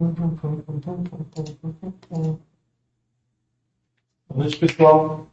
Boa 0.00 0.14
noite, 4.28 4.56
pessoal. 4.60 5.26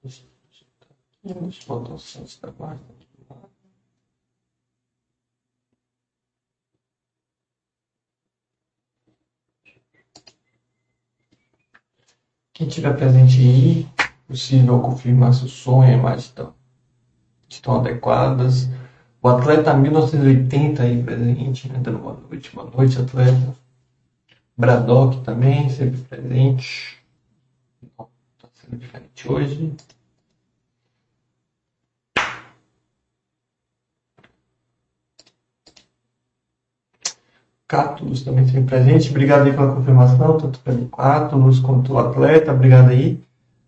Deixa 0.00 0.22
eu 1.24 1.66
botar 1.66 1.94
o 1.94 1.98
da. 1.98 2.78
Quem 12.52 12.68
estiver 12.68 12.96
presente 12.96 13.40
aí, 13.40 13.88
possível 14.28 14.80
confirmar 14.80 15.34
se 15.34 15.46
o 15.46 15.48
som 15.48 15.82
e 15.82 15.88
a 15.88 15.94
imagem 15.94 16.18
estão, 16.20 16.54
estão 17.48 17.80
adequadas. 17.80 18.68
O 19.24 19.28
atleta 19.30 19.72
1980 19.72 20.82
aí 20.82 21.02
presente, 21.02 21.72
né? 21.72 21.78
dando 21.82 21.96
boa 21.98 22.14
noite, 22.28 22.54
boa 22.54 22.70
noite, 22.70 23.00
atleta. 23.00 23.54
Braddock 24.54 25.22
também, 25.22 25.70
sempre 25.70 25.98
presente. 26.02 27.02
Está 27.80 28.48
sendo 28.52 28.76
diferente 28.76 29.26
hoje. 29.32 29.72
Cátulos 37.66 38.22
também 38.22 38.46
sempre 38.46 38.64
presente. 38.64 39.08
Obrigado 39.08 39.46
aí 39.46 39.54
pela 39.54 39.74
confirmação, 39.74 40.36
tanto 40.36 40.58
pelo 40.58 40.86
Cátulos 40.90 41.60
quanto 41.60 41.94
o 41.94 41.98
atleta. 41.98 42.52
Obrigado 42.52 42.90
aí. 42.90 43.18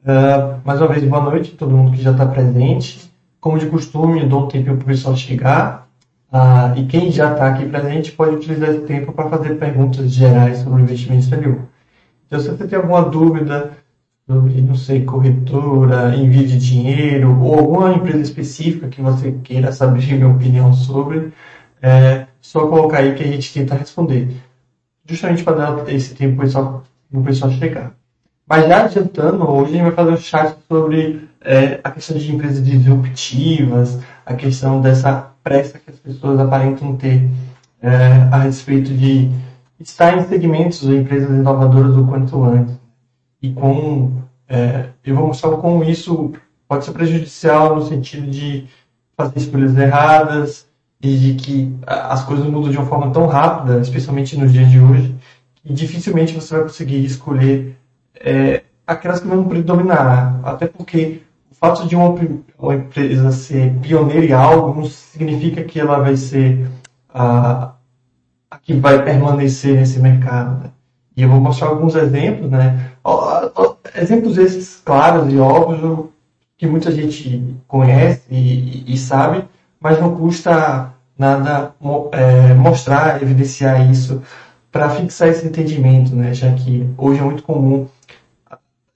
Uh, 0.02 0.60
mais 0.66 0.82
uma 0.82 0.88
vez, 0.88 1.02
boa 1.08 1.22
noite 1.22 1.54
a 1.54 1.56
todo 1.56 1.74
mundo 1.74 1.92
que 1.92 2.02
já 2.02 2.12
está 2.12 2.26
presente. 2.26 3.15
Como 3.46 3.60
de 3.60 3.66
costume, 3.66 4.22
eu 4.22 4.28
dou 4.28 4.44
um 4.44 4.48
tempinho 4.48 4.76
para 4.76 4.82
o 4.82 4.86
pessoal 4.88 5.16
chegar. 5.16 5.88
Uh, 6.32 6.76
e 6.80 6.86
quem 6.86 7.12
já 7.12 7.30
está 7.30 7.46
aqui 7.46 7.64
presente 7.64 8.10
pode 8.10 8.34
utilizar 8.34 8.70
esse 8.70 8.80
tempo 8.80 9.12
para 9.12 9.28
fazer 9.28 9.54
perguntas 9.54 10.10
gerais 10.10 10.58
sobre 10.58 10.80
o 10.80 10.82
investimento 10.82 11.22
exterior. 11.22 11.60
Então, 12.26 12.40
se 12.40 12.48
você 12.48 12.66
tem 12.66 12.76
alguma 12.76 13.02
dúvida 13.02 13.70
sobre, 14.28 14.60
não 14.60 14.74
sei, 14.74 15.04
corretora, 15.04 16.16
envio 16.16 16.44
de 16.44 16.58
dinheiro, 16.58 17.40
ou 17.40 17.56
alguma 17.56 17.92
empresa 17.92 18.18
específica 18.18 18.88
que 18.88 19.00
você 19.00 19.30
queira 19.44 19.70
saber 19.70 20.04
minha 20.12 20.28
opinião 20.28 20.72
sobre, 20.72 21.32
é 21.80 22.26
só 22.40 22.66
colocar 22.66 22.98
aí 22.98 23.14
que 23.14 23.22
a 23.22 23.28
gente 23.28 23.54
tenta 23.54 23.76
responder. 23.76 24.28
Justamente 25.08 25.44
para 25.44 25.70
dar 25.72 25.94
esse 25.94 26.16
tempo 26.16 26.42
para 26.44 26.82
o 27.12 27.22
pessoal 27.22 27.52
chegar. 27.52 27.94
Mas 28.48 28.68
já 28.68 28.84
adiantando, 28.84 29.50
hoje 29.50 29.70
a 29.70 29.72
gente 29.72 29.82
vai 29.82 29.92
fazer 29.92 30.10
um 30.12 30.16
chat 30.16 30.56
sobre 30.68 31.28
é, 31.40 31.80
a 31.82 31.90
questão 31.90 32.16
de 32.16 32.32
empresas 32.32 32.64
disruptivas, 32.64 33.98
a 34.24 34.34
questão 34.34 34.80
dessa 34.80 35.32
pressa 35.42 35.80
que 35.80 35.90
as 35.90 35.98
pessoas 35.98 36.38
aparentam 36.38 36.96
ter 36.96 37.28
é, 37.82 38.28
a 38.30 38.38
respeito 38.38 38.94
de 38.94 39.32
estar 39.80 40.16
em 40.16 40.28
segmentos 40.28 40.84
ou 40.84 40.94
empresas 40.94 41.28
inovadoras 41.28 41.96
o 41.96 42.06
quanto 42.06 42.44
antes. 42.44 42.76
E 43.42 43.52
com, 43.52 44.12
é, 44.48 44.90
eu 45.04 45.16
vou 45.16 45.26
mostrar 45.26 45.50
como 45.56 45.82
isso 45.82 46.32
pode 46.68 46.84
ser 46.84 46.92
prejudicial 46.92 47.74
no 47.74 47.82
sentido 47.82 48.30
de 48.30 48.68
fazer 49.16 49.38
escolhas 49.38 49.76
erradas 49.76 50.68
e 51.02 51.16
de 51.16 51.34
que 51.34 51.76
as 51.84 52.22
coisas 52.22 52.46
mudam 52.46 52.70
de 52.70 52.78
uma 52.78 52.86
forma 52.86 53.10
tão 53.10 53.26
rápida, 53.26 53.80
especialmente 53.80 54.38
nos 54.38 54.52
dias 54.52 54.70
de 54.70 54.78
hoje, 54.78 55.16
que 55.56 55.72
dificilmente 55.72 56.32
você 56.32 56.54
vai 56.54 56.62
conseguir 56.62 57.04
escolher 57.04 57.76
é, 58.20 58.62
aquelas 58.86 59.20
que 59.20 59.26
vão 59.26 59.44
predominar. 59.44 60.40
Até 60.44 60.66
porque 60.66 61.22
o 61.50 61.54
fato 61.54 61.86
de 61.86 61.96
uma, 61.96 62.14
uma, 62.58 62.74
empresa 62.74 63.32
ser 63.32 63.72
pioneira 63.80 64.26
em 64.26 64.32
algo 64.32 64.80
não 64.80 64.88
significa 64.88 65.64
que 65.64 65.80
ela 65.80 65.98
vai 65.98 66.16
ser 66.16 66.68
a, 67.12 67.72
a 68.50 68.58
que 68.58 68.74
vai 68.74 69.02
permanecer 69.02 69.76
nesse 69.76 69.98
mercado. 69.98 70.64
Né? 70.64 70.70
E 71.16 71.22
eu 71.22 71.30
vou 71.30 71.40
mostrar 71.40 71.68
alguns 71.68 71.94
exemplos, 71.94 72.50
né? 72.50 72.90
Exemplos 73.94 74.36
esses 74.36 74.82
claros 74.84 75.32
e 75.32 75.38
óbvios 75.38 76.10
que 76.58 76.66
muita 76.66 76.90
gente 76.90 77.56
conhece 77.66 78.22
e, 78.30 78.92
e, 78.92 78.98
sabe, 78.98 79.44
mas 79.80 80.00
não 80.00 80.14
custa 80.14 80.92
nada 81.18 81.74
é, 82.12 82.54
mostrar, 82.54 83.22
evidenciar 83.22 83.90
isso 83.90 84.22
para 84.76 84.90
fixar 84.90 85.28
esse 85.28 85.46
entendimento, 85.46 86.14
né? 86.14 86.34
Já 86.34 86.52
que 86.52 86.86
hoje 86.98 87.18
é 87.18 87.24
muito 87.24 87.42
comum 87.42 87.88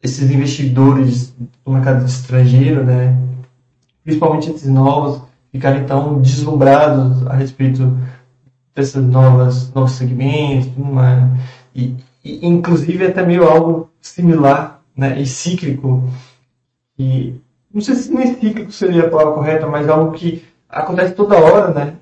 esses 0.02 0.30
investidores 0.30 1.34
do 1.64 1.72
mercado 1.72 2.04
estrangeiro, 2.04 2.84
né, 2.84 3.16
principalmente 4.04 4.50
esses 4.50 4.68
novos, 4.68 5.22
ficarem 5.50 5.84
tão 5.84 6.20
deslumbrados 6.20 7.26
a 7.26 7.34
respeito 7.34 7.98
desses 8.74 9.02
novas, 9.02 9.72
novos 9.72 9.92
segmentos, 9.92 10.70
uma, 10.76 11.30
e, 11.74 11.96
e 12.22 12.46
inclusive 12.46 13.06
até 13.06 13.24
meio 13.24 13.48
algo 13.48 13.90
similar 14.02 14.82
né, 14.94 15.18
e 15.20 15.26
cíclico, 15.26 16.04
e 16.98 17.40
não 17.72 17.80
sei 17.80 17.94
se 17.94 18.14
nem 18.14 18.34
cíclico 18.34 18.70
seria 18.70 19.06
a 19.06 19.10
palavra 19.10 19.32
correta, 19.32 19.66
mas 19.66 19.88
algo 19.88 20.12
que 20.12 20.44
acontece 20.68 21.14
toda 21.14 21.38
hora, 21.38 21.72
né? 21.72 21.96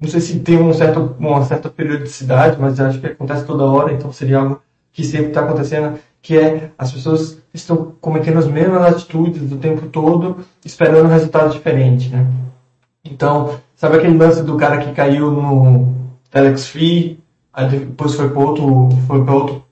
Não 0.00 0.08
sei 0.08 0.20
se 0.20 0.40
tem 0.40 0.58
um 0.58 0.72
certo, 0.74 1.16
uma 1.18 1.44
certa 1.44 1.70
periodicidade, 1.70 2.58
mas 2.60 2.78
acho 2.78 3.00
que 3.00 3.06
acontece 3.06 3.46
toda 3.46 3.64
hora, 3.64 3.92
então 3.92 4.12
seria 4.12 4.38
algo 4.38 4.60
que 4.92 5.04
sempre 5.04 5.28
está 5.28 5.40
acontecendo 5.40 5.98
que 6.26 6.36
é 6.36 6.70
as 6.76 6.90
pessoas 6.90 7.38
estão 7.54 7.94
cometendo 8.00 8.38
as 8.38 8.48
mesmas 8.48 8.82
atitudes 8.82 9.52
o 9.52 9.56
tempo 9.58 9.86
todo, 9.86 10.38
esperando 10.64 11.06
um 11.06 11.12
resultado 11.12 11.52
diferente, 11.52 12.08
né? 12.08 12.26
Então, 13.04 13.60
sabe 13.76 13.98
aquele 13.98 14.18
lance 14.18 14.42
do 14.42 14.56
cara 14.56 14.78
que 14.78 14.92
caiu 14.92 15.30
no 15.30 15.94
Telex 16.28 16.66
Free, 16.66 17.20
aí 17.52 17.68
depois 17.68 18.14
foi 18.14 18.28
para 18.28 18.40
outro, 18.40 18.88
foi 19.06 19.24
para 19.24 19.34
outro, 19.34 19.64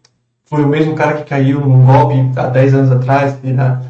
foi 0.44 0.62
o 0.62 0.68
mesmo 0.68 0.94
cara 0.94 1.14
que 1.14 1.24
caiu 1.24 1.60
num 1.60 1.84
golpe 1.84 2.30
há 2.36 2.46
10 2.46 2.74
anos 2.74 2.92
atrás, 2.92 3.36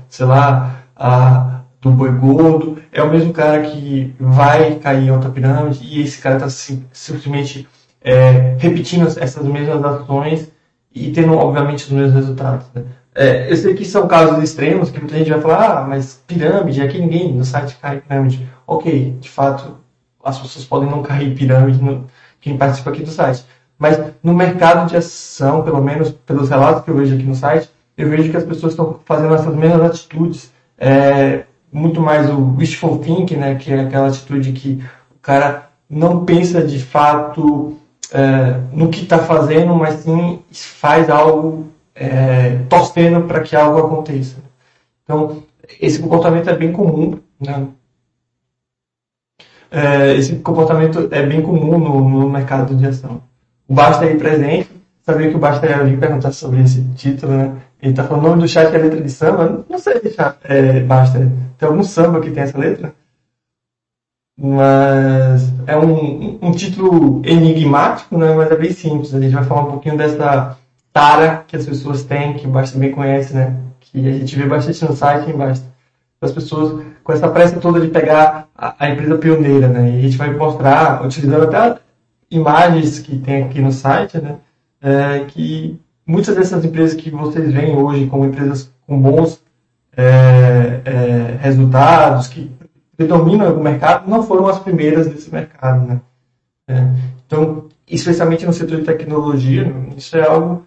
sei 0.08 0.26
lá, 0.26 0.84
a, 0.96 1.54
do 1.84 1.90
boi 1.90 2.10
gordo, 2.10 2.78
é 2.90 3.02
o 3.02 3.10
mesmo 3.10 3.32
cara 3.32 3.60
que 3.62 4.14
vai 4.19 4.76
cair 4.76 5.04
em 5.04 5.10
outra 5.10 5.28
pirâmide 5.28 5.81
e 5.84 6.02
esse 6.02 6.19
cara 6.19 6.36
está 6.36 6.48
simplesmente 6.48 7.69
é, 8.00 8.56
repetindo 8.58 9.06
essas 9.06 9.44
mesmas 9.44 9.84
ações 9.84 10.50
e 10.94 11.12
tendo, 11.12 11.34
obviamente, 11.34 11.84
os 11.84 11.90
mesmos 11.90 12.14
resultados. 12.14 12.66
Né? 12.75 12.84
É, 13.14 13.50
eu 13.50 13.56
sei 13.56 13.75
que 13.75 13.84
são 13.84 14.08
casos 14.08 14.42
extremos, 14.42 14.90
que 14.90 14.98
muita 14.98 15.16
gente 15.19 15.31
vai 15.31 15.40
falar, 15.40 15.78
ah, 15.78 15.86
mas 15.86 16.22
pirâmide, 16.26 16.81
aqui 16.81 16.98
ninguém 16.98 17.32
no 17.34 17.44
site 17.44 17.76
cai 17.81 18.00
pirâmide. 18.00 18.48
Ok, 18.66 19.19
de 19.20 19.28
fato, 19.28 19.76
as 20.25 20.38
pessoas 20.38 20.64
podem 20.64 20.90
não 20.90 21.02
cair 21.02 21.34
pirâmide 21.34 21.82
no, 21.82 22.06
quem 22.40 22.56
participa 22.56 22.90
aqui 22.90 23.02
do 23.02 23.10
site. 23.10 23.44
Mas 23.78 24.00
no 24.22 24.32
mercado 24.32 24.88
de 24.88 24.96
ação, 24.96 25.62
pelo 25.62 25.82
menos 25.82 26.10
pelos 26.10 26.48
relatos 26.48 26.82
que 26.82 26.90
eu 26.90 26.96
vejo 26.96 27.14
aqui 27.14 27.25
no 27.25 27.34
site, 27.34 27.69
eu 27.96 28.08
vejo 28.08 28.31
que 28.31 28.36
as 28.36 28.44
pessoas 28.44 28.72
estão 28.72 29.00
fazendo 29.04 29.34
essas 29.34 29.54
mesmas 29.54 29.82
atitudes. 29.82 30.52
É, 30.78 31.44
muito 31.75 32.00
mais 32.00 32.31
o 32.31 32.55
wishful 32.56 32.99
thinking, 32.99 33.37
né, 33.37 33.56
que 33.56 33.73
é 33.73 33.81
aquela 33.81 34.06
atitude 34.06 34.53
que 34.53 34.82
o 35.11 35.19
cara 35.21 35.71
não 35.91 36.25
pensa 36.25 36.62
de 36.62 36.79
fato 36.79 37.76
é, 38.12 38.61
no 38.73 38.88
que 38.88 39.03
está 39.03 39.19
fazendo, 39.19 39.75
mas 39.75 39.97
sim 39.97 40.38
faz 40.53 41.11
algo 41.11 41.67
é, 41.94 42.61
torcendo 42.69 43.26
para 43.26 43.41
que 43.41 43.56
algo 43.56 43.79
aconteça. 43.79 44.37
Então, 45.03 45.43
esse 45.81 45.99
comportamento 46.00 46.49
é 46.49 46.56
bem 46.56 46.71
comum. 46.71 47.19
Né? 47.41 47.67
É, 49.70 50.15
esse 50.15 50.37
comportamento 50.37 51.09
é 51.11 51.27
bem 51.27 51.43
comum 51.43 51.77
no, 51.77 52.09
no 52.09 52.31
mercado 52.31 52.75
de 52.77 52.87
ação. 52.87 53.20
O 53.67 53.75
Basta 53.75 54.05
aí 54.05 54.17
presente, 54.17 54.70
sabia 55.03 55.29
que 55.29 55.37
o 55.37 55.41
Basta 55.41 55.67
ia 55.67 55.82
vir 55.82 55.99
perguntar 55.99 56.31
sobre 56.31 56.62
esse 56.62 56.85
título, 56.94 57.32
né? 57.32 57.53
Ele 57.82 57.93
está 57.93 58.05
falando 58.05 58.25
o 58.25 58.29
nome 58.31 58.43
do 58.43 58.49
chat 58.49 58.75
é 58.75 58.79
letra 58.79 59.00
de 59.00 59.11
samba. 59.11 59.65
Não 59.69 59.79
sei, 59.79 60.00
deixar, 60.00 60.38
é, 60.44 60.81
Basta. 60.81 61.31
Tem 61.64 61.70
algum 61.70 61.82
samba 61.82 62.20
que 62.20 62.31
tem 62.31 62.43
essa 62.43 62.58
letra? 62.58 62.94
Mas 64.38 65.50
é 65.66 65.75
um, 65.75 66.38
um 66.43 66.52
título 66.52 67.22
enigmático, 67.25 68.19
né? 68.19 68.34
mas 68.34 68.50
é 68.50 68.56
bem 68.56 68.70
simples. 68.70 69.14
A 69.14 69.20
gente 69.20 69.32
vai 69.32 69.44
falar 69.44 69.62
um 69.62 69.70
pouquinho 69.70 69.96
dessa 69.96 70.58
tara 70.93 71.43
que 71.46 71.56
as 71.56 71.64
pessoas 71.64 72.02
têm, 72.02 72.34
que 72.34 72.46
o 72.46 72.50
Basta 72.50 72.78
bem 72.78 72.93
conhece, 72.93 73.32
né? 73.32 73.56
que 73.81 74.06
a 74.06 74.12
gente 74.12 74.37
vê 74.37 74.44
bastante 74.44 74.84
no 74.84 74.94
site 74.94 75.31
embaixo. 75.31 75.62
As 76.20 76.32
pessoas 76.32 76.84
com 77.02 77.12
essa 77.12 77.31
pressa 77.31 77.58
toda 77.58 77.81
de 77.81 77.88
pegar 77.88 78.46
a, 78.55 78.75
a, 78.78 78.90
empresa 78.90 79.17
pioneira, 79.17 79.69
né? 79.69 79.90
E 79.90 79.99
a 79.99 80.02
gente 80.02 80.17
vai 80.17 80.34
mostrar, 80.34 81.05
utilizando 81.05 81.44
até 81.44 81.78
imagens 82.31 82.99
que 82.99 83.19
tem 83.19 83.44
aqui 83.44 83.60
no 83.60 83.70
site, 83.72 84.19
né? 84.19 84.37
É, 84.82 85.25
que 85.28 85.78
muitas 86.06 86.34
dessas 86.34 86.64
empresas 86.64 86.94
que 86.94 87.10
vocês 87.10 87.52
veem 87.52 87.76
hoje 87.76 88.06
como 88.06 88.25
empresas 88.25 88.72
com 88.87 88.99
bons 89.00 89.44
é, 89.96 90.81
é, 90.85 91.38
resultados, 91.41 92.29
que 92.29 92.50
predominam 92.96 93.55
no 93.55 93.62
mercado 93.62 94.08
não 94.08 94.23
foram 94.23 94.46
as 94.46 94.58
primeiras 94.58 95.06
desse 95.06 95.32
mercado, 95.32 95.87
né? 95.87 96.00
É, 96.69 96.75
então, 97.26 97.69
especialmente 97.87 98.46
no 98.46 98.52
setor 98.52 98.79
de 98.79 98.85
tecnologia, 98.85 99.73
isso 99.96 100.17
é 100.17 100.26
algo 100.26 100.67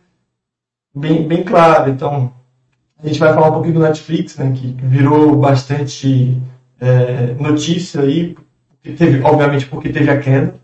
bem, 0.94 1.28
bem 1.28 1.44
claro. 1.44 1.90
Então, 1.90 2.32
a 3.02 3.08
gente 3.08 3.20
vai 3.20 3.34
falar 3.34 3.50
um 3.50 3.54
pouquinho 3.54 3.76
do 3.76 3.80
Netflix, 3.82 4.38
né, 4.38 4.52
que 4.56 4.76
virou 4.84 5.36
bastante 5.38 6.42
é, 6.80 7.34
notícia 7.40 8.02
aí, 8.02 8.36
teve, 8.82 9.22
obviamente, 9.24 9.66
porque 9.68 9.90
teve 9.90 10.10
a 10.10 10.20
queda, 10.20 10.56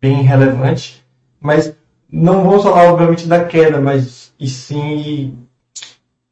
bem 0.00 0.22
relevante, 0.22 1.04
mas 1.40 1.74
não 2.10 2.44
vamos 2.44 2.62
falar, 2.62 2.92
obviamente, 2.92 3.26
da 3.26 3.44
queda, 3.44 3.80
mas 3.80 4.32
e 4.38 4.48
sim 4.48 5.38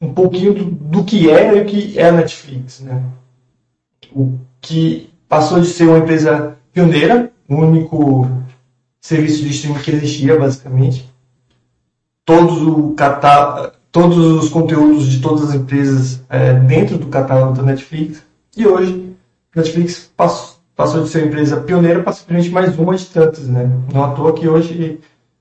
um 0.03 0.13
pouquinho 0.13 0.53
do, 0.53 0.65
do 0.65 1.05
que 1.05 1.31
era 1.31 1.57
e 1.57 1.63
o 1.63 1.65
que 1.65 1.97
é 1.97 2.09
a 2.09 2.13
Netflix, 2.13 2.81
né? 2.81 3.01
O 4.13 4.37
que 4.61 5.09
passou 5.29 5.61
de 5.61 5.69
ser 5.69 5.87
uma 5.87 5.99
empresa 5.99 6.59
pioneira, 6.73 7.31
o 7.49 7.55
único 7.55 8.29
serviço 9.01 9.45
de 9.45 9.51
streaming 9.51 9.81
que 9.81 9.93
existia, 9.93 10.39
basicamente. 10.39 11.09
Todos, 12.25 12.61
o 12.63 12.95
catálogo, 12.95 13.73
todos 13.93 14.19
os 14.43 14.49
conteúdos 14.51 15.07
de 15.07 15.21
todas 15.21 15.51
as 15.51 15.55
empresas 15.55 16.21
é, 16.29 16.53
dentro 16.53 16.99
do 16.99 17.07
catálogo 17.07 17.55
da 17.55 17.63
Netflix. 17.63 18.23
E 18.57 18.67
hoje, 18.67 19.15
Netflix 19.55 20.11
passou, 20.17 20.57
passou 20.75 21.03
de 21.05 21.11
ser 21.11 21.19
uma 21.19 21.29
empresa 21.29 21.61
pioneira 21.61 22.03
para 22.03 22.13
simplesmente 22.13 22.51
mais 22.51 22.77
uma 22.77 22.97
de 22.97 23.07
tantas, 23.07 23.47
né? 23.47 23.71
Não 23.93 24.05
à 24.05 24.11
toa 24.11 24.33
que 24.33 24.49
hoje 24.49 25.01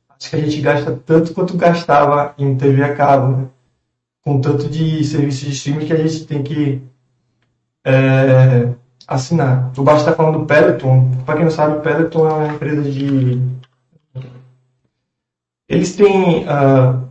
acho 0.09 0.29
que 0.29 0.35
a 0.35 0.39
gente 0.39 0.61
gasta 0.61 0.99
tanto 1.05 1.33
quanto 1.33 1.57
gastava 1.57 2.35
em 2.37 2.55
TV 2.55 2.83
a 2.83 2.93
cabo, 2.93 3.37
né? 3.37 3.47
Com 4.23 4.39
tanto 4.39 4.69
de 4.69 5.03
serviços 5.03 5.41
de 5.41 5.51
streaming 5.51 5.85
que 5.85 5.93
a 5.93 6.07
gente 6.07 6.25
tem 6.25 6.43
que 6.43 6.81
é, 7.83 8.69
assinar. 9.07 9.71
O 9.77 9.83
Basta 9.83 10.11
está 10.11 10.15
falando 10.15 10.39
do 10.39 10.45
Peloton. 10.45 11.11
Para 11.25 11.35
quem 11.35 11.45
não 11.45 11.51
sabe, 11.51 11.77
o 11.77 11.81
Peloton 11.81 12.27
é 12.27 12.33
uma 12.33 12.53
empresa 12.53 12.83
de. 12.83 13.41
Eles 15.67 15.95
têm 15.95 16.45
uh, 16.45 17.09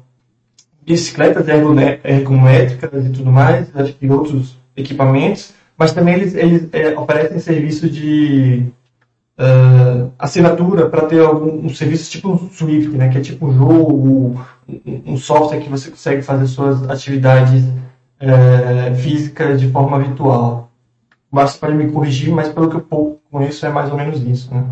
bicicletas 0.82 1.46
ergométricas 1.48 3.06
e 3.06 3.10
tudo 3.10 3.30
mais, 3.30 3.74
acho 3.74 3.94
que 3.94 4.10
outros 4.10 4.58
equipamentos, 4.76 5.52
mas 5.76 5.92
também 5.92 6.14
eles, 6.14 6.34
eles 6.34 6.68
é, 6.72 6.98
oferecem 6.98 7.38
serviço 7.38 7.88
de 7.88 8.66
uh, 9.40 10.12
assinatura 10.19 10.88
para 10.88 11.06
ter 11.06 11.20
algum 11.20 11.66
um 11.66 11.69
serviço 11.70 12.10
tipo 12.10 12.31
um 12.31 12.50
Swift, 12.50 12.96
né, 12.96 13.08
que 13.08 13.19
é 13.19 13.20
tipo 13.20 13.46
um 13.46 13.52
jogo, 13.56 14.46
um, 15.06 15.16
software 15.16 15.60
que 15.60 15.70
você 15.70 15.90
consegue 15.90 16.22
fazer 16.22 16.46
suas 16.46 16.88
atividades 16.88 17.64
uh, 17.64 18.94
físicas 18.96 19.60
de 19.60 19.70
forma 19.70 19.98
virtual. 19.98 20.70
Basta 21.32 21.58
para 21.58 21.75
me 21.75 21.90
corrigir, 21.90 22.32
mas 22.32 22.48
pelo 22.48 22.69
que 22.69 22.76
eu 22.76 23.20
conheço 23.31 23.64
é 23.64 23.70
mais 23.70 23.90
ou 23.90 23.96
menos 23.96 24.20
isso. 24.22 24.52
Né? 24.52 24.64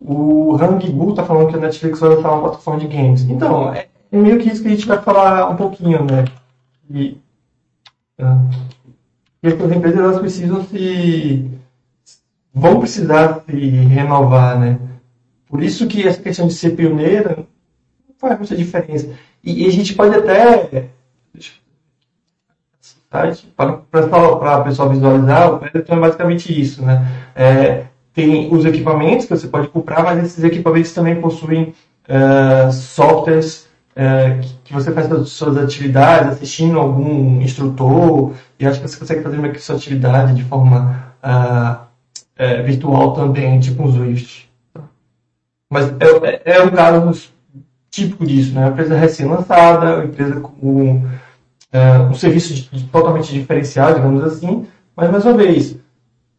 O 0.00 0.56
Hangbu 0.56 1.10
está 1.10 1.24
falando 1.24 1.50
que 1.50 1.56
a 1.56 1.60
Netflix 1.60 2.00
vai 2.00 2.08
lançar 2.10 2.32
uma 2.32 2.40
plataforma 2.40 2.80
de 2.80 2.88
games. 2.88 3.22
Então, 3.22 3.72
é, 3.74 3.88
é 4.10 4.16
meio 4.16 4.38
que 4.38 4.48
isso 4.48 4.62
que 4.62 4.68
a 4.68 4.70
gente 4.70 4.88
vai 4.88 5.00
falar 5.02 5.50
um 5.50 5.56
pouquinho, 5.56 6.02
né? 6.04 6.24
E, 6.90 7.20
uh, 8.18 8.48
e 9.42 9.48
as 9.48 9.54
empresas 9.54 9.98
elas 9.98 10.18
precisam 10.18 10.64
se 10.64 11.50
vão 12.52 12.80
precisar 12.80 13.42
se 13.46 13.52
renovar, 13.52 14.58
né? 14.58 14.78
Por 15.48 15.62
isso 15.62 15.86
que 15.86 16.06
essa 16.06 16.20
questão 16.20 16.46
de 16.46 16.54
ser 16.54 16.70
pioneira 16.76 17.36
não 18.08 18.14
faz 18.18 18.38
muita 18.38 18.56
diferença. 18.56 19.10
E, 19.42 19.64
e 19.64 19.66
a 19.66 19.72
gente 19.72 19.94
pode 19.94 20.14
até 20.14 20.88
para 23.10 24.56
a 24.56 24.60
pessoa 24.62 24.88
visualizar, 24.88 25.54
o 25.54 25.58
Peloton 25.58 25.94
é 25.94 26.00
basicamente 26.00 26.60
isso, 26.60 26.84
né? 26.84 27.04
É, 27.34 27.84
tem 28.12 28.52
os 28.52 28.64
equipamentos 28.64 29.26
que 29.26 29.36
você 29.36 29.48
pode 29.48 29.68
comprar, 29.68 30.04
mas 30.04 30.22
esses 30.22 30.44
equipamentos 30.44 30.92
também 30.92 31.20
possuem 31.20 31.74
uh, 32.08 32.72
softwares 32.72 33.69
uh, 34.00 34.40
que, 34.64 34.72
você 34.72 34.90
faz 34.92 35.12
as 35.12 35.28
suas 35.28 35.58
atividades, 35.58 36.32
assistindo 36.32 36.78
algum 36.78 37.40
instrutor, 37.42 38.32
e 38.58 38.66
acho 38.66 38.80
que 38.80 38.88
você 38.88 38.96
consegue 38.96 39.22
fazer 39.22 39.38
uma 39.38 39.54
sua 39.58 39.76
atividade 39.76 40.34
de 40.34 40.44
forma 40.44 41.12
uh, 41.22 42.64
virtual 42.64 43.12
também, 43.12 43.60
tipo 43.60 43.82
um 43.82 43.92
Zwift. 43.92 44.50
Mas 45.68 45.88
é, 46.00 46.50
é, 46.50 46.56
é 46.56 46.62
um 46.62 46.70
caso 46.70 47.30
típico 47.90 48.26
disso, 48.26 48.54
né? 48.54 48.62
Uma 48.62 48.70
empresa 48.70 48.96
recém-lançada, 48.96 49.96
uma 49.96 50.04
empresa 50.04 50.40
com 50.40 51.02
um 52.10 52.14
serviço 52.14 52.52
de, 52.54 52.84
totalmente 52.84 53.32
diferenciado, 53.32 53.94
digamos 53.96 54.24
assim, 54.24 54.66
mas 54.96 55.10
mais 55.10 55.24
uma 55.24 55.34
vez, 55.34 55.76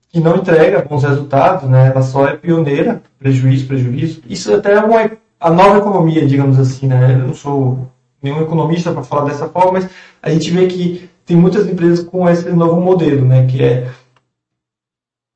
que 0.10 0.20
não 0.20 0.36
entrega 0.36 0.82
bons 0.82 1.04
resultados, 1.04 1.70
né? 1.70 1.88
ela 1.88 2.02
só 2.02 2.28
é 2.28 2.36
pioneira, 2.36 3.02
prejuízo, 3.18 3.66
prejuízo. 3.66 4.22
Isso 4.28 4.54
até 4.54 4.74
é 4.74 4.80
uma, 4.80 5.10
a 5.42 5.50
nova 5.50 5.80
economia, 5.80 6.26
digamos 6.26 6.60
assim. 6.60 6.88
Né? 6.88 7.14
Eu 7.14 7.28
não 7.28 7.34
sou 7.34 7.92
nenhum 8.22 8.42
economista 8.42 8.94
para 8.94 9.04
falar 9.04 9.26
dessa 9.26 9.50
forma, 9.50 9.74
mas 9.74 9.90
a 10.22 10.30
gente 10.30 10.52
vê 10.52 10.68
que 10.68 11.10
tem 11.26 11.36
muitas 11.36 11.68
empresas 11.68 12.06
com 12.06 12.30
esse 12.30 12.50
novo 12.52 12.80
modelo, 12.80 13.26
né? 13.26 13.48
que 13.48 13.64
é 13.64 13.90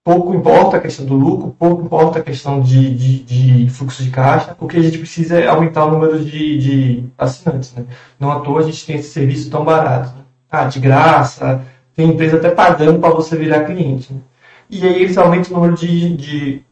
pouco 0.03 0.35
importa 0.35 0.77
a 0.77 0.79
questão 0.79 1.03
do 1.03 1.15
lucro, 1.15 1.55
pouco 1.57 1.83
importa 1.83 2.19
a 2.19 2.24
questão 2.24 2.62
de, 2.62 2.93
de, 2.93 3.24
de, 3.24 3.69
fluxo 3.71 4.03
de 4.03 4.12
caixa, 4.12 4.55
o 4.59 4.67
que 4.67 4.77
a 4.77 4.81
gente 4.81 5.00
precisa 5.00 5.39
é 5.39 5.47
aumentar 5.47 5.85
o 5.85 5.91
número 5.91 6.24
de, 6.24 6.57
de 6.59 7.03
assinantes. 7.17 7.74
Né? 7.74 7.85
Não 8.19 8.31
à 8.31 8.39
toa 8.39 8.59
a 8.59 8.63
gente 8.63 8.85
tem 8.85 8.97
esse 8.97 9.09
serviço 9.09 9.50
tão 9.50 9.65
barato. 9.65 10.15
Né? 10.15 10.24
Ah, 10.51 10.65
de 10.65 10.79
graça, 10.79 11.65
tem 11.95 12.09
empresa 12.09 12.38
até 12.38 12.51
pagando 12.51 13.00
para 13.00 13.15
você 13.15 13.35
virar 13.35 13.63
cliente. 13.63 14.13
Né? 14.13 14.19
E 14.69 14.85
aí 14.85 15.01
eles 15.01 15.17
aumentam 15.17 15.51
o 15.51 15.55
número 15.55 15.75
de, 15.75 16.15
de 16.15 16.63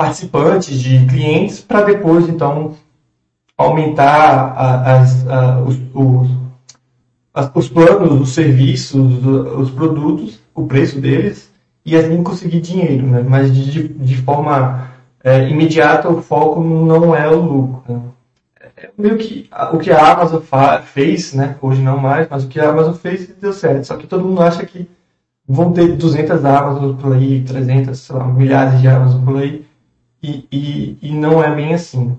participantes, 0.00 0.80
de 0.80 1.04
clientes, 1.04 1.60
para 1.60 1.82
depois, 1.82 2.26
então, 2.26 2.74
aumentar 3.54 4.54
as, 4.56 5.28
a, 5.28 5.60
os, 5.60 5.78
os, 5.92 6.28
os 7.54 7.68
planos, 7.68 8.18
os 8.18 8.30
serviços, 8.30 9.22
os 9.26 9.70
produtos, 9.70 10.40
o 10.54 10.66
preço 10.66 10.98
deles, 10.98 11.52
e 11.84 11.94
assim 11.94 12.22
conseguir 12.22 12.62
dinheiro, 12.62 13.06
né? 13.06 13.22
Mas 13.28 13.54
de, 13.54 13.88
de 13.88 14.16
forma 14.22 14.88
é, 15.22 15.46
imediata 15.50 16.08
o 16.08 16.22
foco 16.22 16.62
não 16.62 17.14
é 17.14 17.28
o 17.28 17.38
lucro. 17.38 17.82
Né? 17.86 18.00
É 18.78 18.90
meio 18.96 19.18
que 19.18 19.50
o 19.74 19.78
que 19.78 19.90
a 19.90 20.12
Amazon 20.14 20.40
fez, 20.82 21.34
né? 21.34 21.56
Hoje 21.60 21.82
não 21.82 21.98
mais, 21.98 22.26
mas 22.30 22.44
o 22.44 22.48
que 22.48 22.58
a 22.58 22.70
Amazon 22.70 22.94
fez 22.94 23.28
deu 23.38 23.52
certo. 23.52 23.84
Só 23.84 23.98
que 23.98 24.06
todo 24.06 24.24
mundo 24.24 24.40
acha 24.40 24.64
que 24.64 24.88
vão 25.46 25.72
ter 25.74 25.94
200 25.94 26.42
Amazon 26.42 26.96
por 26.96 27.12
aí, 27.12 27.42
300, 27.42 27.98
sei 27.98 28.16
lá, 28.16 28.26
milhares 28.26 28.80
de 28.80 28.88
Amazon 28.88 29.22
por 29.22 29.36
aí. 29.36 29.68
E, 30.22 30.46
e, 30.52 30.98
e 31.02 31.12
não 31.12 31.42
é 31.42 31.54
bem 31.54 31.74
assim. 31.74 32.16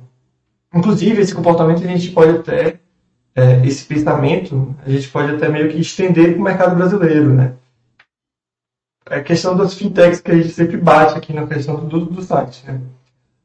Inclusive, 0.74 1.22
esse 1.22 1.36
comportamento 1.36 1.84
a 1.84 1.88
gente 1.88 2.12
pode 2.12 2.38
até, 2.38 2.79
é, 3.36 3.65
esse 3.65 3.86
pensamento, 3.86 4.75
a 4.86 4.89
gente 4.89 5.08
pode 5.10 5.36
até 5.36 5.50
meio 5.50 5.70
que 5.70 5.79
estender 5.79 6.34
para 6.34 6.39
o 6.39 6.43
mercado 6.43 6.75
brasileiro, 6.75 7.34
né? 7.34 7.53
é 9.12 9.17
a 9.17 9.24
questão 9.24 9.55
das 9.55 9.74
fintechs 9.74 10.22
que 10.22 10.31
a 10.31 10.36
gente 10.36 10.50
sempre 10.50 10.77
bate 10.77 11.17
aqui 11.17 11.34
na 11.34 11.46
questão 11.46 11.75
do, 11.86 12.05
do 12.05 12.22
site. 12.22 12.63
Né? 12.65 12.79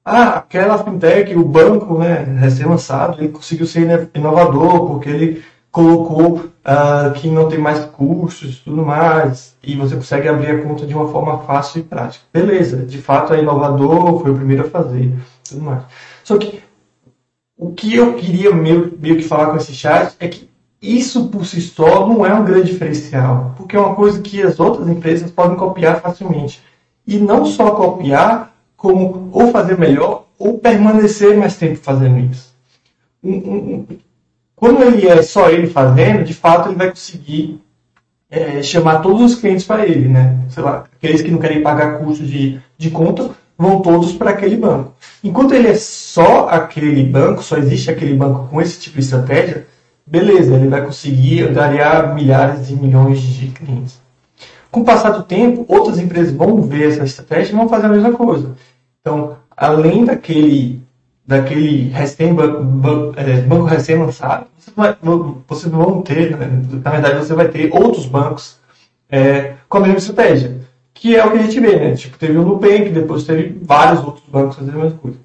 Ah, 0.05 0.37
aquela 0.37 0.83
fintech, 0.83 1.35
o 1.35 1.45
banco, 1.45 1.99
né, 1.99 2.23
recém-lançado, 2.39 3.21
ele 3.21 3.33
conseguiu 3.33 3.67
ser 3.67 4.09
inovador 4.15 4.87
porque 4.87 5.09
ele 5.09 5.45
colocou 5.77 6.37
uh, 6.39 7.13
que 7.17 7.29
não 7.29 7.51
tem 7.51 7.59
mais 7.59 7.85
custos 7.85 8.55
e 8.55 8.65
tudo 8.65 8.83
mais, 8.83 9.55
e 9.63 9.77
você 9.77 9.95
consegue 9.95 10.27
abrir 10.27 10.53
a 10.53 10.63
conta 10.63 10.87
de 10.87 10.95
uma 10.95 11.07
forma 11.09 11.41
fácil 11.41 11.81
e 11.81 11.85
prática. 11.85 12.25
Beleza, 12.33 12.79
de 12.79 12.97
fato 12.97 13.35
é 13.35 13.43
inovador, 13.43 14.23
foi 14.23 14.31
o 14.31 14.35
primeiro 14.35 14.65
a 14.65 14.71
fazer, 14.71 15.13
tudo 15.47 15.61
mais. 15.61 15.83
Só 16.25 16.39
que 16.39 16.63
o 17.59 17.73
que 17.73 17.95
eu 17.95 18.15
queria 18.15 18.55
meio, 18.55 18.97
meio 18.99 19.17
que 19.17 19.23
falar 19.25 19.51
com 19.51 19.59
esse 19.59 19.75
chat 19.75 20.17
é 20.19 20.29
que 20.29 20.49
isso 20.81 21.29
por 21.29 21.45
si 21.45 21.61
só 21.61 22.09
não 22.09 22.25
é 22.25 22.33
um 22.33 22.43
grande 22.47 22.73
diferencial, 22.73 23.53
porque 23.55 23.77
é 23.77 23.79
uma 23.79 23.95
coisa 23.95 24.23
que 24.23 24.43
as 24.43 24.59
outras 24.59 24.89
empresas 24.89 25.31
podem 25.31 25.59
copiar 25.59 26.01
facilmente. 26.01 26.63
E 27.07 27.19
não 27.19 27.45
só 27.45 27.73
copiar, 27.73 28.57
como 28.79 29.29
ou 29.31 29.53
fazer 29.53 29.77
melhor 29.77 30.25
ou 30.39 30.59
permanecer 30.59 31.37
mais 31.37 31.57
tempo 31.59 31.77
fazendo 31.77 32.19
isso. 32.19 32.55
Quando 34.57 34.83
ele 34.83 35.07
é 35.07 35.23
só 35.23 35.51
ele 35.51 35.67
fazendo, 35.67 36.25
de 36.25 36.33
fato 36.33 36.71
ele 36.71 36.77
vai 36.77 36.89
conseguir 36.89 37.61
é, 38.31 38.63
chamar 38.63 39.01
todos 39.01 39.21
os 39.21 39.39
clientes 39.39 39.67
para 39.67 39.87
ele, 39.87 40.09
né? 40.09 40.39
Sei 40.49 40.63
lá, 40.63 40.85
aqueles 40.97 41.21
que 41.21 41.31
não 41.31 41.39
querem 41.39 41.63
pagar 41.63 41.99
custo 41.99 42.25
de, 42.25 42.59
de 42.79 42.91
conta 42.91 43.31
vão 43.59 43.81
todos 43.81 44.13
para 44.13 44.31
aquele 44.31 44.57
banco. 44.57 44.95
Enquanto 45.23 45.55
ele 45.55 45.69
é 45.69 45.75
só 45.75 46.49
aquele 46.49 47.05
banco, 47.05 47.43
só 47.43 47.57
existe 47.57 47.91
aquele 47.91 48.15
banco 48.15 48.49
com 48.49 48.61
esse 48.61 48.81
tipo 48.81 48.99
de 48.99 49.05
estratégia, 49.05 49.67
beleza, 50.07 50.55
ele 50.55 50.69
vai 50.69 50.85
conseguir 50.85 51.45
angariar 51.45 52.15
milhares 52.15 52.69
de 52.69 52.77
milhões 52.77 53.21
de 53.21 53.49
clientes. 53.49 54.01
Com 54.71 54.81
o 54.81 54.85
passar 54.85 55.11
do 55.11 55.23
tempo, 55.23 55.65
outras 55.69 55.99
empresas 55.99 56.33
vão 56.33 56.61
ver 56.63 56.93
essa 56.93 57.05
estratégia 57.05 57.53
e 57.53 57.57
vão 57.57 57.69
fazer 57.69 57.87
a 57.87 57.91
mesma 57.91 58.13
coisa. 58.13 58.55
Então, 59.01 59.37
além 59.57 60.05
daquele, 60.05 60.83
daquele 61.27 61.89
recém, 61.91 62.33
banco, 62.33 63.15
é, 63.17 63.41
banco 63.41 63.65
recém-lançado, 63.65 64.47
vocês 65.49 65.73
vão 65.73 66.03
ter, 66.03 66.37
na 66.37 66.91
verdade, 66.91 67.19
você 67.19 67.35
vai 67.35 67.49
ter 67.49 67.71
outros 67.73 68.07
bancos 68.07 68.59
é, 69.11 69.55
com 69.69 69.79
a 69.79 69.81
mesma 69.81 69.99
estratégia. 69.99 70.61
Que 70.95 71.15
é 71.17 71.25
o 71.25 71.31
que 71.31 71.39
a 71.39 71.43
gente 71.43 71.61
vê, 71.61 71.77
né? 71.77 71.95
Tipo, 71.95 72.17
teve 72.17 72.39
o 72.39 72.43
Nubank, 72.43 72.89
depois 72.89 73.25
teve 73.25 73.59
vários 73.63 74.03
outros 74.03 74.25
bancos 74.29 74.57
fazendo 74.57 74.79
a 74.79 74.83
mesma 74.85 74.99
coisa. 74.99 75.19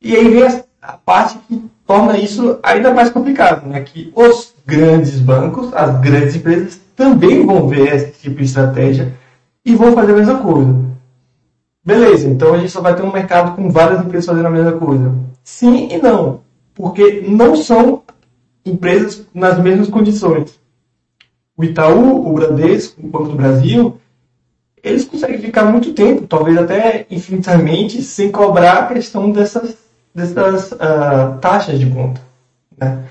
E 0.00 0.14
aí 0.14 0.28
vem 0.28 0.42
a, 0.42 0.64
a 0.82 0.92
parte 0.98 1.38
que 1.48 1.64
torna 1.86 2.18
isso 2.18 2.58
ainda 2.62 2.92
mais 2.92 3.10
complicado, 3.10 3.66
né? 3.66 3.80
Que 3.80 4.12
os 4.14 4.52
grandes 4.66 5.18
bancos, 5.20 5.72
as 5.72 5.98
grandes 6.00 6.36
empresas, 6.36 6.80
também 6.94 7.44
vão 7.44 7.68
ver 7.68 7.94
esse 7.94 8.20
tipo 8.20 8.36
de 8.36 8.44
estratégia 8.44 9.14
e 9.64 9.74
vão 9.74 9.92
fazer 9.92 10.12
a 10.12 10.16
mesma 10.16 10.38
coisa. 10.40 10.84
Beleza, 11.82 12.28
então 12.28 12.54
a 12.54 12.58
gente 12.58 12.70
só 12.70 12.80
vai 12.80 12.94
ter 12.94 13.02
um 13.02 13.12
mercado 13.12 13.56
com 13.56 13.70
várias 13.70 14.00
empresas 14.00 14.26
fazendo 14.26 14.46
a 14.46 14.50
mesma 14.50 14.72
coisa. 14.72 15.12
Sim 15.44 15.88
e 15.90 15.98
não, 15.98 16.40
porque 16.74 17.20
não 17.20 17.54
são 17.54 18.02
empresas 18.64 19.26
nas 19.34 19.62
mesmas 19.62 19.88
condições. 19.88 20.58
O 21.54 21.62
Itaú, 21.62 22.26
o 22.26 22.32
Bradesco, 22.32 23.00
o 23.00 23.06
Banco 23.06 23.28
do 23.28 23.36
Brasil, 23.36 24.00
eles 24.82 25.04
conseguem 25.04 25.38
ficar 25.38 25.66
muito 25.66 25.92
tempo, 25.92 26.26
talvez 26.26 26.56
até 26.56 27.06
infinitamente, 27.10 28.02
sem 28.02 28.32
cobrar 28.32 28.78
a 28.78 28.86
questão 28.86 29.30
dessas, 29.30 29.76
dessas 30.14 30.72
uh, 30.72 31.38
taxas 31.40 31.78
de 31.78 31.86
conta. 31.90 32.20
Né? 32.76 33.04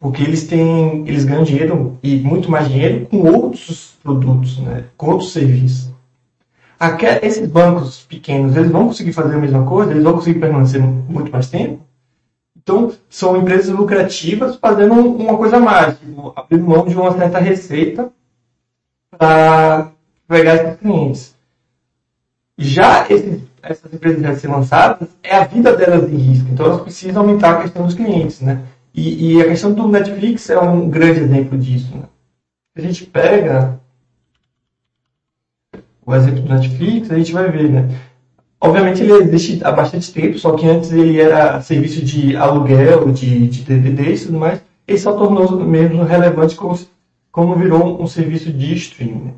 Porque 0.00 0.22
eles 0.22 0.46
têm, 0.46 1.06
eles 1.06 1.24
ganham 1.24 1.44
dinheiro 1.44 1.98
e 2.02 2.16
muito 2.16 2.50
mais 2.50 2.68
dinheiro 2.68 3.06
com 3.06 3.18
outros 3.20 3.94
produtos, 4.02 4.58
né? 4.58 4.84
com 4.96 5.10
outros 5.10 5.32
serviços. 5.32 5.93
Aqui, 6.84 7.06
esses 7.22 7.48
bancos 7.48 8.02
pequenos, 8.02 8.54
eles 8.54 8.70
vão 8.70 8.88
conseguir 8.88 9.14
fazer 9.14 9.34
a 9.34 9.38
mesma 9.38 9.64
coisa? 9.64 9.90
Eles 9.90 10.04
vão 10.04 10.12
conseguir 10.12 10.38
permanecer 10.38 10.82
muito 10.82 11.32
mais 11.32 11.48
tempo? 11.48 11.80
Então, 12.54 12.92
são 13.08 13.38
empresas 13.38 13.74
lucrativas 13.74 14.56
fazendo 14.56 14.92
uma 14.92 15.34
coisa 15.38 15.58
mais, 15.58 15.98
tipo, 15.98 16.34
abrindo 16.36 16.66
mão 16.66 16.84
de 16.84 16.94
uma 16.94 17.16
certa 17.16 17.38
receita 17.38 18.12
para 19.10 19.92
pegar 20.28 20.56
esses 20.56 20.76
clientes. 20.78 21.34
Já 22.58 23.06
esses, 23.08 23.42
essas 23.62 23.90
empresas 23.90 24.42
já 24.42 24.50
lançadas, 24.50 25.08
é 25.22 25.36
a 25.36 25.46
vida 25.46 25.74
delas 25.74 26.12
em 26.12 26.16
risco. 26.16 26.48
Então, 26.52 26.66
elas 26.66 26.82
precisam 26.82 27.22
aumentar 27.22 27.52
a 27.52 27.62
questão 27.62 27.86
dos 27.86 27.94
clientes, 27.94 28.42
né? 28.42 28.62
E, 28.92 29.36
e 29.36 29.40
a 29.40 29.46
questão 29.46 29.72
do 29.72 29.88
Netflix 29.88 30.50
é 30.50 30.60
um 30.60 30.90
grande 30.90 31.20
exemplo 31.20 31.56
disso. 31.56 31.96
Né? 31.96 32.04
A 32.76 32.80
gente 32.82 33.06
pega 33.06 33.80
o 36.06 36.14
exemplo 36.14 36.42
do 36.42 36.54
Netflix, 36.54 37.10
a 37.10 37.18
gente 37.18 37.32
vai 37.32 37.50
ver, 37.50 37.70
né? 37.70 37.88
Obviamente 38.60 39.02
ele 39.02 39.12
existe 39.12 39.62
há 39.62 39.70
bastante 39.70 40.12
tempo, 40.12 40.38
só 40.38 40.52
que 40.52 40.66
antes 40.66 40.90
ele 40.90 41.20
era 41.20 41.60
serviço 41.60 42.02
de 42.02 42.34
aluguel, 42.36 43.12
de, 43.12 43.46
de 43.46 43.62
DVDs 43.62 44.22
e 44.22 44.26
tudo 44.26 44.38
mais. 44.38 44.60
Ele 44.88 44.98
só 44.98 45.12
tornou 45.12 45.60
mesmo 45.60 46.02
relevante 46.02 46.56
como, 46.56 46.78
como 47.30 47.56
virou 47.56 48.02
um 48.02 48.06
serviço 48.06 48.50
de 48.52 48.74
streaming. 48.74 49.24
Né? 49.24 49.32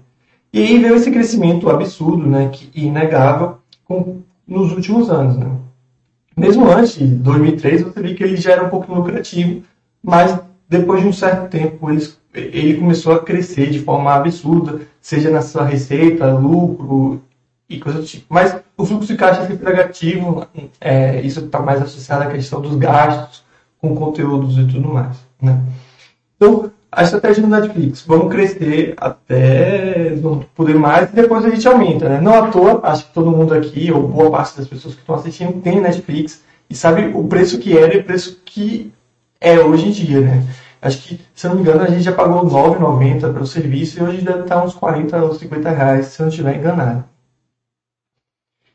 E 0.53 0.61
aí 0.61 0.79
veio 0.79 0.95
esse 0.95 1.11
crescimento 1.11 1.69
absurdo, 1.69 2.27
né, 2.27 2.49
que, 2.53 2.71
inegável, 2.81 3.59
com, 3.85 4.23
nos 4.47 4.73
últimos 4.73 5.11
anos. 5.11 5.37
Né? 5.37 5.51
Mesmo 6.37 6.71
antes 6.71 6.97
de 6.97 7.07
2003, 7.07 7.83
você 7.83 8.01
vê 8.01 8.15
que 8.15 8.23
ele 8.23 8.37
já 8.37 8.53
era 8.53 8.65
um 8.65 8.69
pouco 8.69 8.95
lucrativo, 8.95 9.63
mas 10.03 10.39
depois 10.69 11.03
de 11.03 11.09
um 11.09 11.13
certo 11.13 11.51
tempo 11.51 11.91
ele, 11.91 12.09
ele 12.37 12.79
começou 12.79 13.15
a 13.15 13.19
crescer 13.19 13.71
de 13.71 13.81
forma 13.81 14.13
absurda, 14.13 14.83
seja 15.01 15.31
na 15.31 15.43
sua 15.43 15.65
receita, 15.65 16.33
lucro 16.35 17.23
e 17.69 17.79
coisas 17.79 18.03
do 18.03 18.07
tipo. 18.07 18.27
Mas 18.29 18.57
o 18.77 18.85
fluxo 18.85 19.09
de 19.09 19.17
caixa 19.17 19.43
é 19.43 19.47
sempre 19.47 19.65
negativo, 19.65 20.47
é, 20.81 21.21
isso 21.23 21.41
está 21.41 21.61
mais 21.61 21.83
associado 21.83 22.25
à 22.25 22.27
questão 22.27 22.61
dos 22.61 22.77
gastos 22.77 23.45
com 23.81 23.95
conteúdos 23.95 24.59
e 24.59 24.67
tudo 24.67 24.89
mais. 24.89 25.17
Né? 25.41 25.61
Então, 26.37 26.71
a 26.91 27.03
estratégia 27.03 27.43
do 27.43 27.49
Netflix, 27.49 28.05
vamos 28.07 28.33
crescer 28.33 28.95
até 28.97 30.15
não 30.17 30.41
poder 30.55 30.77
mais 30.77 31.11
e 31.11 31.15
depois 31.15 31.45
a 31.45 31.51
gente 31.51 31.67
aumenta. 31.67 32.09
Né? 32.09 32.21
Não 32.21 32.35
à 32.35 32.49
toa, 32.49 32.81
acho 32.85 33.07
que 33.07 33.13
todo 33.13 33.31
mundo 33.31 33.55
aqui, 33.55 33.91
ou 33.91 34.07
boa 34.07 34.31
parte 34.31 34.57
das 34.57 34.69
pessoas 34.69 34.95
que 34.95 35.01
estão 35.01 35.15
assistindo, 35.15 35.61
tem 35.61 35.81
Netflix 35.81 36.43
e 36.69 36.75
sabe 36.75 37.11
o 37.15 37.25
preço 37.25 37.59
que 37.59 37.77
era 37.77 37.95
e 37.95 38.01
o 38.01 38.05
preço 38.05 38.41
que 38.45 38.93
é 39.41 39.59
hoje 39.61 39.89
em 39.89 39.91
dia. 39.91 40.21
Né? 40.21 40.43
Acho 40.81 41.03
que, 41.03 41.21
se 41.35 41.47
eu 41.47 41.51
não 41.51 41.57
me 41.57 41.63
engano, 41.63 41.83
a 41.83 41.91
gente 41.91 42.03
já 42.03 42.13
pagou 42.13 42.45
R$ 42.45 42.79
9,90 42.79 43.33
pelo 43.33 43.47
serviço 43.47 43.99
e 43.99 44.03
hoje 44.03 44.23
deve 44.23 44.41
estar 44.41 44.63
uns 44.65 44.75
40 44.75 45.25
ou 45.25 45.35
50 45.35 45.71
reais, 45.71 46.07
se 46.07 46.21
eu 46.21 46.25
não 46.25 46.31
estiver 46.31 46.57
enganado. 46.57 47.05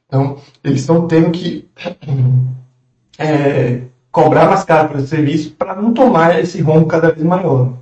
Então, 0.07 0.37
eles 0.63 0.81
estão 0.81 1.07
tendo 1.07 1.31
que 1.31 1.69
é, 3.17 3.83
cobrar 4.11 4.49
mais 4.49 4.63
caro 4.63 4.97
esse 4.97 5.07
serviço 5.07 5.51
para 5.51 5.75
não 5.75 5.93
tomar 5.93 6.39
esse 6.39 6.61
rombo 6.61 6.87
cada 6.87 7.11
vez 7.11 7.23
maior. 7.23 7.73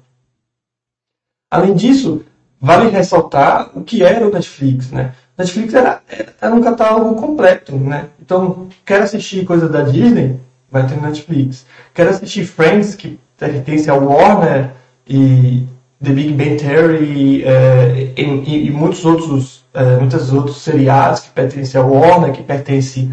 Além 1.50 1.74
disso, 1.74 2.24
vale 2.62 2.90
ressaltar 2.90 3.72
o 3.76 3.84
que 3.84 4.04
era 4.04 4.28
o 4.28 4.32
Netflix. 4.32 4.92
Né? 4.92 5.16
Netflix 5.36 5.74
era, 5.74 6.04
era 6.40 6.54
um 6.54 6.62
catálogo 6.62 7.16
completo. 7.16 7.76
Né? 7.76 8.10
Então, 8.22 8.70
quer 8.86 9.02
assistir 9.02 9.46
coisa 9.46 9.68
da 9.68 9.82
Disney? 9.82 10.40
Vai 10.70 10.86
ter 10.86 11.02
Netflix. 11.02 11.66
Quer 11.96 12.10
assistir 12.10 12.46
Friends, 12.46 12.94
que 12.94 13.20
pertence 13.40 13.90
ao 13.90 14.04
Warner, 14.04 14.72
e 15.08 15.66
The 16.04 16.12
Big 16.12 16.34
Bang 16.34 16.58
Theory, 16.58 17.44
e, 17.44 18.22
e, 18.22 18.68
e 18.68 18.72
muitos 18.72 19.06
outros 19.06 19.60
uh, 19.74 20.00
muitos 20.00 20.32
outros 20.32 20.58
seriados 20.58 21.22
que 21.22 21.30
pertencem 21.32 21.80
ao 21.80 21.92
Warner, 21.92 22.32
que 22.32 22.44
pertence 22.44 23.10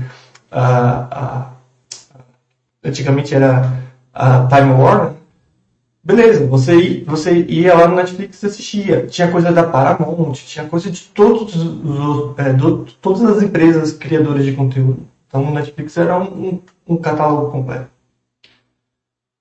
a, 0.50 1.08
a 1.10 1.50
antigamente 2.84 3.34
era 3.34 3.72
a 4.14 4.46
Time 4.46 4.72
Warner. 4.72 5.12
Beleza, 6.02 6.46
você, 6.46 7.02
você 7.04 7.44
ia 7.48 7.74
lá 7.74 7.88
no 7.88 7.96
Netflix 7.96 8.40
e 8.40 8.46
assistia. 8.46 9.06
Tinha 9.08 9.30
coisa 9.30 9.50
da 9.50 9.64
Paramount, 9.64 10.34
tinha 10.34 10.64
coisa 10.64 10.88
de 10.88 11.02
todos 11.02 11.56
os, 11.56 11.64
do, 12.56 12.86
todas 13.02 13.22
as 13.24 13.42
empresas 13.42 13.92
criadoras 13.92 14.44
de 14.44 14.52
conteúdo. 14.52 15.00
Então 15.26 15.42
o 15.42 15.52
Netflix 15.52 15.96
era 15.96 16.16
um, 16.16 16.60
um 16.86 16.96
catálogo 16.96 17.50
completo. 17.50 17.88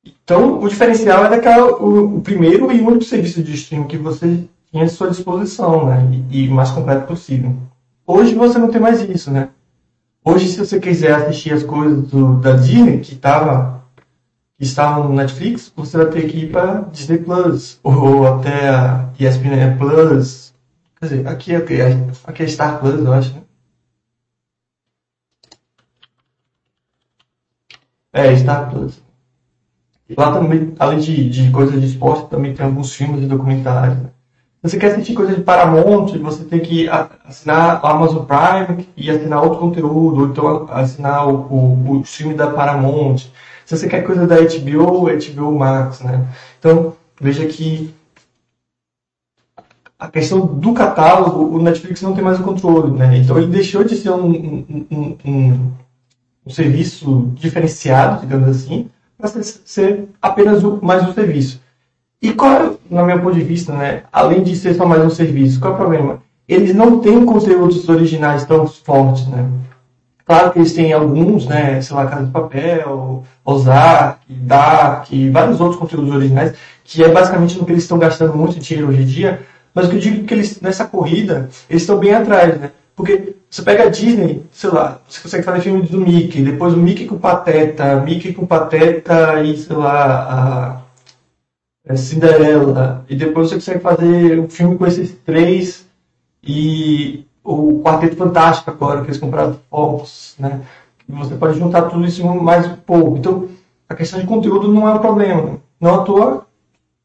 Então 0.06 0.60
o 0.62 0.68
diferencial 0.68 1.26
é 1.26 1.30
daquela, 1.30 1.74
o, 1.82 2.18
o 2.18 2.22
primeiro 2.22 2.72
e 2.72 2.82
único 2.82 3.04
serviço 3.04 3.44
de 3.44 3.54
streaming 3.54 3.88
que 3.88 3.98
você 3.98 4.44
tinha 4.72 4.84
à 4.84 4.90
sua 4.90 5.10
disposição, 5.10 5.86
né? 5.86 6.24
E, 6.30 6.48
o 6.48 6.54
mais 6.54 6.72
completo 6.72 7.08
possível. 7.08 7.56
Hoje 8.06 8.36
você 8.36 8.60
não 8.60 8.70
tem 8.70 8.82
mais 8.82 9.02
isso, 9.02 9.32
né? 9.32 9.50
Hoje, 10.24 10.48
se 10.50 10.58
você 10.58 10.80
quiser 10.80 11.14
assistir 11.14 11.54
as 11.54 11.64
coisas 11.64 12.08
do, 12.08 12.40
da 12.40 12.54
Disney, 12.54 13.00
que, 13.00 13.16
tava, 13.16 13.86
que 14.58 14.64
estavam 14.64 15.08
no 15.08 15.14
Netflix, 15.16 15.72
você 15.76 15.98
vai 15.98 16.08
ter 16.08 16.28
que 16.28 16.46
ir 16.46 16.52
para 16.52 16.82
Disney 16.92 17.20
Plus, 17.20 17.80
ou 17.84 18.28
até 18.28 18.70
a 18.70 19.10
ESPN 19.20 19.78
Plus. 19.78 20.54
Quer 21.00 21.06
dizer, 21.06 21.28
aqui 21.28 21.54
é, 21.54 21.58
aqui 22.26 22.44
é 22.44 22.48
Star 22.48 22.80
Plus, 22.80 23.06
eu 23.06 23.14
acho, 23.14 23.36
né? 23.36 23.42
É, 28.12 28.36
Star 28.36 28.72
Plus. 28.72 29.05
Lá 30.16 30.32
também, 30.32 30.74
além 30.78 31.00
de, 31.00 31.30
de 31.30 31.52
coisas 31.52 31.80
de 31.82 31.88
esporte, 31.88 32.30
também 32.30 32.54
tem 32.54 32.66
alguns 32.66 32.94
filmes 32.94 33.24
e 33.24 33.28
documentários. 33.28 33.98
Né? 33.98 34.10
você 34.62 34.80
quer 34.80 34.88
assistir 34.88 35.14
coisa 35.14 35.36
de 35.36 35.42
Paramount, 35.42 36.18
você 36.18 36.44
tem 36.44 36.60
que 36.60 36.90
assinar 37.24 37.84
o 37.84 37.88
Amazon 37.88 38.26
Prime 38.26 38.88
e 38.98 39.12
assinar 39.12 39.44
outro 39.44 39.60
conteúdo, 39.60 40.22
ou 40.22 40.28
então 40.28 40.68
assinar 40.72 41.28
o, 41.28 41.34
o, 41.34 42.00
o 42.00 42.04
filme 42.04 42.34
da 42.34 42.50
Paramount. 42.50 43.18
Se 43.64 43.78
você 43.78 43.88
quer 43.88 44.02
coisa 44.02 44.26
da 44.26 44.38
HBO, 44.38 45.06
HBO 45.06 45.58
Max, 45.58 46.02
né? 46.02 46.28
Então, 46.58 46.94
veja 47.22 47.46
que 47.46 47.94
a 50.00 50.08
questão 50.08 50.46
do 50.46 50.74
catálogo, 50.74 51.56
o 51.56 51.62
Netflix 51.62 52.02
não 52.02 52.14
tem 52.14 52.24
mais 52.24 52.40
o 52.40 52.44
controle, 52.44 52.92
né? 52.92 53.18
Então 53.18 53.38
ele 53.38 53.48
deixou 53.48 53.84
de 53.84 53.96
ser 53.96 54.10
um, 54.12 54.30
um, 54.30 55.18
um, 55.26 55.72
um 56.46 56.50
serviço 56.50 57.32
diferenciado, 57.36 58.22
digamos 58.22 58.50
assim, 58.50 58.90
para 59.18 59.30
ser 59.30 60.10
apenas 60.22 60.62
mais 60.82 61.08
um 61.08 61.14
serviço. 61.14 61.62
E 62.22 62.34
qual 62.34 62.52
é, 62.52 62.72
no 62.90 63.06
meu 63.06 63.20
ponto 63.20 63.36
de 63.36 63.44
vista, 63.44 63.74
né, 63.74 64.04
além 64.12 64.44
de 64.44 64.56
ser 64.56 64.74
só 64.74 64.86
mais 64.86 65.04
um 65.04 65.10
serviço, 65.10 65.60
qual 65.60 65.74
é 65.74 65.76
o 65.76 65.78
problema? 65.78 66.24
Eles 66.48 66.74
não 66.74 67.00
têm 67.00 67.26
conteúdos 67.26 67.88
originais 67.90 68.46
tão 68.46 68.68
fortes, 68.68 69.28
né? 69.28 69.48
Claro 70.26 70.52
que 70.52 70.60
eles 70.60 70.74
têm 70.74 70.92
alguns, 70.92 71.46
né, 71.46 71.80
sei 71.82 71.96
lá, 71.96 72.08
Casa 72.08 72.26
de 72.26 72.32
Papel, 72.32 73.24
Ozark, 73.44 74.20
Dark 74.28 75.12
e 75.12 75.30
vários 75.30 75.62
outros 75.62 75.80
conteúdos 75.80 76.14
originais, 76.14 76.54
que 76.84 77.04
é 77.04 77.10
basicamente 77.10 77.58
no 77.60 77.66
que 77.66 77.72
eles 77.72 77.84
estão 77.84 78.00
gastando 78.00 78.36
muito 78.36 78.60
dinheiro 78.60 78.90
hoje 78.90 79.04
em 79.04 79.06
dia, 79.06 79.42
mas 79.74 79.86
o 79.86 79.90
que 79.90 79.98
eu 79.98 80.00
digo 80.00 80.24
é 80.24 80.28
que 80.28 80.34
eles, 80.34 80.60
nessa 80.62 80.86
corrida, 80.86 81.50
eles 81.70 81.84
estão 81.84 82.00
bem 82.00 82.14
atrás, 82.14 82.60
né? 82.60 82.72
Porque 82.96 83.36
você 83.50 83.62
pega 83.62 83.84
a 83.84 83.90
Disney, 83.90 84.44
sei 84.52 84.70
lá, 84.70 85.02
você 85.08 85.22
consegue 85.22 85.44
fazer 85.44 85.62
filme 85.62 85.82
do 85.84 86.00
Mickey, 86.00 86.44
depois 86.44 86.74
o 86.74 86.78
Mickey 86.78 87.06
com 87.06 87.18
Pateta, 87.18 88.02
Mickey 88.02 88.34
com 88.34 88.46
Pateta 88.46 89.42
e, 89.44 89.58
sei 89.58 89.76
lá, 89.76 90.82
a 91.88 91.96
Cinderela, 91.96 93.06
e 93.10 93.16
depois 93.16 93.50
você 93.50 93.56
consegue 93.56 93.80
fazer 93.80 94.40
um 94.40 94.50
filme 94.50 94.78
com 94.78 94.86
esses 94.86 95.12
três 95.26 95.86
e 96.42 97.26
o 97.44 97.82
Quarteto 97.84 98.16
Fantástico 98.16 98.72
agora, 98.72 99.02
que 99.02 99.08
eles 99.08 99.20
compraram 99.20 99.60
Fox, 99.70 100.36
né? 100.40 100.62
Você 101.08 101.36
pode 101.36 101.60
juntar 101.60 101.84
tudo 101.84 102.06
isso 102.06 102.26
mais 102.26 102.66
um 102.66 102.76
pouco. 102.78 103.18
Então, 103.18 103.48
a 103.88 103.94
questão 103.94 104.20
de 104.20 104.26
conteúdo 104.26 104.68
não 104.74 104.88
é 104.88 104.94
um 104.94 105.00
problema. 105.00 105.60
Não 105.80 106.02
à 106.02 106.04
toa, 106.04 106.48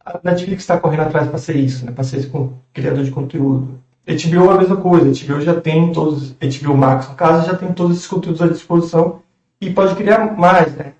a 0.04 0.18
Netflix 0.24 0.62
está 0.62 0.78
correndo 0.78 1.02
atrás 1.02 1.28
para 1.28 1.38
ser 1.38 1.56
isso, 1.56 1.84
né? 1.84 1.92
para 1.92 2.04
ser 2.04 2.18
esse 2.18 2.32
criador 2.72 3.04
de 3.04 3.10
conteúdo. 3.10 3.78
HBO 4.10 4.50
é 4.50 4.54
a 4.54 4.58
mesma 4.58 4.76
coisa, 4.76 5.26
HBO 5.26 5.40
já 5.40 5.60
tem 5.60 5.92
todos, 5.92 6.32
HBO 6.32 6.76
Max 6.76 7.08
no 7.08 7.14
caso, 7.14 7.46
já 7.46 7.56
tem 7.56 7.72
todos 7.72 7.96
esses 7.96 8.08
conteúdos 8.08 8.42
à 8.42 8.48
disposição 8.48 9.20
e 9.60 9.70
pode 9.70 9.94
criar 9.94 10.36
mais, 10.36 10.74
né? 10.74 10.94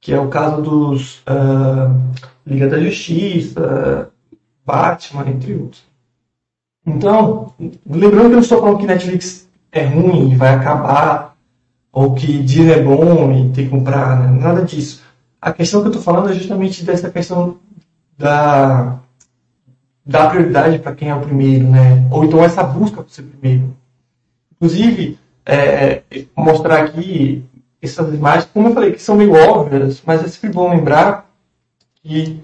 Que 0.00 0.12
é 0.12 0.20
o 0.20 0.28
caso 0.28 0.62
dos 0.62 1.18
uh, 1.20 1.94
Liga 2.46 2.68
da 2.68 2.80
Justiça, 2.80 4.10
Batman, 4.64 5.28
entre 5.28 5.54
outros. 5.54 5.82
Então, 6.86 7.52
lembrando 7.86 8.20
que 8.20 8.26
eu 8.26 8.30
não 8.30 8.38
estou 8.38 8.60
falando 8.60 8.78
que 8.78 8.86
Netflix 8.86 9.48
é 9.70 9.84
ruim 9.84 10.30
e 10.30 10.36
vai 10.36 10.54
acabar, 10.54 11.36
ou 11.92 12.14
que 12.14 12.42
Disney 12.42 12.72
é 12.72 12.82
bom 12.82 13.32
e 13.32 13.50
tem 13.50 13.64
que 13.64 13.70
comprar, 13.70 14.18
né? 14.18 14.40
nada 14.40 14.64
disso. 14.64 15.02
A 15.40 15.52
questão 15.52 15.80
que 15.80 15.88
eu 15.88 15.90
estou 15.90 16.02
falando 16.02 16.30
é 16.30 16.34
justamente 16.34 16.84
dessa 16.84 17.10
questão 17.10 17.58
da, 18.16 19.00
da 20.08 20.26
prioridade 20.26 20.78
para 20.78 20.94
quem 20.94 21.10
é 21.10 21.14
o 21.14 21.20
primeiro, 21.20 21.68
né? 21.68 22.08
Ou 22.10 22.24
então 22.24 22.42
essa 22.42 22.62
busca 22.62 23.02
por 23.02 23.10
ser 23.10 23.24
primeiro. 23.24 23.76
Inclusive, 24.56 25.18
é, 25.44 26.00
mostrar 26.34 26.82
aqui 26.82 27.44
essas 27.80 28.14
imagens, 28.14 28.48
como 28.52 28.68
eu 28.68 28.74
falei, 28.74 28.92
que 28.92 29.02
são 29.02 29.16
meio 29.16 29.34
óbvias, 29.34 30.02
mas 30.06 30.24
é 30.24 30.28
sempre 30.28 30.48
bom 30.48 30.70
lembrar 30.70 31.30
que 32.02 32.42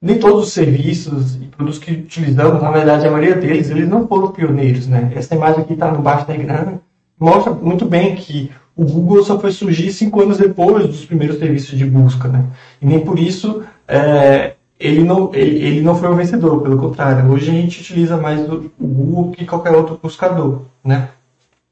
nem 0.00 0.20
todos 0.20 0.46
os 0.46 0.52
serviços 0.52 1.34
e 1.34 1.46
produtos 1.46 1.80
que 1.80 1.90
utilizamos, 1.90 2.62
na 2.62 2.70
verdade, 2.70 3.06
a 3.06 3.10
maioria 3.10 3.34
deles, 3.34 3.68
eles 3.68 3.88
não 3.88 4.06
foram 4.06 4.30
pioneiros, 4.30 4.86
né? 4.86 5.10
Essa 5.16 5.34
imagem 5.34 5.62
aqui 5.62 5.72
está 5.72 5.90
no 5.90 6.00
baixo 6.00 6.26
da 6.26 6.36
grana, 6.36 6.80
mostra 7.18 7.52
muito 7.52 7.84
bem 7.84 8.14
que 8.14 8.50
o 8.76 8.84
Google 8.84 9.24
só 9.24 9.40
foi 9.40 9.50
surgir 9.50 9.92
cinco 9.92 10.22
anos 10.22 10.38
depois 10.38 10.86
dos 10.86 11.04
primeiros 11.04 11.38
serviços 11.38 11.76
de 11.76 11.84
busca, 11.84 12.28
né? 12.28 12.46
E 12.80 12.86
nem 12.86 13.00
por 13.00 13.18
isso 13.18 13.64
é, 13.88 14.54
ele, 14.80 15.04
não, 15.04 15.30
ele, 15.34 15.62
ele, 15.62 15.80
não 15.82 15.94
foi 15.94 16.08
o 16.08 16.14
vencedor, 16.14 16.62
pelo 16.62 16.78
contrário. 16.78 17.30
Hoje 17.30 17.50
a 17.50 17.54
gente 17.54 17.80
utiliza 17.80 18.16
mais 18.16 18.40
o, 18.50 18.70
Google 18.80 19.32
que 19.32 19.44
qualquer 19.44 19.76
outro 19.76 20.00
buscador, 20.02 20.62
né? 20.82 21.10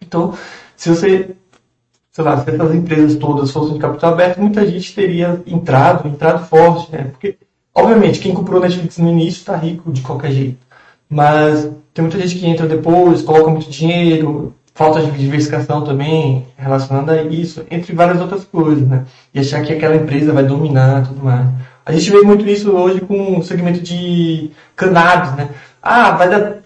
Então, 0.01 0.35
se 0.77 0.90
você 0.90 1.35
sei 2.18 2.25
lá, 2.25 2.37
se 2.42 2.51
essas 2.51 2.75
empresas 2.75 3.14
todas 3.14 3.53
fossem 3.53 3.75
de 3.75 3.79
capital 3.79 4.12
aberto, 4.12 4.40
muita 4.40 4.66
gente 4.66 4.92
teria 4.92 5.40
entrado, 5.47 6.09
entrado 6.09 6.44
forte, 6.47 6.90
né? 6.90 7.05
Porque, 7.12 7.37
obviamente, 7.73 8.18
quem 8.18 8.35
comprou 8.35 8.61
Netflix 8.61 8.99
no 8.99 9.09
início 9.09 9.38
está 9.38 9.57
rico 9.57 9.92
de 9.92 10.01
qualquer 10.01 10.33
jeito. 10.33 10.59
Mas 11.09 11.71
tem 11.94 12.03
muita 12.03 12.18
gente 12.18 12.37
que 12.37 12.47
entra 12.47 12.66
depois, 12.66 13.23
coloca 13.23 13.51
muito 13.51 13.71
dinheiro, 13.71 14.53
falta 14.75 15.01
de 15.01 15.12
diversificação 15.12 15.85
também 15.85 16.44
relacionada 16.57 17.12
a 17.12 17.23
isso, 17.23 17.64
entre 17.71 17.94
várias 17.94 18.21
outras 18.21 18.44
coisas, 18.44 18.87
né? 18.87 19.05
E 19.33 19.38
achar 19.38 19.62
que 19.62 19.73
aquela 19.73 19.94
empresa 19.94 20.33
vai 20.33 20.44
dominar 20.44 21.07
tudo 21.07 21.23
mais. 21.23 21.49
A 21.88 21.92
gente 21.92 22.11
vê 22.11 22.20
muito 22.20 22.46
isso 22.46 22.70
hoje 22.70 23.01
com 23.01 23.38
o 23.38 23.42
segmento 23.42 23.81
de 23.81 24.51
cannabis, 24.77 25.35
né? 25.37 25.48
Ah, 25.81 26.11
vai 26.11 26.29
dar. 26.29 26.59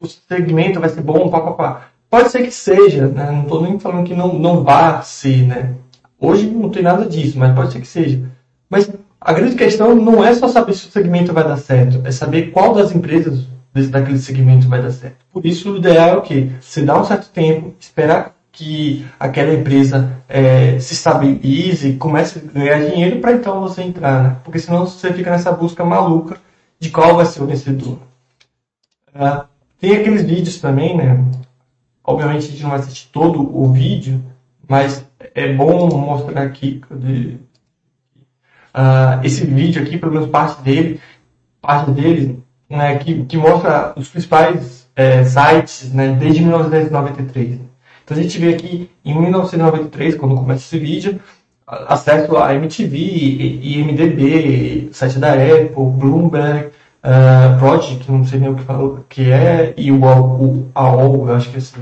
O 0.00 0.06
segmento 0.06 0.78
vai 0.78 0.88
ser 0.88 1.00
bom, 1.00 1.28
papapá. 1.28 1.88
Pode 2.08 2.30
ser 2.30 2.44
que 2.44 2.52
seja, 2.52 3.08
né? 3.08 3.32
não 3.32 3.42
estou 3.42 3.62
nem 3.62 3.80
falando 3.80 4.06
que 4.06 4.14
não, 4.14 4.38
não 4.38 4.62
vá 4.62 5.02
ser, 5.02 5.44
né? 5.44 5.72
Hoje 6.20 6.46
não 6.46 6.70
tem 6.70 6.84
nada 6.84 7.04
disso, 7.04 7.36
mas 7.36 7.52
pode 7.52 7.72
ser 7.72 7.80
que 7.80 7.86
seja. 7.88 8.22
Mas 8.70 8.88
a 9.20 9.32
grande 9.32 9.56
questão 9.56 9.92
não 9.92 10.24
é 10.24 10.32
só 10.32 10.46
saber 10.46 10.74
se 10.74 10.86
o 10.86 10.90
segmento 10.92 11.32
vai 11.32 11.42
dar 11.42 11.56
certo, 11.56 12.02
é 12.04 12.12
saber 12.12 12.52
qual 12.52 12.74
das 12.74 12.94
empresas 12.94 13.48
desse, 13.74 13.88
daquele 13.88 14.18
segmento 14.18 14.68
vai 14.68 14.80
dar 14.80 14.92
certo. 14.92 15.16
Por 15.32 15.44
isso, 15.44 15.72
o 15.72 15.76
ideal 15.78 16.10
é 16.10 16.16
o 16.16 16.22
quê? 16.22 16.50
Você 16.60 16.82
dá 16.82 16.96
um 16.96 17.04
certo 17.04 17.28
tempo, 17.30 17.74
esperar 17.80 18.36
que 18.54 19.04
aquela 19.18 19.52
empresa 19.52 20.16
é, 20.28 20.78
se 20.78 20.94
estabilize, 20.94 21.94
comece 21.94 22.38
a 22.38 22.52
ganhar 22.52 22.88
dinheiro 22.88 23.20
para 23.20 23.32
então 23.32 23.60
você 23.60 23.82
entrar, 23.82 24.22
né? 24.22 24.36
Porque 24.44 24.60
senão 24.60 24.86
você 24.86 25.12
fica 25.12 25.30
nessa 25.30 25.50
busca 25.50 25.84
maluca 25.84 26.38
de 26.78 26.88
qual 26.88 27.16
vai 27.16 27.26
ser 27.26 27.42
o 27.42 27.46
vencedor. 27.46 27.98
Uh, 29.12 29.44
tem 29.80 29.96
aqueles 29.96 30.22
vídeos 30.22 30.60
também, 30.60 30.96
né? 30.96 31.24
Obviamente 32.04 32.46
a 32.46 32.50
gente 32.50 32.62
não 32.62 32.70
vai 32.70 32.78
assistir 32.78 33.08
todo 33.08 33.40
o 33.40 33.72
vídeo, 33.72 34.22
mas 34.68 35.04
é 35.34 35.52
bom 35.52 35.88
mostrar 35.98 36.42
aqui 36.42 36.80
uh, 36.90 37.38
esse 39.24 39.44
vídeo 39.46 39.82
aqui, 39.82 39.98
pelo 39.98 40.12
menos 40.12 40.28
parte 40.28 40.62
dele, 40.62 41.00
parte 41.60 41.90
dele, 41.90 42.40
né, 42.68 42.98
que, 42.98 43.24
que 43.24 43.36
mostra 43.36 43.94
os 43.96 44.08
principais 44.08 44.88
é, 44.94 45.24
sites 45.24 45.92
né, 45.92 46.12
desde 46.12 46.40
1993. 46.40 47.73
Então 48.04 48.16
a 48.16 48.22
gente 48.22 48.38
vê 48.38 48.54
aqui 48.54 48.90
em 49.04 49.18
1993, 49.18 50.16
quando 50.16 50.34
começa 50.34 50.62
esse 50.62 50.78
vídeo, 50.78 51.20
acesso 51.66 52.36
a 52.36 52.54
MTV, 52.54 52.96
IMDB, 53.62 54.90
site 54.92 55.18
da 55.18 55.32
Apple, 55.32 55.74
Bloomberg, 55.74 56.70
uh, 57.04 57.58
Project, 57.58 58.10
não 58.10 58.24
sei 58.24 58.40
nem 58.40 58.50
o 58.50 58.56
que, 58.56 58.62
falou, 58.62 59.04
que 59.08 59.30
é, 59.30 59.74
e 59.76 59.90
o, 59.90 60.04
o 60.04 60.70
AOL, 60.74 61.28
eu 61.28 61.34
acho 61.34 61.50
que 61.50 61.56
é 61.56 61.58
assim. 61.58 61.80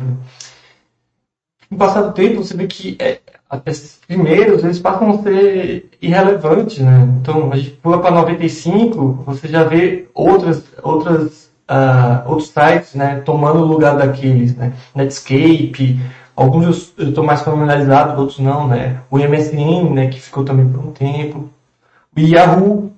No 1.70 1.78
passado 1.78 2.08
do 2.08 2.12
tempo, 2.12 2.44
você 2.44 2.56
vê 2.56 2.66
que 2.66 2.96
é, 3.00 3.18
esses 3.66 3.98
primeiros, 4.06 4.62
eles 4.62 4.78
passam 4.78 5.10
a 5.10 5.22
ser 5.22 5.90
irrelevantes, 6.00 6.78
né? 6.78 7.08
Então, 7.20 7.50
a 7.52 7.56
gente 7.56 7.70
pula 7.70 8.00
para 8.00 8.10
95, 8.10 9.24
você 9.26 9.48
já 9.48 9.64
vê 9.64 10.06
outras, 10.14 10.64
outras, 10.82 11.50
uh, 11.70 12.28
outros 12.28 12.48
sites, 12.48 12.94
né, 12.94 13.20
tomando 13.24 13.60
o 13.60 13.66
lugar 13.66 13.96
daqueles, 13.96 14.54
né? 14.56 14.72
Netscape, 14.94 16.00
alguns 16.34 16.92
eu 16.98 17.08
estou 17.08 17.24
mais 17.24 17.42
familiarizado, 17.42 18.20
outros 18.20 18.38
não, 18.38 18.68
né? 18.68 19.00
O 19.10 19.18
MSN, 19.18 19.90
né, 19.92 20.08
que 20.08 20.20
ficou 20.20 20.44
também 20.44 20.68
por 20.68 20.80
um 20.80 20.92
tempo. 20.92 21.50
O 22.16 22.20
Yahoo, 22.20 22.92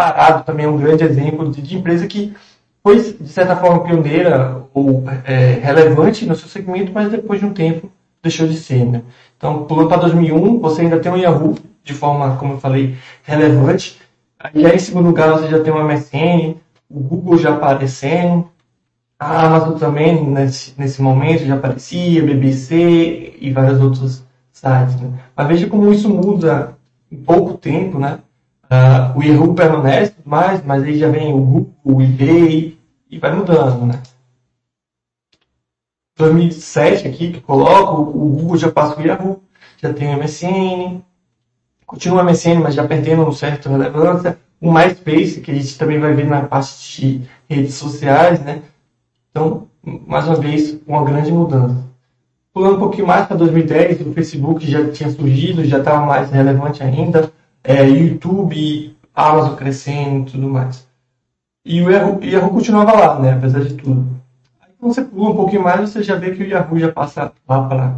Parado 0.00 0.44
também 0.44 0.64
é 0.64 0.68
um 0.68 0.78
grande 0.78 1.04
exemplo 1.04 1.50
de, 1.50 1.60
de 1.60 1.76
empresa 1.76 2.06
que 2.06 2.32
foi, 2.82 2.96
de 3.20 3.28
certa 3.28 3.54
forma, 3.54 3.84
pioneira 3.84 4.62
ou 4.72 5.04
é, 5.26 5.60
relevante 5.62 6.24
no 6.24 6.34
seu 6.34 6.48
segmento, 6.48 6.90
mas 6.90 7.10
depois 7.10 7.38
de 7.38 7.44
um 7.44 7.52
tempo 7.52 7.92
deixou 8.22 8.48
de 8.48 8.56
ser. 8.56 8.86
Né? 8.86 9.02
Então, 9.36 9.64
pulando 9.64 9.88
para 9.88 9.98
2001, 9.98 10.58
você 10.58 10.80
ainda 10.80 10.98
tem 10.98 11.12
o 11.12 11.18
Yahoo 11.18 11.54
de 11.84 11.92
forma, 11.92 12.36
como 12.36 12.54
eu 12.54 12.58
falei, 12.58 12.96
relevante. 13.24 14.00
Aí, 14.38 14.64
em 14.64 14.78
segundo 14.78 15.04
lugar, 15.04 15.32
você 15.32 15.48
já 15.48 15.62
tem 15.62 15.70
o 15.70 15.84
MSN, 15.84 16.56
o 16.90 17.00
Google 17.00 17.38
já 17.38 17.54
aparecendo, 17.54 18.50
a 19.18 19.46
Amazon 19.46 19.78
também, 19.78 20.24
nesse, 20.24 20.74
nesse 20.76 21.00
momento, 21.00 21.44
já 21.44 21.54
aparecia, 21.54 22.24
BBC 22.24 23.36
e 23.38 23.52
vários 23.52 23.80
outros 23.80 24.24
sites. 24.50 25.00
Né? 25.00 25.20
Mas 25.36 25.46
veja 25.46 25.68
como 25.68 25.92
isso 25.92 26.08
muda 26.08 26.76
em 27.12 27.16
pouco 27.16 27.56
tempo, 27.56 27.98
né? 27.98 28.18
Uh, 28.64 29.18
o 29.18 29.22
Yahoo 29.22 29.54
permanece 29.54 30.14
mais, 30.24 30.64
mas 30.64 30.82
aí 30.82 30.98
já 30.98 31.08
vem 31.08 31.32
o 31.34 31.40
Google, 31.40 31.74
o 31.84 32.02
eBay 32.02 32.78
e 33.10 33.18
vai 33.18 33.34
mudando, 33.34 33.86
né? 33.86 34.00
2007 36.16 37.08
aqui 37.08 37.32
que 37.32 37.40
coloco, 37.40 38.02
o 38.02 38.28
Google 38.28 38.56
já 38.56 38.70
passa 38.70 39.00
o 39.00 39.04
Yahoo, 39.04 39.42
já 39.76 39.92
tem 39.92 40.14
o 40.14 40.18
MSN, 40.18 41.02
continua 41.90 42.22
MSN, 42.22 42.60
mas 42.62 42.76
já 42.76 42.86
perdendo 42.86 43.26
um 43.26 43.32
certo 43.32 43.68
relevância. 43.68 44.38
O 44.60 44.72
MySpace, 44.72 45.40
que 45.40 45.50
a 45.50 45.54
gente 45.54 45.76
também 45.76 45.98
vai 45.98 46.14
ver 46.14 46.28
na 46.28 46.42
parte 46.42 47.02
de 47.02 47.22
redes 47.48 47.74
sociais, 47.74 48.40
né? 48.44 48.62
Então, 49.28 49.66
mais 50.06 50.28
uma 50.28 50.36
vez, 50.36 50.78
uma 50.86 51.02
grande 51.02 51.32
mudança. 51.32 51.84
Pulando 52.54 52.76
um 52.76 52.78
pouquinho 52.78 53.08
mais 53.08 53.26
para 53.26 53.36
2010, 53.36 54.02
o 54.02 54.12
Facebook 54.12 54.70
já 54.70 54.88
tinha 54.92 55.10
surgido, 55.10 55.64
já 55.64 55.78
estava 55.78 56.06
mais 56.06 56.30
relevante 56.30 56.80
ainda 56.80 57.32
é, 57.64 57.82
YouTube, 57.88 58.96
Amazon 59.12 59.56
crescendo 59.56 60.28
e 60.28 60.32
tudo 60.32 60.48
mais. 60.48 60.86
E 61.64 61.82
o 61.82 61.90
Yahoo, 61.90 62.22
Yahoo 62.22 62.50
continuava 62.50 62.92
lá, 62.92 63.18
né, 63.18 63.32
apesar 63.32 63.64
de 63.64 63.74
tudo. 63.74 64.06
Aí 64.60 64.70
quando 64.78 64.94
você 64.94 65.02
pula 65.02 65.30
um 65.30 65.36
pouquinho 65.36 65.62
mais, 65.62 65.90
você 65.90 66.04
já 66.04 66.14
vê 66.14 66.30
que 66.30 66.42
o 66.42 66.46
Yahoo 66.46 66.78
já 66.78 66.92
passa 66.92 67.32
lá 67.48 67.68
para 67.68 67.96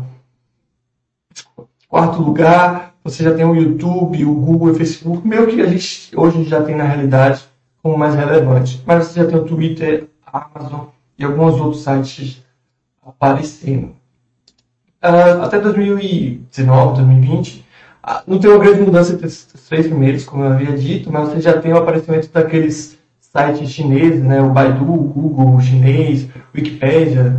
quarto 1.88 2.22
lugar, 2.22 2.91
você 3.04 3.24
já 3.24 3.34
tem 3.34 3.44
o 3.44 3.54
YouTube, 3.54 4.24
o 4.24 4.34
Google 4.34 4.70
o 4.70 4.74
Facebook, 4.74 5.26
meio 5.26 5.46
que 5.46 5.60
a 5.60 5.66
gente 5.66 6.10
hoje 6.16 6.44
já 6.44 6.62
tem 6.62 6.76
na 6.76 6.84
realidade 6.84 7.42
como 7.82 7.98
mais 7.98 8.14
relevante. 8.14 8.82
Mas 8.86 9.06
você 9.06 9.20
já 9.20 9.26
tem 9.26 9.36
o 9.36 9.44
Twitter, 9.44 10.06
a 10.24 10.46
Amazon 10.54 10.86
e 11.18 11.24
alguns 11.24 11.60
outros 11.60 11.82
sites 11.82 12.42
aparecendo. 13.04 13.94
Uh, 15.02 15.42
até 15.42 15.58
2019, 15.58 16.96
2020, 16.96 17.66
ah, 18.04 18.22
não 18.26 18.38
tem 18.38 18.50
uma 18.50 18.58
grande 18.58 18.82
mudança 18.82 19.12
entre 19.14 19.26
os 19.26 19.44
três 19.68 19.86
primeiros, 19.86 20.24
como 20.24 20.44
eu 20.44 20.52
havia 20.52 20.76
dito, 20.76 21.12
mas 21.12 21.28
você 21.28 21.40
já 21.40 21.60
tem 21.60 21.72
o 21.72 21.78
aparecimento 21.78 22.30
daqueles 22.32 22.98
sites 23.20 23.70
chineses, 23.70 24.22
né? 24.22 24.40
o 24.40 24.50
Baidu, 24.50 24.92
o 24.92 25.04
Google 25.04 25.56
o 25.56 25.60
chinês, 25.60 26.28
Wikipedia, 26.54 27.36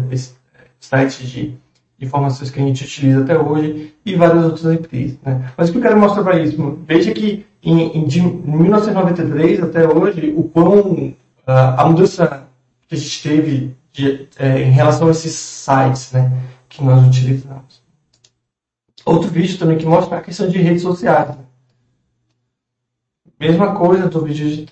sites 0.80 1.28
de 1.30 1.58
informações 2.03 2.51
que 2.51 2.59
a 2.59 2.63
gente 2.63 2.83
utiliza 2.83 3.21
até 3.21 3.37
hoje 3.37 3.93
e 4.05 4.15
várias 4.15 4.45
outras 4.45 4.73
empresas. 4.73 5.17
Né? 5.23 5.51
Mas 5.57 5.69
o 5.69 5.71
que 5.71 5.77
eu 5.77 5.81
quero 5.81 5.99
mostrar 5.99 6.23
para 6.23 6.39
isso? 6.39 6.79
Veja 6.85 7.11
que 7.11 7.45
em, 7.63 7.97
em, 7.97 8.05
de 8.05 8.21
1993 8.21 9.63
até 9.63 9.87
hoje, 9.87 10.33
o 10.35 10.43
quão 10.43 10.91
uh, 10.91 11.15
a 11.45 11.85
mudança 11.85 12.47
que 12.87 12.95
a 12.95 12.97
gente 12.97 13.23
teve 13.23 13.75
de, 13.91 14.27
é, 14.37 14.61
em 14.63 14.71
relação 14.71 15.07
a 15.07 15.11
esses 15.11 15.33
sites 15.33 16.11
né, 16.11 16.31
que 16.67 16.83
nós 16.83 17.07
utilizamos. 17.07 17.81
Outro 19.05 19.29
vídeo 19.29 19.57
também 19.57 19.77
que 19.77 19.85
mostra 19.85 20.17
a 20.17 20.21
questão 20.21 20.49
de 20.49 20.57
redes 20.57 20.81
sociais. 20.81 21.29
Né? 21.29 21.43
Mesma 23.39 23.75
coisa 23.75 24.07
do 24.07 24.23
vídeo 24.23 24.65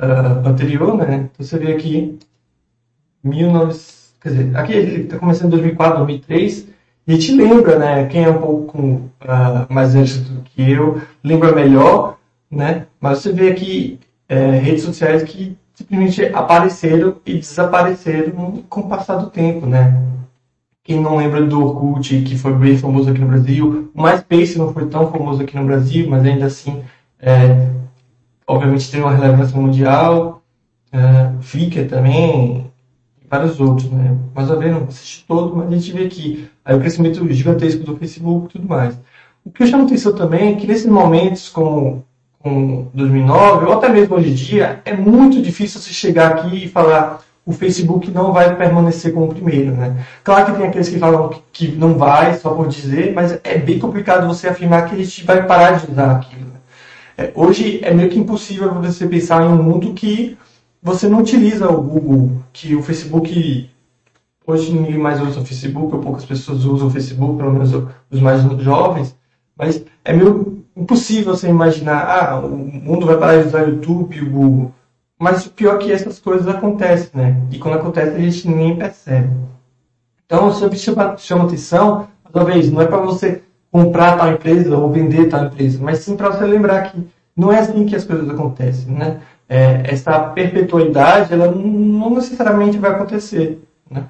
uh, 0.00 0.48
anterior, 0.48 0.96
né? 0.96 1.28
Então 1.32 1.46
você 1.46 1.58
vê 1.58 1.72
aqui, 1.72 2.18
19... 3.22 3.95
quer 4.26 4.30
dizer, 4.30 4.56
aqui 4.56 4.72
ele 4.72 5.02
está 5.02 5.18
começando 5.18 5.46
em 5.46 5.50
2004, 5.50 5.98
2003, 5.98 6.66
e 7.06 7.12
gente 7.12 7.32
lembra, 7.32 7.78
né? 7.78 8.06
Quem 8.06 8.24
é 8.24 8.28
um 8.28 8.40
pouco 8.40 8.78
uh, 8.78 9.72
mais 9.72 9.94
antes 9.94 10.18
do 10.18 10.42
que 10.42 10.68
eu, 10.68 11.00
lembra 11.22 11.54
melhor, 11.54 12.18
né? 12.50 12.86
Mas 13.00 13.20
você 13.20 13.32
vê 13.32 13.50
aqui 13.50 14.00
é, 14.28 14.50
redes 14.50 14.82
sociais 14.82 15.22
que 15.22 15.56
simplesmente 15.74 16.24
apareceram 16.34 17.16
e 17.24 17.34
desapareceram 17.34 18.64
com 18.68 18.80
o 18.80 18.88
passar 18.88 19.16
do 19.16 19.30
tempo, 19.30 19.66
né? 19.66 20.02
Quem 20.82 21.00
não 21.00 21.16
lembra 21.16 21.44
do 21.44 21.64
Orkut, 21.64 22.22
que 22.22 22.36
foi 22.36 22.52
bem 22.54 22.76
famoso 22.76 23.10
aqui 23.10 23.20
no 23.20 23.28
Brasil, 23.28 23.90
o 23.94 24.02
MySpace 24.02 24.58
não 24.58 24.72
foi 24.72 24.86
tão 24.86 25.10
famoso 25.10 25.42
aqui 25.42 25.56
no 25.56 25.64
Brasil, 25.64 26.08
mas 26.08 26.24
ainda 26.24 26.46
assim, 26.46 26.82
é, 27.20 27.68
obviamente 28.46 28.90
tem 28.90 29.00
uma 29.00 29.14
relevância 29.14 29.56
mundial, 29.56 30.42
é, 30.92 31.30
Flickr 31.40 31.88
também, 31.88 32.65
vários 33.36 33.60
outros, 33.60 33.90
né? 33.90 34.16
Mas 34.34 34.50
a 34.50 34.54
ver, 34.54 34.72
não 34.72 34.84
assisti 34.84 35.24
todo, 35.26 35.56
mas 35.56 35.68
a 35.68 35.76
gente 35.76 35.92
vê 35.92 36.04
aqui 36.04 36.48
aí 36.64 36.76
o 36.76 36.80
crescimento 36.80 37.32
gigantesco 37.32 37.84
do 37.84 37.96
Facebook 37.96 38.46
e 38.46 38.52
tudo 38.52 38.68
mais. 38.68 38.98
O 39.44 39.50
que 39.50 39.62
eu 39.62 39.66
chamo 39.66 39.84
atenção 39.84 40.12
também 40.14 40.52
é 40.52 40.56
que 40.56 40.66
nesses 40.66 40.86
momentos 40.86 41.48
como 41.48 42.04
com 42.40 42.88
2009, 42.94 43.66
ou 43.66 43.72
até 43.72 43.88
mesmo 43.88 44.16
hoje 44.16 44.30
em 44.30 44.34
dia, 44.34 44.80
é 44.84 44.94
muito 44.94 45.42
difícil 45.42 45.80
você 45.80 45.92
chegar 45.92 46.32
aqui 46.32 46.64
e 46.64 46.68
falar 46.68 47.20
o 47.44 47.52
Facebook 47.52 48.10
não 48.10 48.32
vai 48.32 48.56
permanecer 48.56 49.12
como 49.12 49.26
o 49.26 49.34
primeiro, 49.34 49.72
né? 49.72 50.04
Claro 50.24 50.46
que 50.46 50.58
tem 50.58 50.66
aqueles 50.66 50.88
que 50.88 50.98
falam 50.98 51.30
que 51.52 51.68
não 51.68 51.94
vai, 51.94 52.36
só 52.36 52.50
por 52.50 52.66
dizer, 52.66 53.12
mas 53.14 53.38
é 53.44 53.58
bem 53.58 53.78
complicado 53.78 54.26
você 54.26 54.48
afirmar 54.48 54.88
que 54.88 54.96
a 54.96 54.98
gente 54.98 55.24
vai 55.24 55.46
parar 55.46 55.78
de 55.78 55.90
usar 55.90 56.16
aquilo. 56.16 56.46
Né? 56.46 56.58
É, 57.16 57.32
hoje 57.34 57.80
é 57.82 57.94
meio 57.94 58.10
que 58.10 58.18
impossível 58.18 58.74
você 58.74 59.06
pensar 59.06 59.42
em 59.42 59.48
um 59.48 59.62
mundo 59.62 59.92
que 59.92 60.36
você 60.86 61.08
não 61.08 61.18
utiliza 61.18 61.68
o 61.68 61.82
Google, 61.82 62.42
que 62.52 62.76
o 62.76 62.82
Facebook 62.82 63.68
hoje 64.46 64.72
ninguém 64.72 64.96
mais 64.96 65.20
usa 65.20 65.40
o 65.40 65.44
Facebook, 65.44 65.92
ou 65.92 66.00
poucas 66.00 66.24
pessoas 66.24 66.64
usam 66.64 66.86
o 66.86 66.90
Facebook, 66.90 67.36
pelo 67.36 67.52
menos 67.52 67.72
os 68.08 68.20
mais 68.20 68.40
jovens, 68.62 69.16
mas 69.58 69.84
é 70.04 70.12
meio 70.12 70.64
impossível 70.76 71.34
você 71.34 71.48
imaginar, 71.48 72.06
ah, 72.06 72.38
o 72.38 72.56
mundo 72.56 73.04
vai 73.04 73.16
parar 73.16 73.42
de 73.42 73.48
usar 73.48 73.64
o 73.64 73.70
YouTube, 73.70 74.20
o 74.20 74.30
Google. 74.30 74.72
Mas 75.18 75.46
o 75.46 75.50
pior 75.50 75.74
é 75.74 75.78
que 75.78 75.92
essas 75.92 76.20
coisas 76.20 76.46
acontecem, 76.46 77.10
né? 77.14 77.36
E 77.50 77.58
quando 77.58 77.78
acontece 77.78 78.14
a 78.14 78.20
gente 78.20 78.48
nem 78.48 78.76
percebe. 78.76 79.30
Então, 80.24 80.52
sempre 80.52 80.78
chama, 80.78 81.16
chama 81.16 81.46
atenção, 81.46 82.06
talvez, 82.32 82.70
não 82.70 82.80
é 82.80 82.86
para 82.86 82.98
você 82.98 83.42
comprar 83.72 84.16
tal 84.16 84.30
empresa 84.30 84.76
ou 84.76 84.92
vender 84.92 85.28
tal 85.28 85.46
empresa, 85.46 85.80
mas 85.82 85.98
sim 85.98 86.16
para 86.16 86.30
você 86.30 86.44
lembrar 86.44 86.92
que 86.92 87.08
não 87.36 87.50
é 87.50 87.58
assim 87.58 87.84
que 87.86 87.96
as 87.96 88.04
coisas 88.04 88.30
acontecem, 88.30 88.94
né? 88.94 89.20
É, 89.48 89.82
essa 89.84 90.18
perpetuidade, 90.30 91.32
ela 91.32 91.50
não 91.50 92.10
necessariamente 92.10 92.78
vai 92.78 92.90
acontecer, 92.90 93.62
né? 93.88 94.04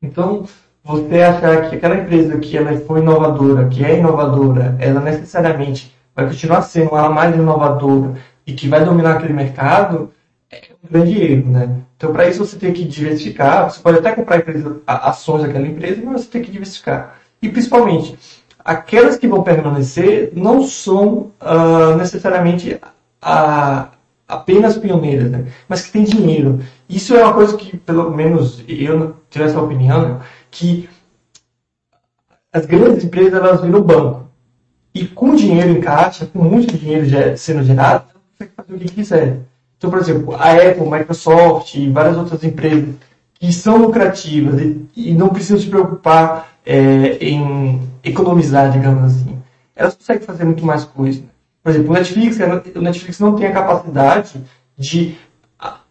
Então, 0.00 0.46
você 0.82 1.20
achar 1.20 1.68
que 1.68 1.76
aquela 1.76 1.96
empresa 1.96 2.38
que 2.38 2.56
ela 2.56 2.74
foi 2.80 3.00
inovadora, 3.00 3.68
que 3.68 3.84
é 3.84 3.98
inovadora, 3.98 4.76
ela 4.78 5.00
necessariamente 5.00 5.94
vai 6.16 6.26
continuar 6.26 6.62
sendo 6.62 6.94
a 6.94 7.10
mais 7.10 7.34
inovadora 7.34 8.14
e 8.46 8.54
que 8.54 8.68
vai 8.68 8.82
dominar 8.84 9.16
aquele 9.16 9.34
mercado, 9.34 10.10
é 10.50 10.62
um 10.82 10.90
grande 10.90 11.20
erro, 11.22 11.50
né? 11.50 11.76
Então, 11.96 12.12
para 12.12 12.28
isso, 12.28 12.44
você 12.44 12.56
tem 12.56 12.72
que 12.72 12.84
diversificar. 12.84 13.70
Você 13.70 13.80
pode 13.80 13.98
até 13.98 14.12
comprar 14.12 14.38
empresa, 14.38 14.80
ações 14.86 15.42
daquela 15.42 15.66
empresa, 15.66 16.00
mas 16.04 16.22
você 16.22 16.28
tem 16.28 16.42
que 16.42 16.50
diversificar. 16.50 17.18
E, 17.42 17.48
principalmente, 17.48 18.16
aquelas 18.64 19.16
que 19.16 19.28
vão 19.28 19.42
permanecer 19.42 20.32
não 20.34 20.62
são 20.66 21.32
uh, 21.40 21.96
necessariamente 21.96 22.80
a, 23.20 23.88
apenas 24.28 24.76
pioneiras, 24.76 25.30
né? 25.30 25.46
mas 25.66 25.82
que 25.82 25.92
têm 25.92 26.04
dinheiro. 26.04 26.60
Isso 26.88 27.16
é 27.16 27.24
uma 27.24 27.32
coisa 27.32 27.56
que, 27.56 27.78
pelo 27.78 28.14
menos, 28.14 28.62
eu 28.68 29.16
tenho 29.30 29.46
essa 29.46 29.60
opinião, 29.60 30.06
né? 30.06 30.20
que 30.50 30.88
as 32.52 32.66
grandes 32.66 33.04
empresas 33.04 33.32
elas 33.32 33.62
viram 33.62 33.80
banco. 33.80 34.28
E 34.94 35.06
com 35.06 35.34
dinheiro 35.34 35.70
em 35.70 35.80
caixa, 35.80 36.26
com 36.26 36.42
muito 36.42 36.76
dinheiro 36.76 37.06
sendo 37.36 37.62
gerado, 37.62 38.04
você 38.36 38.46
consegue 38.46 38.52
fazer 38.56 38.74
o 38.74 38.78
que 38.78 38.94
quiser. 38.94 39.40
Então, 39.76 39.90
por 39.90 39.98
exemplo, 39.98 40.34
a 40.34 40.52
Apple, 40.52 40.90
Microsoft 40.90 41.74
e 41.74 41.88
várias 41.90 42.16
outras 42.16 42.42
empresas 42.44 42.94
que 43.38 43.52
são 43.52 43.76
lucrativas 43.76 44.60
e, 44.60 44.84
e 44.96 45.14
não 45.14 45.28
precisam 45.28 45.58
se 45.58 45.68
preocupar 45.68 46.52
é, 46.66 47.16
em 47.24 47.80
economizar, 48.02 48.72
digamos 48.72 49.04
assim, 49.04 49.38
elas 49.76 49.94
conseguem 49.94 50.26
fazer 50.26 50.44
muito 50.44 50.66
mais 50.66 50.84
coisa. 50.84 51.22
Por 51.62 51.70
exemplo, 51.70 51.90
o 51.90 51.94
Netflix, 51.94 52.38
o 52.74 52.80
Netflix 52.80 53.18
não 53.20 53.34
tem 53.34 53.46
a 53.46 53.52
capacidade 53.52 54.42
de 54.76 55.16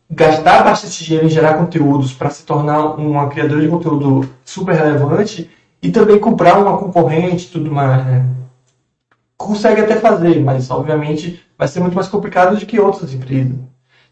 gastar 0.09 0.63
bastante 0.63 1.03
dinheiro 1.03 1.27
em 1.27 1.29
gerar 1.29 1.55
conteúdos 1.55 2.13
para 2.13 2.29
se 2.29 2.45
tornar 2.45 2.95
uma 2.95 3.27
criadora 3.27 3.61
de 3.61 3.67
conteúdo 3.67 4.29
super 4.45 4.75
relevante 4.75 5.49
e 5.81 5.91
também 5.91 6.17
comprar 6.17 6.57
uma 6.57 6.77
concorrente 6.77 7.45
e 7.45 7.49
tudo 7.49 7.71
mais, 7.71 8.05
né? 8.05 8.25
consegue 9.37 9.81
até 9.81 9.95
fazer, 9.97 10.41
mas 10.41 10.69
obviamente 10.71 11.45
vai 11.57 11.67
ser 11.67 11.79
muito 11.79 11.93
mais 11.93 12.07
complicado 12.07 12.57
do 12.57 12.65
que 12.65 12.79
outras 12.79 13.13
empresas. 13.13 13.55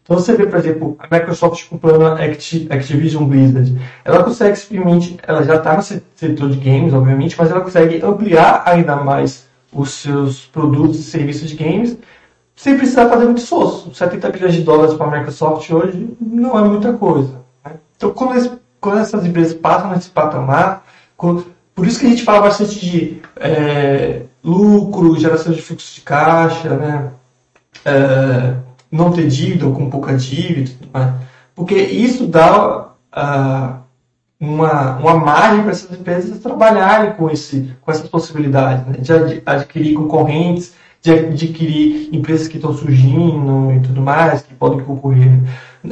Então 0.02 0.16
você 0.16 0.36
vê, 0.36 0.46
por 0.46 0.56
exemplo, 0.56 0.96
a 1.00 1.12
Microsoft 1.12 1.68
comprando 1.68 2.06
a 2.06 2.14
Activision 2.14 3.24
Blizzard. 3.24 3.76
Ela 4.04 4.22
consegue 4.22 4.56
simplesmente, 4.56 5.18
ela 5.26 5.42
já 5.42 5.56
está 5.56 5.76
no 5.76 5.82
setor 5.82 6.48
de 6.48 6.58
games, 6.58 6.94
obviamente, 6.94 7.34
mas 7.36 7.50
ela 7.50 7.60
consegue 7.60 8.00
ampliar 8.04 8.62
ainda 8.64 8.94
mais 8.94 9.45
os 9.72 9.90
seus 9.90 10.46
produtos 10.46 10.98
e 10.98 11.02
serviços 11.02 11.50
de 11.50 11.56
games 11.56 11.96
sem 12.54 12.76
precisar 12.76 13.08
fazer 13.08 13.26
muito 13.26 13.38
esforço. 13.38 13.94
70 13.94 14.30
bilhões 14.30 14.54
de 14.54 14.62
dólares 14.62 14.94
para 14.94 15.06
a 15.06 15.18
Microsoft 15.18 15.70
hoje 15.70 16.16
não 16.20 16.58
é 16.58 16.64
muita 16.66 16.92
coisa. 16.94 17.40
Né? 17.64 17.72
Então 17.96 18.10
quando, 18.10 18.36
esse, 18.36 18.50
quando, 18.80 18.98
essas 18.98 19.24
empresas 19.24 19.54
passam 19.54 19.90
nesse 19.90 20.08
patamar, 20.08 20.84
quando, 21.16 21.46
por 21.74 21.86
isso 21.86 22.00
que 22.00 22.06
a 22.06 22.10
gente 22.10 22.24
fala 22.24 22.40
bastante 22.40 22.80
de 22.80 23.22
é, 23.36 24.22
lucro, 24.42 25.18
geração 25.18 25.52
de 25.52 25.60
fluxo 25.60 25.94
de 25.94 26.00
caixa, 26.00 26.70
né? 26.76 27.10
É, 27.84 28.54
não 28.90 29.12
ter 29.12 29.26
dívida 29.26 29.66
ou 29.66 29.74
com 29.74 29.90
pouca 29.90 30.16
dívida, 30.16 30.70
porque 31.54 31.74
isso 31.74 32.26
dá 32.26 32.88
uh, 32.88 33.80
uma, 34.38 34.98
uma 34.98 35.16
margem 35.16 35.62
para 35.62 35.70
essas 35.70 35.98
empresas 35.98 36.38
trabalharem 36.38 37.12
com, 37.12 37.30
esse, 37.30 37.74
com 37.80 37.90
essas 37.90 38.08
possibilidades, 38.08 38.86
né? 38.86 38.98
de 38.98 39.42
adquirir 39.44 39.94
concorrentes, 39.94 40.74
de 41.00 41.10
adquirir 41.10 42.08
empresas 42.12 42.48
que 42.48 42.56
estão 42.56 42.74
surgindo 42.74 43.72
e 43.72 43.80
tudo 43.80 44.00
mais, 44.00 44.42
que 44.42 44.54
podem 44.54 44.80
concorrer. 44.80 45.40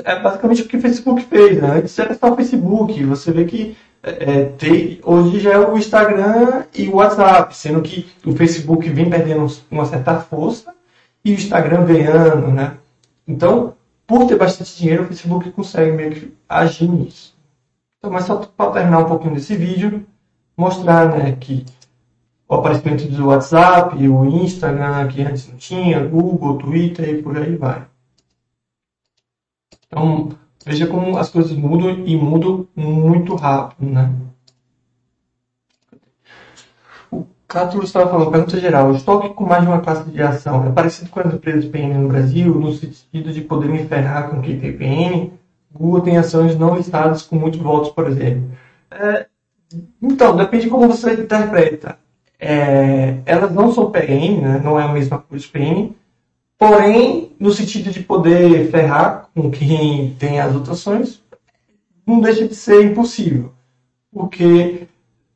É 0.05 0.21
basicamente 0.21 0.63
o 0.63 0.69
que 0.69 0.77
o 0.77 0.81
Facebook 0.81 1.23
fez. 1.23 1.61
Né? 1.61 1.79
Antes 1.79 1.99
era 1.99 2.15
só 2.15 2.33
o 2.33 2.37
Facebook, 2.37 3.03
você 3.05 3.33
vê 3.33 3.45
que 3.45 3.77
é, 4.03 4.45
tem, 4.59 5.01
hoje 5.03 5.41
já 5.41 5.53
é 5.53 5.59
o 5.59 5.79
Instagram 5.79 6.65
e 6.75 6.89
o 6.89 6.97
WhatsApp, 6.97 7.57
sendo 7.57 7.81
que 7.81 8.07
o 8.25 8.33
Facebook 8.33 8.89
vem 8.91 9.09
perdendo 9.09 9.51
uma 9.71 9.87
certa 9.87 10.21
força 10.21 10.75
e 11.25 11.31
o 11.31 11.35
Instagram 11.35 11.87
ganhando, 11.87 12.49
né? 12.49 12.75
Então, 13.27 13.75
por 14.07 14.27
ter 14.27 14.37
bastante 14.37 14.77
dinheiro, 14.77 15.05
o 15.05 15.07
Facebook 15.07 15.51
consegue 15.53 15.93
meio 15.93 16.11
que 16.11 16.35
agir 16.47 16.87
nisso. 16.87 17.34
Então, 18.05 18.13
mas 18.13 18.27
só 18.27 18.37
para 18.37 18.71
terminar 18.71 18.99
um 18.99 19.07
pouquinho 19.07 19.35
desse 19.35 19.57
vídeo, 19.57 20.07
mostrar 20.55 21.09
né, 21.09 21.33
que 21.33 21.65
o 22.47 22.55
aparecimento 22.55 23.09
do 23.09 23.29
WhatsApp, 23.29 23.97
o 24.07 24.27
Instagram, 24.27 25.09
que 25.09 25.23
antes 25.23 25.49
não 25.49 25.57
tinha, 25.57 26.07
Google, 26.07 26.59
Twitter 26.59 27.09
e 27.09 27.23
por 27.23 27.35
aí 27.39 27.57
vai. 27.57 27.87
Então, 29.87 30.37
Veja 30.67 30.87
como 30.87 31.19
as 31.19 31.29
coisas 31.29 31.53
mudam 31.53 31.91
e 32.07 32.17
mudam 32.17 32.67
muito 32.75 33.35
rápido, 33.35 33.91
né? 33.91 34.11
O 37.11 37.27
Cátulo 37.47 37.85
estava 37.85 38.11
falando, 38.11 38.31
pergunta 38.31 38.59
geral, 38.59 38.91
o 38.91 38.97
estoque 38.97 39.35
com 39.35 39.45
mais 39.45 39.63
de 39.63 39.69
uma 39.69 39.83
classe 39.83 40.11
de 40.11 40.23
ação 40.23 40.67
é 40.67 40.73
parecido 40.73 41.11
com 41.11 41.21
as 41.21 41.35
empresas 41.35 41.67
PN 41.67 41.99
no 41.99 42.09
Brasil, 42.09 42.59
no 42.59 42.73
sentido 42.73 43.31
de 43.31 43.43
poder 43.43 43.69
me 43.69 43.85
ferrar 43.85 44.31
com 44.31 44.41
quem 44.41 44.59
tem 44.59 44.77
PN? 44.77 45.44
Google 45.75 46.01
tem 46.01 46.17
ações 46.17 46.57
não 46.57 46.77
listadas 46.77 47.23
com 47.23 47.37
muitos 47.37 47.61
votos, 47.61 47.91
por 47.91 48.09
exemplo. 48.09 48.51
É, 48.91 49.27
então, 50.01 50.37
depende 50.37 50.65
de 50.65 50.71
como 50.71 50.89
você 50.89 51.15
interpreta. 51.15 51.99
É, 52.39 53.19
elas 53.27 53.53
não 53.53 53.73
são 53.73 53.91
PN, 53.91 54.41
né? 54.41 54.61
não 54.63 54.79
é 54.79 54.85
a 54.85 54.93
mesma 54.93 55.19
coisa 55.19 55.47
PN, 55.51 55.93
Porém, 56.59 57.33
no 57.39 57.53
sentido 57.53 57.91
de 57.91 58.01
poder 58.01 58.71
ferrar 58.71 59.29
com 59.35 59.51
quem 59.51 60.15
tem 60.19 60.41
as 60.41 60.53
votações, 60.53 61.21
não 62.07 62.21
deixa 62.21 62.47
de 62.47 62.55
ser 62.55 62.85
impossível. 62.85 63.53
Porque 64.13 64.87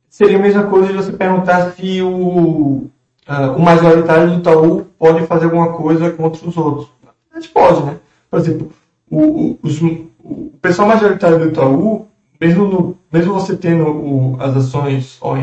seria 0.08 0.38
a 0.38 0.40
mesma 0.40 0.64
coisa 0.64 0.88
de 0.88 0.94
você 0.94 1.12
perguntar 1.12 1.72
se 1.72 2.00
o, 2.00 2.08
uh, 2.08 3.56
o 3.56 3.60
majoritário 3.60 4.30
do 4.30 4.38
Itaú 4.38 4.86
pode 4.98 5.26
fazer 5.26 5.46
alguma 5.46 5.72
coisa 5.72 6.10
contra 6.12 6.48
os 6.48 6.56
outros. 6.56 6.88
A 7.32 7.40
gente 7.40 7.52
pode, 7.52 7.84
né? 7.84 7.98
Por 8.30 8.38
exemplo, 8.38 8.72
o, 9.10 9.58
os, 9.62 9.80
o 10.28 10.58
pessoal 10.60 10.88
majoritário 10.88 11.38
do 11.38 11.46
Itaú, 11.46 12.06
mesmo, 12.40 12.64
no, 12.66 12.98
mesmo 13.10 13.32
você 13.32 13.56
tendo 13.56 13.88
o, 13.88 14.36
as 14.38 14.56
ações 14.56 15.18
ON, 15.22 15.36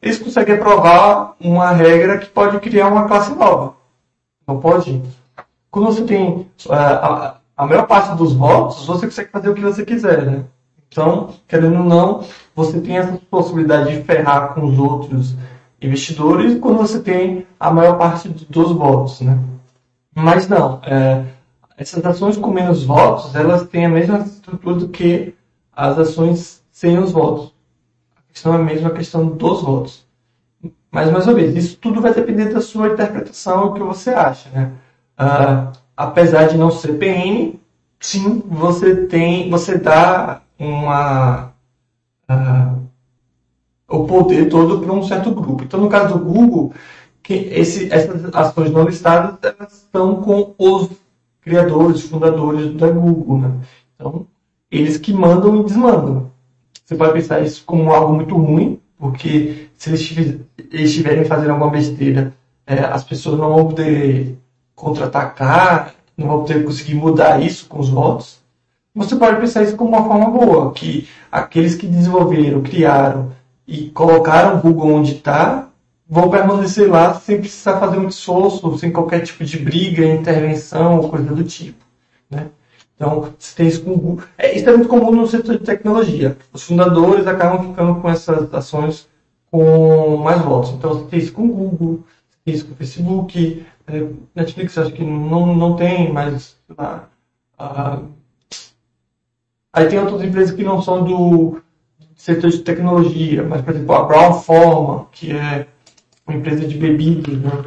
eles 0.00 0.18
conseguem 0.18 0.54
aprovar 0.54 1.34
uma 1.40 1.70
regra 1.70 2.18
que 2.18 2.26
pode 2.26 2.58
criar 2.60 2.88
uma 2.88 3.06
classe 3.06 3.34
nova. 3.34 3.74
Não 4.46 4.58
pode? 4.58 5.02
Quando 5.70 5.86
você 5.86 6.04
tem 6.04 6.46
a, 6.68 6.74
é, 6.74 6.78
a, 6.78 7.36
a 7.56 7.66
maior 7.66 7.86
parte 7.86 8.16
dos 8.16 8.32
votos, 8.32 8.86
você 8.86 9.06
consegue 9.06 9.30
fazer 9.30 9.50
o 9.50 9.54
que 9.54 9.60
você 9.60 9.84
quiser, 9.84 10.24
né? 10.24 10.44
Então, 10.88 11.34
querendo 11.46 11.78
ou 11.78 11.84
não, 11.84 12.24
você 12.54 12.80
tem 12.80 12.98
essa 12.98 13.18
possibilidade 13.30 13.96
de 13.96 14.02
ferrar 14.02 14.54
com 14.54 14.64
os 14.64 14.78
outros 14.78 15.36
investidores 15.80 16.58
quando 16.58 16.78
você 16.78 17.00
tem 17.00 17.46
a 17.58 17.70
maior 17.70 17.96
parte 17.96 18.28
dos 18.28 18.72
votos, 18.72 19.20
né? 19.20 19.38
Mas 20.14 20.48
não, 20.48 20.80
é, 20.84 21.24
essas 21.80 22.04
ações 22.04 22.36
com 22.36 22.50
menos 22.50 22.84
votos, 22.84 23.34
elas 23.34 23.66
têm 23.66 23.86
a 23.86 23.88
mesma 23.88 24.18
estrutura 24.18 24.76
do 24.76 24.88
que 24.90 25.34
as 25.72 25.98
ações 25.98 26.62
sem 26.70 26.98
os 26.98 27.10
votos. 27.10 27.54
A 28.14 28.20
questão 28.30 28.54
é 28.54 28.58
mesmo 28.58 28.86
a 28.86 28.90
questão 28.90 29.26
dos 29.26 29.62
votos. 29.62 30.06
Mas, 30.90 31.10
mais 31.10 31.26
uma 31.26 31.32
vez, 31.32 31.56
isso 31.56 31.78
tudo 31.78 32.02
vai 32.02 32.12
depender 32.12 32.52
da 32.52 32.60
sua 32.60 32.88
interpretação, 32.88 33.68
o 33.68 33.72
que 33.72 33.80
você 33.80 34.10
acha, 34.10 34.50
né? 34.50 34.72
Uh, 35.18 35.72
apesar 35.96 36.48
de 36.48 36.58
não 36.58 36.70
ser 36.70 36.98
PN, 36.98 37.58
sim, 37.98 38.42
você 38.46 39.06
tem, 39.06 39.48
você 39.48 39.78
dá 39.78 40.42
uma 40.58 41.54
uh, 42.30 42.82
o 43.88 44.04
poder 44.04 44.50
todo 44.50 44.80
para 44.80 44.92
um 44.92 45.02
certo 45.02 45.30
grupo. 45.30 45.64
Então, 45.64 45.80
no 45.80 45.88
caso 45.88 46.18
do 46.18 46.24
Google, 46.24 46.74
que 47.22 47.32
esse, 47.32 47.90
essas 47.90 48.22
ações 48.34 48.70
não 48.70 48.84
listadas 48.84 49.38
elas 49.42 49.72
estão 49.72 50.16
com 50.16 50.54
os 50.58 50.90
criadores, 51.40 52.02
fundadores 52.02 52.74
da 52.74 52.88
Google, 52.90 53.38
né? 53.38 53.50
Então, 53.94 54.26
eles 54.70 54.96
que 54.96 55.12
mandam 55.12 55.60
e 55.60 55.64
desmandam. 55.64 56.30
Você 56.84 56.94
pode 56.94 57.12
pensar 57.12 57.40
isso 57.40 57.64
como 57.64 57.92
algo 57.92 58.14
muito 58.14 58.36
ruim, 58.36 58.80
porque 58.98 59.68
se 59.76 59.90
eles 59.90 60.40
estiverem 60.72 61.24
fazendo 61.24 61.50
alguma 61.50 61.70
besteira, 61.70 62.34
é, 62.66 62.80
as 62.80 63.04
pessoas 63.04 63.38
não 63.38 63.54
vão 63.54 63.66
poder 63.68 64.38
contra-atacar, 64.74 65.94
não 66.16 66.28
vão 66.28 66.40
poder 66.40 66.64
conseguir 66.64 66.94
mudar 66.94 67.42
isso 67.42 67.66
com 67.66 67.80
os 67.80 67.88
votos. 67.88 68.40
Você 68.94 69.16
pode 69.16 69.40
pensar 69.40 69.62
isso 69.62 69.76
como 69.76 69.90
uma 69.90 70.04
forma 70.04 70.30
boa, 70.30 70.72
que 70.72 71.08
aqueles 71.30 71.74
que 71.74 71.86
desenvolveram, 71.86 72.60
criaram 72.60 73.32
e 73.66 73.88
colocaram 73.90 74.58
o 74.58 74.60
Google 74.60 74.94
onde 74.94 75.12
está, 75.14 75.69
vão 76.10 76.28
permanecer 76.28 76.90
lá 76.90 77.14
sem 77.14 77.38
precisar 77.38 77.78
fazer 77.78 77.98
um 77.98 78.08
esforço, 78.08 78.76
sem 78.78 78.90
qualquer 78.90 79.20
tipo 79.20 79.44
de 79.44 79.58
briga, 79.60 80.04
intervenção 80.04 80.98
ou 80.98 81.08
coisa 81.08 81.32
do 81.32 81.44
tipo. 81.44 81.84
Né? 82.28 82.48
Então, 82.96 83.32
você 83.38 83.56
tem 83.56 83.68
isso 83.68 83.82
com. 83.82 84.18
É, 84.36 84.54
isso 84.56 84.68
é 84.68 84.72
muito 84.72 84.88
comum 84.88 85.12
no 85.12 85.26
setor 85.28 85.56
de 85.56 85.64
tecnologia. 85.64 86.36
Os 86.52 86.64
fundadores 86.64 87.28
acabam 87.28 87.68
ficando 87.68 88.00
com 88.00 88.10
essas 88.10 88.52
ações 88.52 89.08
com 89.52 90.16
mais 90.16 90.42
votos. 90.42 90.72
Então, 90.72 90.94
você 90.94 91.04
tem 91.06 91.18
isso 91.20 91.32
com 91.32 91.44
o 91.44 91.48
Google, 91.48 92.04
tem 92.44 92.54
isso 92.54 92.66
com 92.66 92.72
o 92.72 92.76
Facebook, 92.76 93.64
é, 93.86 94.06
Netflix 94.34 94.76
acho 94.78 94.92
que 94.92 95.04
não, 95.04 95.54
não 95.54 95.76
tem, 95.76 96.12
mas 96.12 96.56
lá, 96.76 97.08
ah, 97.58 98.00
aí 99.72 99.88
tem 99.88 99.98
outras 99.98 100.22
empresas 100.22 100.54
que 100.54 100.62
não 100.62 100.82
são 100.82 101.04
do 101.04 101.62
setor 102.14 102.50
de 102.50 102.58
tecnologia, 102.58 103.42
mas, 103.42 103.62
por 103.62 103.74
exemplo, 103.74 103.94
a 103.94 104.04
Brown 104.04 104.34
Forman, 104.34 105.06
que 105.10 105.32
é 105.32 105.66
uma 106.30 106.38
empresa 106.38 106.66
de 106.66 106.78
bebidas, 106.78 107.36
né? 107.38 107.64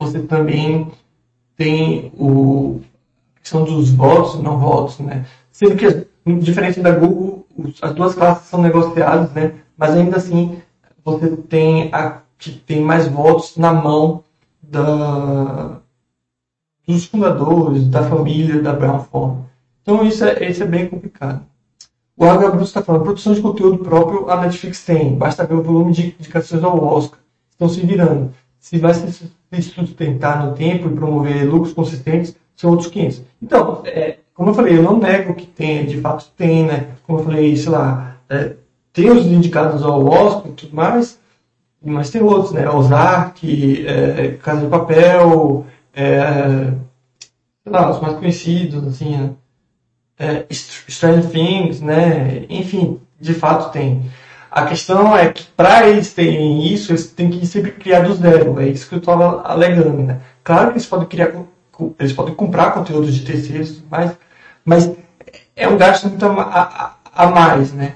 Você 0.00 0.22
também 0.22 0.90
tem 1.56 2.12
o, 2.16 2.80
a 3.36 3.40
questão 3.40 3.64
dos 3.64 3.90
votos 3.90 4.40
não 4.40 4.58
votos, 4.58 4.98
né? 5.00 5.26
Sendo 5.50 5.76
que, 5.76 6.06
diferente 6.40 6.80
da 6.80 6.92
Google, 6.92 7.46
as 7.82 7.94
duas 7.94 8.14
classes 8.14 8.48
são 8.48 8.62
negociadas, 8.62 9.32
né? 9.32 9.60
Mas 9.76 9.94
ainda 9.94 10.16
assim, 10.16 10.62
você 11.04 11.36
tem 11.36 11.92
a 11.92 12.22
que 12.38 12.50
tem 12.50 12.82
mais 12.82 13.06
votos 13.06 13.56
na 13.56 13.72
mão 13.72 14.24
da, 14.60 15.80
dos 16.86 17.04
fundadores, 17.04 17.86
da 17.88 18.02
família 18.02 18.60
da 18.60 18.72
Brown 18.72 18.98
Forman. 19.04 19.44
Então 19.80 20.04
isso 20.04 20.24
é, 20.24 20.48
isso 20.50 20.62
é 20.62 20.66
bem 20.66 20.88
complicado. 20.88 21.46
O 22.16 22.24
H. 22.24 22.50
Bruce 22.50 22.64
está 22.64 22.82
falando, 22.82 23.04
produção 23.04 23.32
de 23.32 23.40
conteúdo 23.40 23.78
próprio 23.78 24.30
a 24.30 24.40
Netflix 24.40 24.84
tem. 24.84 25.14
Basta 25.14 25.46
ver 25.46 25.54
o 25.54 25.62
volume 25.62 25.92
de 25.92 26.14
indicações 26.18 26.62
ao 26.62 26.82
Oscar. 26.84 27.18
Estão 27.50 27.68
se 27.68 27.80
virando. 27.80 28.32
Se 28.58 28.78
vai 28.78 28.94
se 28.94 29.30
sustentar 29.62 30.46
no 30.46 30.54
tempo 30.54 30.88
e 30.88 30.94
promover 30.94 31.44
lucros 31.44 31.72
consistentes, 31.72 32.36
são 32.54 32.70
outros 32.70 32.90
500. 32.90 33.22
Então, 33.42 33.82
é, 33.84 34.18
como 34.34 34.50
eu 34.50 34.54
falei, 34.54 34.76
eu 34.76 34.82
não 34.82 34.98
nego 34.98 35.34
que 35.34 35.46
tem, 35.46 35.86
de 35.86 36.00
fato 36.00 36.30
tem, 36.36 36.64
né? 36.64 36.88
Como 37.06 37.18
eu 37.18 37.24
falei, 37.24 37.56
sei 37.56 37.72
lá, 37.72 38.16
é, 38.28 38.54
tem 38.92 39.10
os 39.10 39.26
indicados 39.26 39.82
ao 39.82 40.04
Oscar 40.06 40.50
e 40.50 40.54
tudo 40.54 40.76
mais, 40.76 41.18
mas 41.84 42.10
tem 42.10 42.22
outros, 42.22 42.52
né? 42.52 42.68
Ozark, 42.68 43.86
é, 43.86 44.38
Casa 44.42 44.60
de 44.60 44.68
Papel, 44.68 45.66
é, 45.94 46.72
sei 47.62 47.72
lá, 47.72 47.90
os 47.90 48.00
mais 48.00 48.16
conhecidos, 48.16 48.86
assim, 48.86 49.16
né? 49.16 49.30
É, 50.18 50.46
Stranger 50.50 51.28
Things, 51.30 51.80
né? 51.80 52.44
Enfim, 52.48 53.00
de 53.20 53.34
fato 53.34 53.72
tem. 53.72 54.10
A 54.50 54.66
questão 54.66 55.16
é 55.16 55.32
que 55.32 55.44
para 55.56 55.88
eles 55.88 56.12
terem 56.12 56.66
isso, 56.66 56.92
eles 56.92 57.06
têm 57.06 57.30
que 57.30 57.46
sempre 57.46 57.72
criar 57.72 58.00
do 58.00 58.14
zero. 58.14 58.60
É 58.60 58.68
isso 58.68 58.88
que 58.88 58.94
eu 58.94 58.98
estava 58.98 59.42
alegando, 59.42 60.02
né? 60.02 60.20
Claro 60.44 60.68
que 60.68 60.74
eles 60.74 60.86
podem 60.86 61.08
criar, 61.08 61.32
eles 61.98 62.12
podem 62.12 62.34
comprar 62.34 62.72
conteúdos 62.72 63.14
de 63.14 63.24
terceiros, 63.24 63.82
mas, 63.90 64.16
mas 64.64 64.92
é 65.56 65.66
um 65.68 65.76
gasto 65.78 66.08
muito 66.08 66.24
a, 66.26 66.96
a, 67.14 67.24
a 67.24 67.26
mais, 67.28 67.72
né? 67.72 67.94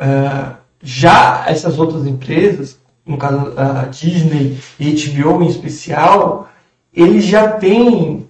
Uh, 0.00 0.56
já 0.82 1.44
essas 1.48 1.78
outras 1.78 2.06
empresas, 2.06 2.78
no 3.04 3.18
caso 3.18 3.52
a 3.58 3.86
Disney 3.86 4.58
e 4.78 4.92
HBO 4.92 5.42
em 5.42 5.48
especial, 5.48 6.48
eles 6.92 7.24
já 7.24 7.52
têm 7.52 8.28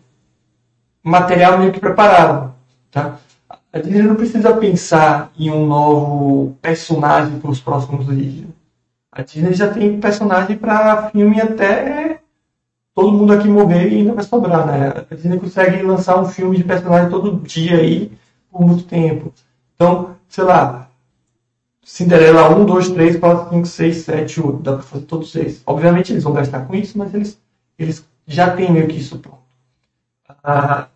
material 1.02 1.58
meio 1.58 1.72
que 1.72 1.80
preparado, 1.80 2.54
tá? 2.90 3.18
A 3.72 3.78
Disney 3.78 4.02
não 4.02 4.14
precisa 4.14 4.56
pensar 4.56 5.30
em 5.38 5.50
um 5.50 5.66
novo 5.66 6.56
personagem 6.60 7.38
para 7.38 7.50
os 7.50 7.60
próximos 7.60 8.06
vídeos. 8.06 8.50
A 9.12 9.22
Disney 9.22 9.54
já 9.54 9.72
tem 9.72 10.00
personagem 10.00 10.56
para 10.56 11.10
filme 11.10 11.40
até 11.40 12.20
todo 12.94 13.12
mundo 13.12 13.32
aqui 13.32 13.48
morrer 13.48 13.88
e 13.88 13.98
ainda 13.98 14.14
vai 14.14 14.24
sobrar, 14.24 14.66
né? 14.66 14.88
A 15.10 15.14
Disney 15.14 15.38
consegue 15.38 15.82
lançar 15.82 16.20
um 16.20 16.26
filme 16.26 16.56
de 16.56 16.64
personagem 16.64 17.10
todo 17.10 17.40
dia 17.46 17.76
aí 17.76 18.12
por 18.50 18.66
muito 18.66 18.84
tempo. 18.84 19.32
Então, 19.74 20.16
sei 20.28 20.44
lá, 20.44 20.88
Cinderela 21.88 22.54
1, 22.54 22.66
2, 22.66 22.90
3, 22.90 23.16
4, 23.18 23.50
5, 23.50 23.66
6, 23.66 23.96
7, 23.96 24.40
8. 24.42 24.62
Dá 24.62 24.72
para 24.74 24.82
fazer 24.82 25.04
todos 25.06 25.32
seis. 25.32 25.62
Obviamente 25.64 26.12
eles 26.12 26.22
vão 26.22 26.34
gastar 26.34 26.66
com 26.66 26.74
isso, 26.74 26.98
mas 26.98 27.14
eles, 27.14 27.40
eles 27.78 28.04
já 28.26 28.54
têm 28.54 28.70
meio 28.70 28.86
que 28.88 28.98
isso 28.98 29.18
pronto. 29.18 29.37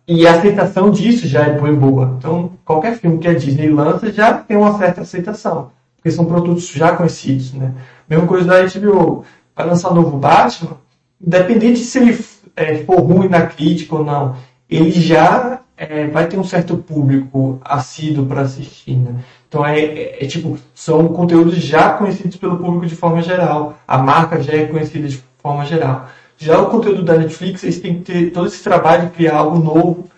E 0.07 0.25
a 0.25 0.33
aceitação 0.33 0.89
disso 0.89 1.27
já 1.27 1.41
é 1.41 1.51
boa. 1.51 2.15
Então, 2.17 2.51
qualquer 2.65 2.97
filme 2.97 3.19
que 3.19 3.27
a 3.27 3.33
Disney 3.33 3.69
lança 3.69 4.11
já 4.11 4.33
tem 4.33 4.57
uma 4.57 4.77
certa 4.77 5.01
aceitação, 5.01 5.71
porque 5.95 6.11
são 6.11 6.25
produtos 6.25 6.67
já 6.67 6.95
conhecidos, 6.95 7.53
né? 7.53 7.71
Mesma 8.09 8.27
coisa 8.27 8.45
da 8.45 8.63
HBO. 8.65 9.23
Vai 9.55 9.67
lançar 9.67 9.91
um 9.91 9.95
novo 9.95 10.17
Batman, 10.17 10.77
independente 11.21 11.79
se 11.79 11.99
ele 11.99 12.25
é, 12.55 12.75
for 12.83 12.99
ruim 12.99 13.27
na 13.27 13.45
crítica 13.45 13.95
ou 13.95 14.03
não, 14.03 14.35
ele 14.69 14.91
já 14.91 15.61
é, 15.77 16.07
vai 16.07 16.27
ter 16.27 16.37
um 16.37 16.43
certo 16.43 16.77
público 16.77 17.59
assíduo 17.63 18.25
para 18.25 18.41
assistir, 18.41 18.97
né? 18.97 19.15
Então 19.47 19.65
é, 19.65 19.79
é, 19.79 20.23
é, 20.23 20.27
tipo, 20.27 20.57
são 20.73 21.07
conteúdos 21.09 21.55
já 21.55 21.91
conhecidos 21.91 22.37
pelo 22.37 22.57
público 22.57 22.85
de 22.85 22.95
forma 22.95 23.21
geral. 23.21 23.77
A 23.87 23.97
marca 23.97 24.41
já 24.41 24.53
é 24.53 24.65
conhecida 24.65 25.07
de 25.07 25.23
forma 25.37 25.65
geral. 25.65 26.07
Já 26.43 26.59
o 26.59 26.69
conteúdo 26.69 27.03
da 27.03 27.17
Netflix, 27.17 27.63
eles 27.63 27.79
têm 27.79 27.99
que 27.99 28.11
ter 28.11 28.31
todo 28.31 28.47
esse 28.47 28.61
trabalho 28.61 29.05
de 29.05 29.13
criar 29.13 29.37
algo 29.37 29.59
novo 29.59 30.09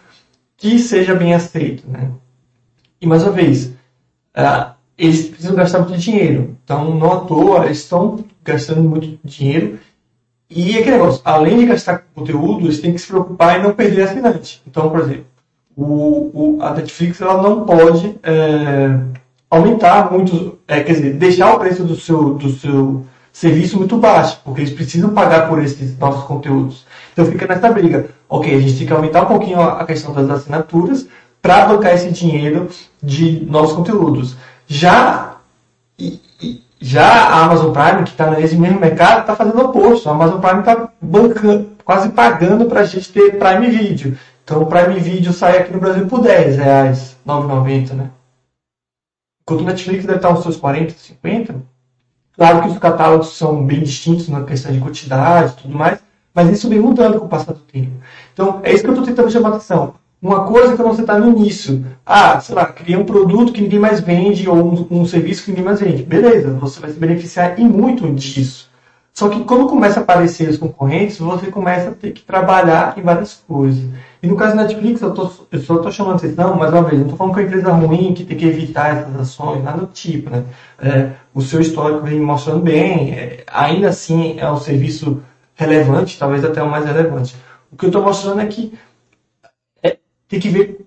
que 0.57 0.79
seja 0.79 1.13
bem 1.13 1.35
aceito, 1.35 1.83
né? 1.88 2.09
E 2.99 3.05
mais 3.05 3.21
uma 3.21 3.31
vez, 3.31 3.65
uh, 4.35 4.73
eles 4.97 5.27
precisam 5.27 5.55
gastar 5.55 5.81
muito 5.81 5.99
dinheiro. 5.99 6.57
Então, 6.63 6.95
não 6.95 7.13
à 7.13 7.19
toa, 7.19 7.65
eles 7.65 7.77
estão 7.77 8.25
gastando 8.43 8.81
muito 8.81 9.19
dinheiro. 9.23 9.77
E 10.49 10.79
aquele 10.79 10.97
negócio, 10.97 11.21
além 11.23 11.59
de 11.59 11.67
gastar 11.67 12.03
conteúdo, 12.15 12.65
eles 12.65 12.79
têm 12.79 12.93
que 12.93 12.99
se 12.99 13.07
preocupar 13.07 13.59
em 13.59 13.63
não 13.63 13.75
perder 13.75 14.03
assinante. 14.03 14.63
Então, 14.65 14.89
por 14.89 15.01
exemplo, 15.01 15.25
o, 15.77 16.55
o, 16.55 16.57
a 16.59 16.73
Netflix 16.73 17.21
ela 17.21 17.39
não 17.39 17.65
pode 17.65 18.17
é, 18.23 18.99
aumentar 19.47 20.11
muito, 20.11 20.57
é, 20.67 20.81
quer 20.81 20.93
dizer, 20.93 21.13
deixar 21.17 21.53
o 21.53 21.59
preço 21.59 21.83
do 21.83 21.95
seu, 21.95 22.33
do 22.33 22.49
seu 22.49 23.05
serviço 23.36 23.78
muito 23.78 23.98
baixo, 23.98 24.39
porque 24.45 24.62
eles 24.62 24.71
precisam 24.71 25.10
pagar 25.10 25.50
por 25.50 25.62
esses 25.62 25.98
nossos 25.98 26.24
conteúdos. 26.24 26.86
Então 27.12 27.26
fica 27.26 27.45
nessa 27.45 27.69
briga. 27.69 28.08
Ok, 28.30 28.56
a 28.56 28.62
gente 28.62 28.78
tem 28.78 28.88
que 28.88 28.93
aumentar 28.93 29.24
um 29.24 29.26
pouquinho 29.26 29.60
a 29.60 29.86
questão 29.86 30.13
das 30.13 30.30
assinaturas 30.30 31.06
para 31.41 31.65
bancar 31.65 31.93
esse 31.93 32.10
dinheiro 32.12 32.69
de 33.04 33.45
nossos 33.45 33.76
conteúdos. 33.76 34.38
Já, 34.65 35.36
já 36.80 37.06
a 37.06 37.43
Amazon 37.43 37.74
Prime, 37.74 38.04
que 38.04 38.12
está 38.12 38.32
nesse 38.32 38.56
mesmo 38.56 38.80
mercado, 38.80 39.21
está 39.21 39.36
fazendo 39.36 39.60
o 39.60 39.65
oposto. 39.65 40.08
A 40.08 40.13
Amazon 40.13 40.39
Prime 40.39 40.60
está 40.62 40.89
quase 41.84 42.10
pagando 42.10 42.67
para 42.67 42.80
a 42.80 42.86
gente 42.86 43.12
ter 43.12 43.38
Prime 43.38 43.69
Video. 43.69 44.17
Então 44.45 44.62
o 44.62 44.65
Prime 44.65 44.98
Video 44.98 45.34
sai 45.34 45.58
aqui 45.58 45.74
no 45.74 45.80
Brasil 45.82 46.08
por 46.08 46.21
10 46.21 46.56
reais, 46.56 47.17
9,90, 47.28 47.93
né? 47.95 48.12
Enquanto 49.41 49.60
o 49.60 49.65
Netflix 49.65 50.06
deve 50.06 50.19
estar 50.19 50.30
uns 50.30 50.41
seus 50.41 50.56
40, 50.56 50.93
50, 50.93 51.74
Claro 52.38 52.63
que 52.63 52.69
os 52.69 52.78
catálogos 52.78 53.38
são 53.38 53.65
bem 53.65 53.82
distintos 53.82 54.28
na 54.28 54.43
questão 54.43 54.71
de 54.71 54.80
quantidade 54.80 55.54
e 55.54 55.62
tudo 55.62 55.78
mais, 55.78 56.00
mas 56.34 56.50
isso 56.50 56.67
vem 56.67 56.80
mudando 56.80 57.19
com 57.19 57.26
o 57.26 57.30
passar 57.30 57.54
do 57.54 57.60
tempo. 57.60 57.91
Então, 58.34 58.60
é 58.63 58.74
isso 58.74 58.84
que 58.84 58.89
eu 58.89 58.93
estou 58.93 59.08
tentando 59.08 59.32
chamar 59.32 59.50
atenção. 59.50 59.95
Uma 60.21 60.43
coisa 60.45 60.76
que 60.76 60.82
você 60.82 61.02
está 61.02 61.17
no 61.19 61.30
início, 61.30 61.86
ah, 62.06 62.39
sei 62.39 62.56
lá, 62.56 62.65
cria 62.65 63.00
um 63.00 63.06
produto 63.06 63.54
que 63.54 63.62
ninguém 63.62 63.80
mais 63.80 64.00
vende 64.00 64.50
ou 64.50 64.58
um, 64.58 65.02
um, 65.02 65.06
serviço 65.06 65.43
que 65.43 65.52
ninguém 65.52 65.65
mais 65.65 65.80
vende. 65.80 66.04
Beleza, 66.04 66.52
você 66.54 66.80
vai 66.80 66.89
se 66.89 67.00
beneficiar 67.00 67.60
e 67.60 67.63
muito 67.63 68.12
disso. 68.12 68.69
Só 69.13 69.30
que 69.30 69.43
quando 69.45 69.67
começa 69.67 70.00
a 70.00 70.04
aparecer 70.04 70.50
os 70.50 70.58
concorrentes, 70.58 71.19
você 71.19 71.48
começa 71.48 71.89
a 71.89 71.93
ter 71.93 72.12
que 72.12 72.21
trabalhar 72.21 72.98
em 72.98 73.02
várias 73.02 73.43
coisas. 73.48 73.88
E 74.25 74.27
no 74.27 74.35
caso 74.35 74.57
da 74.57 74.63
Netflix, 74.63 75.03
eu, 75.03 75.13
tô, 75.13 75.29
eu 75.51 75.59
só 75.61 75.75
estou 75.75 75.91
chamando 75.91 76.15
atenção, 76.15 76.55
mais 76.55 76.73
uma 76.73 76.81
vez, 76.81 76.95
não 76.95 77.03
estou 77.03 77.15
falando 77.15 77.35
que 77.35 77.41
é 77.41 77.43
uma 77.43 77.47
empresa 77.47 77.71
ruim, 77.71 78.11
que 78.15 78.25
tem 78.25 78.35
que 78.35 78.47
evitar 78.47 78.97
essas 78.97 79.15
ações, 79.19 79.63
nada 79.63 79.81
do 79.81 79.85
tipo. 79.85 80.31
Né? 80.31 80.43
É, 80.79 81.11
o 81.31 81.43
seu 81.43 81.61
histórico 81.61 82.03
vem 82.03 82.19
mostrando 82.19 82.61
bem, 82.61 83.11
é, 83.11 83.43
ainda 83.45 83.89
assim 83.89 84.39
é 84.39 84.49
um 84.49 84.57
serviço 84.57 85.21
relevante, 85.53 86.17
talvez 86.17 86.43
até 86.43 86.63
o 86.63 86.67
mais 86.67 86.85
relevante. 86.85 87.35
O 87.71 87.77
que 87.77 87.85
eu 87.85 87.89
estou 87.89 88.01
mostrando 88.01 88.41
é 88.41 88.47
que 88.47 88.73
é, 89.83 89.99
tem 90.27 90.39
que 90.39 90.49
ver 90.49 90.83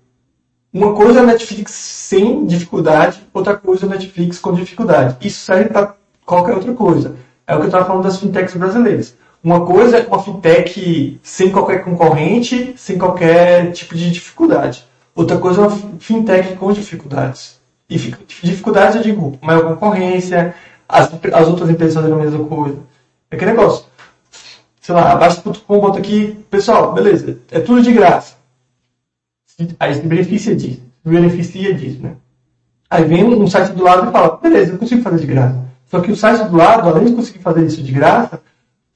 uma 0.73 0.93
coisa 0.93 1.19
é 1.19 1.23
a 1.23 1.25
Netflix 1.25 1.71
sem 1.71 2.45
dificuldade, 2.45 3.25
outra 3.33 3.55
coisa 3.55 3.85
é 3.85 3.87
a 3.87 3.91
Netflix 3.91 4.37
com 4.37 4.51
dificuldade. 4.51 5.15
Isso 5.25 5.45
serve 5.45 5.69
para 5.69 5.95
qualquer 6.25 6.55
outra 6.55 6.73
coisa. 6.73 7.15
É 7.47 7.55
o 7.55 7.59
que 7.59 7.63
eu 7.63 7.67
estava 7.67 7.85
falando 7.85 8.03
das 8.03 8.19
fintechs 8.19 8.53
brasileiras. 8.55 9.15
Uma 9.43 9.65
coisa 9.65 9.97
é 9.97 10.07
uma 10.07 10.21
fintech 10.21 11.19
sem 11.23 11.49
qualquer 11.49 11.83
concorrente, 11.83 12.73
sem 12.77 12.97
qualquer 12.97 13.71
tipo 13.71 13.95
de 13.95 14.11
dificuldade. 14.11 14.85
Outra 15.15 15.37
coisa 15.37 15.61
é 15.61 15.67
uma 15.67 15.77
fintech 15.99 16.55
com 16.57 16.71
dificuldades. 16.73 17.59
E 17.89 17.97
dificuldades 18.43 18.97
eu 18.97 19.01
digo, 19.01 19.39
maior 19.41 19.63
concorrência, 19.63 20.53
as, 20.87 21.09
as 21.33 21.47
outras 21.47 21.69
empresas 21.69 21.95
fazendo 21.95 22.15
a 22.15 22.23
mesma 22.23 22.45
coisa. 22.45 22.77
É 23.31 23.37
que 23.37 23.45
negócio. 23.45 23.85
Sei 24.81 24.93
lá, 24.93 25.13
abaixa.com, 25.13 25.79
bota 25.79 25.99
aqui, 25.99 26.37
pessoal, 26.49 26.93
beleza, 26.93 27.39
é 27.51 27.59
tudo 27.59 27.81
de 27.81 27.93
graça. 27.93 28.35
Aí 29.79 29.93
se 29.93 30.01
beneficia 30.01 30.55
disso. 30.55 30.81
Beneficia 31.03 31.73
disso, 31.73 32.01
né? 32.01 32.13
Aí 32.89 33.03
vem 33.03 33.23
um 33.23 33.47
site 33.47 33.71
do 33.71 33.83
lado 33.83 34.09
e 34.09 34.11
fala, 34.11 34.37
beleza, 34.37 34.73
eu 34.73 34.77
consigo 34.77 35.01
fazer 35.01 35.19
de 35.19 35.27
graça. 35.27 35.63
Só 35.89 35.99
que 35.99 36.11
o 36.11 36.15
site 36.15 36.49
do 36.49 36.57
lado, 36.57 36.89
além 36.89 37.05
de 37.05 37.13
conseguir 37.13 37.39
fazer 37.39 37.65
isso 37.65 37.81
de 37.81 37.91
graça, 37.91 38.41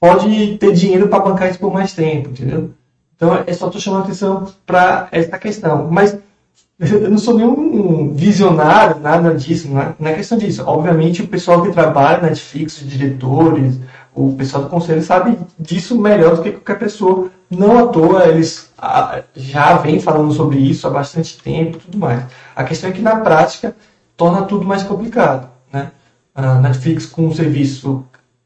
pode 0.04 0.58
ter 0.58 0.72
dinheiro 0.74 1.08
para 1.08 1.20
bancar 1.20 1.48
isso 1.48 1.58
por 1.58 1.72
mais 1.72 1.94
tempo, 1.94 2.28
entendeu? 2.28 2.70
Então, 3.16 3.42
é 3.46 3.52
só 3.54 3.68
estou 3.68 3.80
chamando 3.80 4.04
atenção 4.04 4.46
para 4.66 5.08
essa 5.10 5.38
questão. 5.38 5.88
Mas 5.90 6.18
eu 6.78 7.08
não 7.08 7.16
sou 7.16 7.34
nenhum 7.34 8.12
visionário, 8.12 9.00
nada 9.00 9.34
disso, 9.34 9.70
não 9.70 9.80
é, 9.80 9.94
não 9.98 10.10
é 10.10 10.12
questão 10.12 10.36
disso. 10.36 10.62
Obviamente, 10.66 11.22
o 11.22 11.26
pessoal 11.26 11.62
que 11.62 11.72
trabalha 11.72 12.18
na 12.18 12.28
Netflix, 12.28 12.82
os 12.82 12.86
diretores, 12.86 13.80
o 14.14 14.34
pessoal 14.34 14.64
do 14.64 14.68
conselho 14.68 15.02
sabe 15.02 15.38
disso 15.58 15.98
melhor 15.98 16.36
do 16.36 16.42
que 16.42 16.52
qualquer 16.52 16.78
pessoa. 16.78 17.30
Não 17.48 17.78
à 17.78 17.86
toa, 17.86 18.26
eles 18.26 18.70
ah, 18.76 19.22
já 19.34 19.78
vêm 19.78 20.00
falando 20.00 20.34
sobre 20.34 20.58
isso 20.58 20.86
há 20.86 20.90
bastante 20.90 21.38
tempo 21.40 21.78
tudo 21.78 21.96
mais. 21.96 22.24
A 22.54 22.62
questão 22.62 22.90
é 22.90 22.92
que, 22.92 23.00
na 23.00 23.16
prática, 23.16 23.74
torna 24.18 24.42
tudo 24.42 24.66
mais 24.66 24.82
complicado. 24.82 25.48
Né? 25.72 25.90
A 26.34 26.56
Netflix 26.56 27.06
com 27.06 27.26
um 27.28 27.34
serviço 27.34 28.04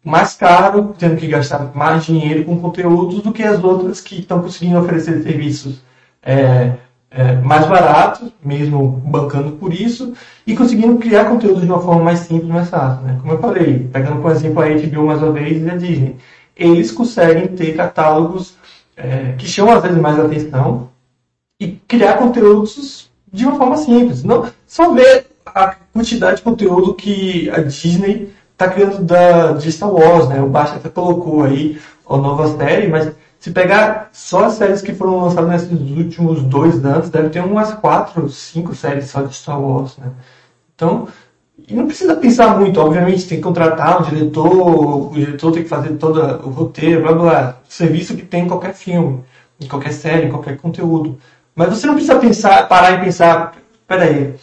mais 0.08 0.32
caro, 0.32 0.94
tendo 0.98 1.16
que 1.16 1.26
gastar 1.26 1.70
mais 1.74 2.06
dinheiro 2.06 2.42
com 2.44 2.58
conteúdos 2.58 3.20
do 3.20 3.30
que 3.30 3.42
as 3.42 3.62
outras 3.62 4.00
que 4.00 4.20
estão 4.20 4.40
conseguindo 4.40 4.78
oferecer 4.78 5.22
serviços 5.22 5.82
é, 6.22 6.72
é, 7.10 7.34
mais 7.36 7.66
baratos, 7.66 8.32
mesmo 8.42 9.02
bancando 9.04 9.52
por 9.52 9.74
isso, 9.74 10.14
e 10.46 10.56
conseguindo 10.56 10.96
criar 10.96 11.26
conteúdo 11.26 11.60
de 11.60 11.66
uma 11.66 11.80
forma 11.80 12.04
mais 12.04 12.20
simples, 12.20 12.48
mais 12.48 12.70
fácil. 12.70 13.04
Né? 13.04 13.18
Como 13.20 13.34
eu 13.34 13.38
falei, 13.38 13.86
pegando 13.92 14.22
por 14.22 14.30
exemplo 14.30 14.62
a 14.62 14.68
HBO 14.68 15.06
mais 15.06 15.22
uma 15.22 15.32
vez 15.32 15.62
e 15.62 15.70
a 15.70 15.76
Disney, 15.76 16.16
eles 16.56 16.90
conseguem 16.90 17.46
ter 17.48 17.76
catálogos 17.76 18.56
é, 18.96 19.34
que 19.36 19.46
chamam 19.46 19.74
às 19.74 19.82
vezes 19.82 19.98
mais 19.98 20.18
atenção 20.18 20.88
e 21.60 21.72
criar 21.86 22.14
conteúdos 22.14 23.10
de 23.30 23.44
uma 23.44 23.58
forma 23.58 23.76
simples. 23.76 24.24
Não, 24.24 24.50
só 24.66 24.90
ver 24.94 25.26
a 25.44 25.76
quantidade 25.92 26.38
de 26.38 26.42
conteúdo 26.42 26.94
que 26.94 27.50
a 27.50 27.60
Disney 27.60 28.32
está 28.58 28.68
criando 28.68 28.98
da, 29.04 29.52
de 29.52 29.70
Star 29.70 29.88
Wars, 29.90 30.28
né? 30.28 30.42
O 30.42 30.48
Baixa 30.48 30.74
até 30.74 30.88
colocou 30.88 31.44
aí 31.44 31.78
a 32.10 32.16
nova 32.16 32.56
série, 32.56 32.88
mas 32.88 33.12
se 33.38 33.52
pegar 33.52 34.10
só 34.12 34.46
as 34.46 34.54
séries 34.54 34.82
que 34.82 34.92
foram 34.92 35.22
lançadas 35.22 35.48
nesses 35.48 35.96
últimos 35.96 36.42
dois 36.42 36.84
anos, 36.84 37.08
deve 37.08 37.28
ter 37.28 37.40
umas 37.40 37.72
quatro, 37.74 38.28
cinco 38.28 38.74
séries 38.74 39.10
só 39.10 39.22
de 39.22 39.32
Star 39.32 39.60
Wars, 39.60 39.96
né? 39.96 40.10
Então, 40.74 41.06
e 41.68 41.72
não 41.72 41.86
precisa 41.86 42.16
pensar 42.16 42.58
muito, 42.58 42.80
obviamente 42.80 43.28
tem 43.28 43.38
que 43.38 43.44
contratar 43.44 44.00
um 44.00 44.04
diretor, 44.04 45.08
o 45.08 45.14
diretor 45.14 45.52
tem 45.52 45.62
que 45.62 45.68
fazer 45.68 45.90
todo 45.90 46.20
o 46.44 46.50
roteiro, 46.50 47.02
blá 47.02 47.12
blá, 47.12 47.56
o 47.68 47.72
serviço 47.72 48.16
que 48.16 48.22
tem 48.26 48.44
em 48.44 48.48
qualquer 48.48 48.74
filme, 48.74 49.22
em 49.60 49.68
qualquer 49.68 49.92
série, 49.92 50.26
em 50.26 50.30
qualquer 50.30 50.56
conteúdo. 50.56 51.16
Mas 51.54 51.68
você 51.68 51.86
não 51.86 51.94
precisa 51.94 52.18
pensar, 52.18 52.66
parar 52.66 52.92
e 52.92 53.04
pensar, 53.04 53.54
peraí, 53.86 54.34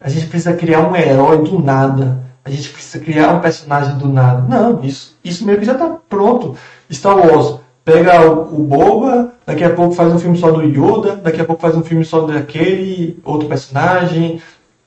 a 0.00 0.08
gente 0.08 0.26
precisa 0.26 0.54
criar 0.54 0.80
um 0.80 0.96
herói 0.96 1.38
do 1.38 1.60
nada, 1.60 2.31
a 2.44 2.50
gente 2.50 2.68
precisa 2.70 3.04
criar 3.04 3.32
um 3.34 3.40
personagem 3.40 3.96
do 3.98 4.08
nada. 4.08 4.42
Não, 4.48 4.82
isso, 4.82 5.16
isso 5.24 5.46
meio 5.46 5.58
que 5.58 5.64
já 5.64 5.72
está 5.72 5.88
pronto. 6.08 6.56
Star 6.90 7.16
Wars 7.16 7.60
pega 7.84 8.30
o, 8.30 8.60
o 8.60 8.64
Boba, 8.64 9.32
daqui 9.46 9.64
a 9.64 9.70
pouco 9.70 9.94
faz 9.94 10.12
um 10.12 10.18
filme 10.18 10.38
só 10.38 10.50
do 10.50 10.62
Yoda, 10.62 11.16
daqui 11.16 11.40
a 11.40 11.44
pouco 11.44 11.62
faz 11.62 11.76
um 11.76 11.82
filme 11.82 12.04
só 12.04 12.26
daquele 12.26 13.18
outro 13.24 13.48
personagem. 13.48 14.40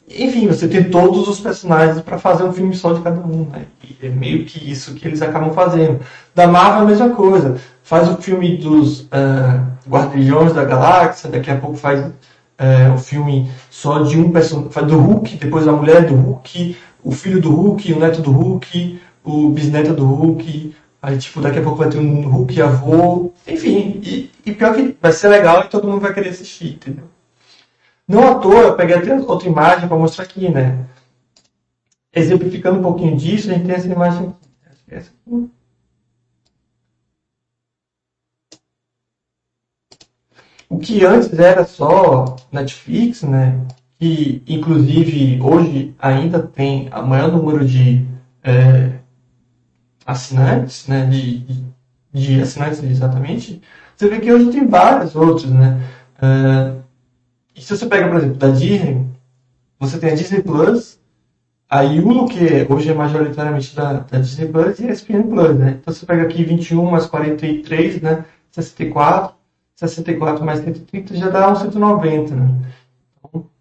Enfim, 0.08 0.48
você 0.48 0.68
tem 0.68 0.84
todos 0.84 1.28
os 1.28 1.40
personagens 1.40 2.00
para 2.02 2.20
fazer 2.20 2.44
um 2.44 2.54
filme 2.54 2.76
só 2.76 2.94
de 2.94 3.02
cada 3.02 3.20
um. 3.20 3.48
Né? 3.52 3.64
E 3.84 4.06
é 4.06 4.10
meio 4.10 4.46
que 4.46 4.70
isso 4.70 4.94
que 4.94 5.08
eles 5.08 5.22
acabam 5.22 5.52
fazendo. 5.52 6.00
Da 6.34 6.48
Marvel 6.48 6.84
a 6.84 6.86
mesma 6.86 7.10
coisa. 7.10 7.58
Faz 7.84 8.10
o 8.10 8.18
filme 8.18 8.58
dos 8.58 9.02
uh, 9.02 9.66
Guardiões 9.88 10.54
da 10.54 10.64
Galáxia, 10.64 11.30
daqui 11.30 11.50
a 11.50 11.56
pouco 11.56 11.76
faz 11.76 12.00
uh, 12.02 12.94
o 12.94 12.98
filme 12.98 13.50
só 13.70 14.00
de 14.00 14.20
um 14.20 14.32
personagem. 14.32 14.88
Do 14.88 14.98
Hulk, 14.98 15.38
depois 15.38 15.68
a 15.68 15.72
mulher 15.72 16.06
do 16.06 16.16
Hulk, 16.16 16.76
o 17.06 17.12
filho 17.12 17.40
do 17.40 17.56
Hulk, 17.56 17.94
o 17.94 18.00
neto 18.00 18.22
do 18.22 18.32
Hulk, 18.32 19.00
o 19.24 19.50
bisneto 19.50 19.94
do 19.94 20.06
Hulk, 20.06 20.76
Aí, 21.06 21.20
tipo, 21.20 21.40
daqui 21.40 21.60
a 21.60 21.62
pouco 21.62 21.78
vai 21.78 21.88
ter 21.88 22.00
um 22.00 22.28
Hulk 22.28 22.60
avô. 22.64 23.32
Enfim, 23.48 24.02
e, 24.04 24.32
e, 24.44 24.52
pior 24.56 24.74
que 24.74 24.98
vai 25.00 25.12
ser 25.12 25.28
legal 25.28 25.62
e 25.62 25.70
todo 25.70 25.88
mundo 25.88 26.02
vai 26.02 26.12
querer 26.12 26.30
assistir, 26.30 26.74
entendeu? 26.74 27.08
Não 28.08 28.28
à 28.28 28.40
toa, 28.40 28.62
eu 28.62 28.76
peguei 28.76 28.96
até 28.96 29.14
outra 29.14 29.48
imagem 29.48 29.88
para 29.88 29.98
mostrar 29.98 30.24
aqui, 30.24 30.50
né? 30.50 30.84
Exemplificando 32.12 32.80
um 32.80 32.82
pouquinho 32.82 33.16
disso, 33.16 33.52
a 33.52 33.54
gente 33.54 33.68
tem 33.68 33.76
essa 33.76 33.88
imagem 33.88 34.34
aqui. 34.66 35.50
O 40.68 40.80
que 40.80 41.06
antes 41.06 41.32
era 41.38 41.66
só 41.66 42.36
Netflix, 42.52 43.22
né? 43.22 43.62
Que 44.06 44.44
inclusive 44.46 45.42
hoje 45.42 45.96
ainda 45.98 46.40
tem 46.40 46.90
o 46.94 47.08
maior 47.08 47.32
número 47.32 47.66
de 47.66 48.06
é, 48.44 49.00
assinantes, 50.06 50.88
né, 50.88 51.08
de, 51.08 51.44
de, 52.14 52.40
assinantes 52.40 52.84
exatamente, 52.84 53.64
você 53.96 54.08
vê 54.08 54.20
que 54.20 54.32
hoje 54.32 54.52
tem 54.52 54.68
vários 54.68 55.16
outros, 55.16 55.50
né? 55.50 55.82
Uh, 56.22 56.84
e 57.56 57.62
se 57.62 57.76
você 57.76 57.88
pega, 57.88 58.08
por 58.08 58.18
exemplo, 58.18 58.38
da 58.38 58.50
Disney, 58.50 59.08
você 59.80 59.98
tem 59.98 60.12
a 60.12 60.16
Disney 60.16 60.44
Plus, 60.44 61.00
a 61.68 61.82
Hulu, 61.82 62.28
que 62.28 62.72
hoje 62.72 62.92
é 62.92 62.94
majoritariamente 62.94 63.76
da, 63.76 63.94
da 63.94 64.20
Disney 64.20 64.50
Plus, 64.50 64.78
e 64.78 64.86
a 64.86 64.92
ESPN 64.92 65.24
Plus, 65.24 65.58
né? 65.58 65.80
Então 65.82 65.92
você 65.92 66.06
pega 66.06 66.22
aqui 66.22 66.44
21 66.44 66.92
mais 66.92 67.08
43, 67.08 68.04
né? 68.04 68.24
64, 68.52 69.36
64 69.76 70.46
mais 70.46 70.60
130 70.60 71.16
já 71.16 71.28
dá 71.28 71.52
uns 71.52 71.58
190, 71.58 72.36
né? 72.36 72.56
Então, 73.18 73.55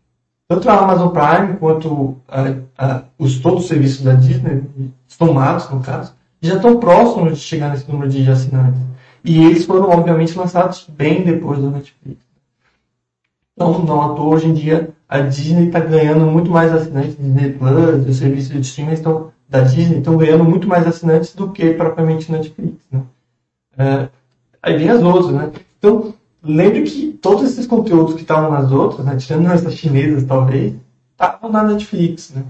tanto 0.48 0.68
a 0.68 0.78
Amazon 0.78 1.08
Prime 1.08 1.56
quanto 1.58 2.16
a, 2.28 2.54
a, 2.78 3.02
os 3.18 3.38
todos 3.38 3.62
os 3.62 3.68
serviços 3.68 4.02
da 4.02 4.14
Disney, 4.14 4.62
somados 5.06 5.68
no 5.70 5.80
caso, 5.80 6.14
já 6.40 6.56
estão 6.56 6.78
próximos 6.78 7.38
de 7.38 7.44
chegar 7.44 7.70
nesse 7.70 7.90
número 7.90 8.10
de 8.10 8.30
assinantes. 8.30 8.80
E 9.24 9.42
eles 9.42 9.64
foram, 9.64 9.88
obviamente, 9.88 10.36
lançados 10.36 10.86
bem 10.86 11.24
depois 11.24 11.58
do 11.58 11.70
Netflix. 11.70 12.20
Então, 13.54 13.78
não 13.84 14.02
à 14.02 14.14
toa, 14.14 14.34
hoje 14.34 14.48
em 14.48 14.52
dia, 14.52 14.90
a 15.08 15.20
Disney 15.20 15.68
está 15.68 15.80
ganhando 15.80 16.26
muito 16.26 16.50
mais 16.50 16.72
assinantes, 16.72 17.16
Disney 17.16 17.52
Plus, 17.52 18.06
os 18.06 18.16
serviços 18.16 18.52
de 18.52 18.60
streaming 18.60 18.92
estão, 18.92 19.32
da 19.48 19.60
Disney 19.60 19.98
estão 19.98 20.16
ganhando 20.16 20.44
muito 20.44 20.68
mais 20.68 20.86
assinantes 20.86 21.34
do 21.34 21.50
que 21.52 21.72
propriamente 21.72 22.30
Netflix. 22.30 22.76
Né? 22.90 23.02
É, 23.78 24.08
aí 24.62 24.76
vem 24.76 24.90
as 24.90 25.02
outras, 25.02 25.32
né? 25.32 25.52
Então, 25.78 26.12
lembre 26.44 26.82
que 26.82 27.12
todos 27.22 27.44
esses 27.44 27.66
conteúdos 27.66 28.14
que 28.14 28.22
estavam 28.22 28.50
nas 28.50 28.70
outras, 28.70 29.04
né, 29.04 29.16
tirando 29.16 29.50
essas 29.50 29.74
chinesas 29.74 30.24
talvez, 30.24 30.74
estavam 31.12 31.50
na 31.50 31.62
Netflix, 31.62 32.32
né? 32.34 32.42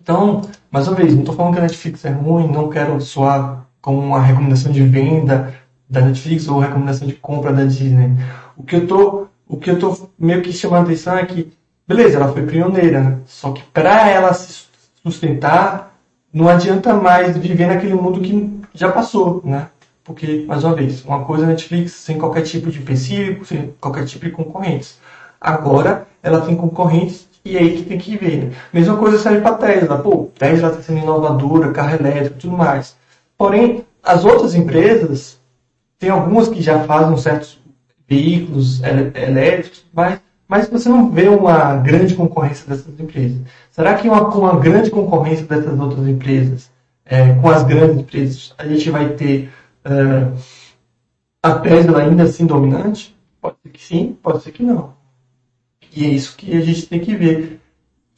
Então, 0.00 0.42
mais 0.70 0.86
uma 0.86 0.96
vez, 0.96 1.12
não 1.12 1.20
estou 1.20 1.34
falando 1.34 1.54
que 1.54 1.58
a 1.58 1.62
Netflix 1.62 2.04
é 2.04 2.10
ruim, 2.10 2.46
não 2.46 2.70
quero 2.70 3.00
soar 3.00 3.66
como 3.80 3.98
uma 3.98 4.20
recomendação 4.20 4.70
de 4.70 4.82
venda 4.82 5.52
da 5.90 6.00
Netflix 6.00 6.46
ou 6.46 6.60
recomendação 6.60 7.08
de 7.08 7.14
compra 7.14 7.52
da 7.52 7.64
Disney. 7.64 8.12
O 8.56 8.62
que 8.62 8.76
eu 8.76 8.86
tô, 8.86 9.26
o 9.48 9.56
que 9.56 9.70
eu 9.70 9.78
tô 9.78 10.08
meio 10.16 10.42
que 10.42 10.52
chamando 10.52 10.82
a 10.82 10.84
atenção 10.84 11.16
é 11.16 11.26
que, 11.26 11.52
beleza, 11.88 12.16
ela 12.16 12.32
foi 12.32 12.46
pioneira, 12.46 13.00
né? 13.00 13.18
só 13.26 13.50
que 13.50 13.62
para 13.72 14.08
ela 14.08 14.32
se 14.32 14.66
sustentar, 15.02 15.96
não 16.32 16.48
adianta 16.48 16.94
mais 16.94 17.36
viver 17.36 17.66
naquele 17.66 17.94
mundo 17.94 18.20
que 18.20 18.60
já 18.74 18.92
passou, 18.92 19.40
né? 19.44 19.68
Porque, 20.06 20.44
mais 20.46 20.62
uma 20.62 20.74
vez, 20.74 21.04
uma 21.04 21.24
coisa 21.24 21.42
é 21.42 21.46
a 21.46 21.50
Netflix 21.50 21.92
sem 21.92 22.16
qualquer 22.16 22.42
tipo 22.42 22.70
de 22.70 22.78
empecilho, 22.78 23.44
sem 23.44 23.74
qualquer 23.80 24.06
tipo 24.06 24.24
de 24.24 24.30
concorrentes. 24.30 25.00
Agora, 25.40 26.06
ela 26.22 26.40
tem 26.42 26.54
concorrentes 26.54 27.26
e 27.44 27.58
aí 27.58 27.76
que 27.76 27.82
tem 27.82 27.98
que 27.98 28.16
ver. 28.16 28.44
Né? 28.44 28.52
Mesma 28.72 28.96
coisa 28.96 29.18
serve 29.18 29.40
para 29.40 29.56
Tesla. 29.56 29.98
Pô, 29.98 30.30
Tesla 30.38 30.68
está 30.68 30.82
sendo 30.82 31.00
inovadora, 31.00 31.72
carro 31.72 31.96
elétrico 31.96 32.38
tudo 32.38 32.56
mais. 32.56 32.96
Porém, 33.36 33.84
as 34.00 34.24
outras 34.24 34.54
empresas, 34.54 35.40
tem 35.98 36.08
algumas 36.08 36.48
que 36.48 36.62
já 36.62 36.84
fazem 36.84 37.16
certos 37.16 37.58
veículos 38.08 38.80
elétricos, 38.82 39.84
mas, 39.92 40.20
mas 40.46 40.68
você 40.68 40.88
não 40.88 41.10
vê 41.10 41.28
uma 41.28 41.76
grande 41.78 42.14
concorrência 42.14 42.64
dessas 42.68 42.98
empresas. 43.00 43.38
Será 43.72 43.94
que 43.94 44.08
uma, 44.08 44.22
uma 44.28 44.60
grande 44.60 44.88
concorrência 44.88 45.44
dessas 45.44 45.78
outras 45.78 46.06
empresas, 46.06 46.70
é, 47.04 47.32
com 47.34 47.50
as 47.50 47.64
grandes 47.64 47.98
empresas, 47.98 48.54
a 48.56 48.66
gente 48.66 48.88
vai 48.88 49.08
ter 49.10 49.50
é, 49.86 50.32
a 51.42 51.58
Tesla 51.60 52.00
ainda 52.00 52.24
assim 52.24 52.44
dominante? 52.44 53.16
Pode 53.40 53.56
ser 53.62 53.68
que 53.70 53.82
sim, 53.82 54.18
pode 54.20 54.42
ser 54.42 54.50
que 54.50 54.62
não. 54.62 54.94
E 55.94 56.04
é 56.04 56.08
isso 56.08 56.36
que 56.36 56.56
a 56.56 56.60
gente 56.60 56.86
tem 56.86 57.00
que 57.00 57.14
ver. 57.14 57.60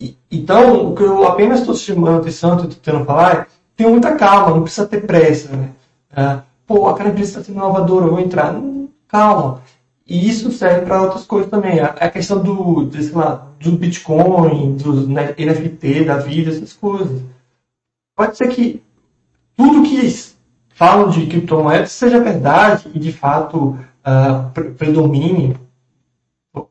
E, 0.01 0.17
então, 0.31 0.91
o 0.91 0.95
que 0.95 1.03
eu 1.03 1.27
apenas 1.27 1.61
estou 1.61 1.75
chamando 1.75 2.21
atenção, 2.21 2.55
estou 2.55 2.71
tentando 2.71 3.05
falar, 3.05 3.37
é 3.37 3.47
tenha 3.77 3.91
muita 3.91 4.17
calma, 4.17 4.57
não 4.57 4.63
precisa 4.63 4.87
ter 4.87 5.07
pressa. 5.07 5.55
Né? 5.55 5.71
É, 6.17 6.41
pô, 6.67 6.89
aquela 6.89 7.11
empresa 7.11 7.31
está 7.31 7.43
sendo 7.45 7.57
inovadora, 7.57 8.07
eu 8.07 8.11
vou 8.11 8.21
entrar. 8.21 8.53
Não, 8.53 8.89
calma. 9.07 9.63
E 10.07 10.29
isso 10.29 10.51
serve 10.51 10.87
para 10.87 11.03
outras 11.03 11.25
coisas 11.25 11.51
também. 11.51 11.79
A, 11.81 11.89
a 11.89 12.11
questão 12.11 12.43
do, 12.43 12.87
de, 12.87 13.03
sei 13.05 13.15
lá, 13.15 13.47
do 13.61 13.73
Bitcoin, 13.73 14.77
do 14.77 15.07
NFT, 15.07 16.05
da 16.05 16.17
vida, 16.17 16.51
essas 16.51 16.73
coisas. 16.73 17.23
Pode 18.17 18.37
ser 18.37 18.49
que 18.49 18.83
tudo 19.57 19.83
que 19.83 19.97
falam 20.79 21.11
de 21.11 21.27
criptomoedas 21.27 21.91
seja 21.91 22.23
verdade 22.23 22.89
e 22.95 23.01
de 23.01 23.13
fato 23.13 23.77
uh, 24.07 24.73
predomine. 24.77 25.57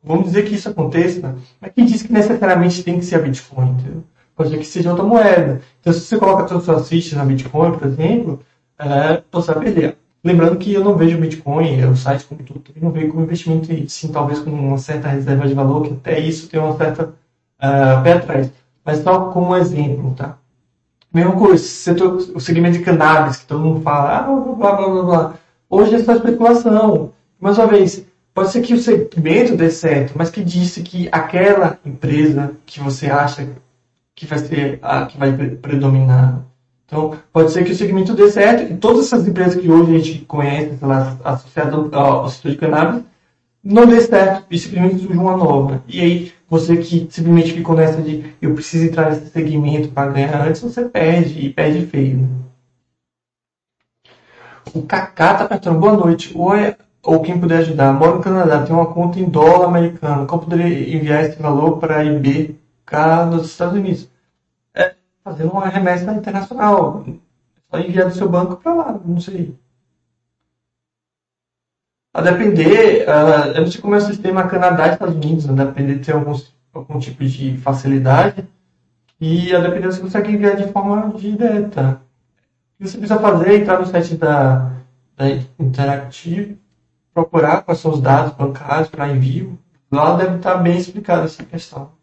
Vamos 0.01 0.27
dizer 0.27 0.45
que 0.45 0.55
isso 0.55 0.69
aconteça, 0.69 1.35
mas 1.59 1.71
quem 1.73 1.85
diz 1.85 2.01
que 2.01 2.11
necessariamente 2.11 2.83
tem 2.83 2.97
que 2.97 3.05
ser 3.05 3.15
a 3.15 3.19
Bitcoin? 3.19 3.71
Entendeu? 3.71 4.03
Pode 4.33 4.49
ser 4.49 4.57
que 4.59 4.65
seja 4.65 4.91
outra 4.91 5.03
moeda. 5.05 5.61
Então, 5.81 5.91
se 5.91 5.99
você 5.99 6.17
coloca 6.17 6.45
todas 6.45 6.69
as 6.69 6.75
suas 6.75 6.89
fichas 6.89 7.17
na 7.17 7.25
Bitcoin, 7.25 7.73
por 7.73 7.85
exemplo, 7.85 8.39
é, 8.79 9.21
você 9.29 9.53
vai 9.53 9.65
perder. 9.65 9.97
Lembrando 10.23 10.57
que 10.57 10.73
eu 10.73 10.83
não 10.83 10.95
vejo 10.95 11.17
Bitcoin, 11.17 11.83
o 11.85 11.95
site 11.95 12.25
como 12.25 12.43
tudo, 12.43 12.63
não 12.81 12.91
vejo 12.91 13.09
como 13.09 13.23
investimento, 13.23 13.73
e 13.73 13.89
sim 13.89 14.07
talvez 14.09 14.39
com 14.39 14.51
uma 14.51 14.77
certa 14.77 15.09
reserva 15.09 15.47
de 15.47 15.53
valor, 15.53 15.83
que 15.83 15.93
até 15.93 16.19
isso 16.19 16.47
tem 16.47 16.59
uma 16.59 16.77
certa 16.77 17.09
uh, 17.09 18.03
pé 18.03 18.13
atrás. 18.13 18.51
Mas 18.85 18.99
só 18.99 19.31
como 19.31 19.55
exemplo, 19.55 20.13
tá? 20.13 20.37
Mesma 21.13 21.33
coisa, 21.33 21.63
setor, 21.63 22.17
o 22.35 22.39
segmento 22.39 22.77
de 22.77 22.83
cannabis, 22.83 23.37
que 23.37 23.45
todo 23.45 23.61
mundo 23.61 23.81
fala, 23.81 24.17
ah, 24.17 24.23
blá, 24.23 24.75
blá, 24.75 24.89
blá, 24.89 25.03
blá. 25.03 25.33
Hoje 25.69 25.95
é 25.95 25.99
só 25.99 26.13
especulação. 26.13 27.13
Mais 27.39 27.57
uma 27.57 27.67
vez, 27.67 28.05
pode 28.33 28.51
ser 28.51 28.61
que 28.61 28.73
o 28.73 28.79
segmento 28.79 29.55
dê 29.55 29.69
certo, 29.69 30.13
mas 30.15 30.29
que 30.29 30.43
disse 30.43 30.81
que 30.81 31.09
aquela 31.11 31.79
empresa 31.85 32.51
que 32.65 32.79
você 32.79 33.07
acha 33.07 33.47
que 34.15 34.25
vai 34.25 34.39
ser 34.39 34.79
a 34.81 35.05
que 35.05 35.17
vai 35.17 35.31
predominar 35.33 36.47
então, 36.87 37.17
pode 37.33 37.51
ser 37.51 37.65
que 37.65 37.71
o 37.71 37.75
segmento 37.75 38.13
dê 38.13 38.31
certo 38.31 38.71
e 38.71 38.77
todas 38.77 39.07
essas 39.07 39.27
empresas 39.27 39.61
que 39.61 39.69
hoje 39.69 39.93
a 39.93 39.99
gente 39.99 40.19
conhece, 40.25 40.77
sei 40.77 40.87
lá, 40.87 41.17
associadas 41.21 41.93
ao 41.93 42.29
setor 42.29 42.51
de 42.51 42.57
cannabis, 42.57 43.03
não 43.61 43.85
dê 43.85 43.99
certo 43.99 44.45
e 44.49 44.57
simplesmente 44.57 44.99
surge 44.99 45.17
uma 45.17 45.35
nova. 45.35 45.83
E 45.85 45.99
aí, 45.99 46.33
você 46.49 46.77
que 46.77 47.07
simplesmente 47.09 47.53
ficou 47.53 47.75
nessa 47.75 48.01
de 48.01 48.33
eu 48.41 48.53
preciso 48.53 48.85
entrar 48.85 49.09
nesse 49.09 49.29
segmento 49.29 49.89
para 49.89 50.11
ganhar 50.11 50.47
antes, 50.47 50.61
você 50.61 50.87
perde 50.89 51.39
e 51.39 51.53
perde 51.53 51.85
feio. 51.87 52.29
O 54.73 54.81
Kaká 54.83 55.33
tá 55.35 55.47
perguntando, 55.47 55.79
boa 55.79 55.93
noite. 55.93 56.31
Oi, 56.35 56.75
ou 57.03 57.21
quem 57.21 57.39
puder 57.39 57.59
ajudar. 57.59 57.93
Moro 57.93 58.17
no 58.17 58.23
Canadá, 58.23 58.63
tenho 58.63 58.79
uma 58.79 58.93
conta 58.93 59.19
em 59.19 59.25
dólar 59.25 59.67
americano. 59.67 60.27
Como 60.27 60.43
poderia 60.43 60.95
enviar 60.95 61.23
esse 61.23 61.41
valor 61.41 61.77
para 61.79 62.03
IBK 62.03 62.55
nos 63.29 63.47
Estados 63.47 63.75
Unidos? 63.75 64.09
fazendo 65.27 65.51
uma 65.51 65.67
remessa 65.67 66.13
internacional. 66.13 67.03
Só 67.69 67.79
enviar 67.79 68.07
do 68.07 68.15
seu 68.15 68.29
banco 68.29 68.55
para 68.55 68.73
lá, 68.73 68.99
não 69.03 69.19
sei. 69.19 69.53
A 72.13 72.21
depender, 72.21 73.05
uh, 73.07 73.55
eu 73.55 73.61
não 73.61 73.71
sei 73.71 73.81
como 73.81 73.95
é 73.95 73.97
o 73.97 74.01
sistema 74.01 74.47
Canadá 74.47 74.87
e 74.87 74.91
Estados 74.93 75.15
Unidos, 75.15 75.49
a 75.49 75.53
depender 75.53 75.95
de 75.95 76.05
ter 76.05 76.13
algum, 76.13 76.33
algum 76.73 76.99
tipo 76.99 77.23
de 77.23 77.57
facilidade. 77.57 78.47
E 79.19 79.55
a 79.55 79.59
depender 79.59 79.87
você 79.87 80.01
consegue 80.01 80.31
enviar 80.31 80.55
de 80.55 80.71
forma 80.71 81.13
direta. 81.17 82.01
O 82.79 82.83
que 82.83 82.89
você 82.89 82.97
precisa 82.97 83.19
fazer 83.19 83.49
é 83.49 83.55
entrar 83.57 83.79
no 83.79 83.85
site 83.85 84.15
da, 84.15 84.71
da 85.15 85.25
Interactive, 85.59 86.59
procurar 87.13 87.63
quais 87.63 87.79
são 87.79 87.91
os 87.91 88.01
dados 88.01 88.33
bancários 88.33 88.89
para 88.89 89.09
envio. 89.09 89.57
Lá 89.91 90.15
deve 90.15 90.37
estar 90.37 90.55
bem 90.57 90.77
explicada 90.77 91.25
essa 91.25 91.43
questão. 91.43 91.96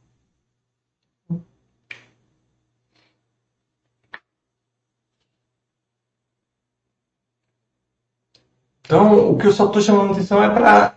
Então, 8.95 9.31
o 9.31 9.37
que 9.37 9.49
eu 9.49 9.53
só 9.53 9.67
estou 9.67 9.83
chamando 9.83 10.13
atenção 10.13 10.41
é 10.41 10.49
para 10.49 10.95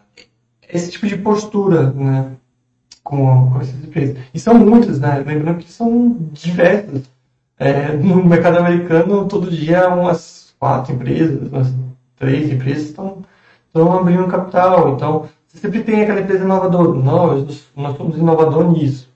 esse 0.70 0.92
tipo 0.92 1.08
de 1.08 1.18
postura, 1.18 1.92
né? 1.94 2.32
Com, 3.04 3.52
com 3.52 3.60
essas 3.60 3.84
empresas. 3.84 4.18
E 4.32 4.40
são 4.40 4.54
muitas, 4.54 5.00
né? 5.00 5.24
Lembrando 5.26 5.58
que 5.58 5.72
são 5.72 6.16
diversas. 6.32 7.10
É, 7.58 7.94
no 7.94 8.24
mercado 8.24 8.60
americano, 8.60 9.28
todo 9.28 9.50
dia, 9.50 9.90
umas 9.90 10.54
quatro 10.60 10.94
empresas, 10.94 11.52
umas 11.52 11.74
três 12.16 12.52
empresas 12.52 12.84
estão, 12.84 13.24
abrindo 13.74 14.28
capital. 14.28 14.94
Então, 14.94 15.28
você 15.48 15.58
sempre 15.58 15.84
tem 15.84 16.04
aquela 16.04 16.22
empresa 16.22 16.44
inovadora. 16.44 16.94
Nós, 17.00 17.66
nós 17.76 17.98
somos 17.98 18.16
inovador 18.16 18.72
nisso. 18.74 19.10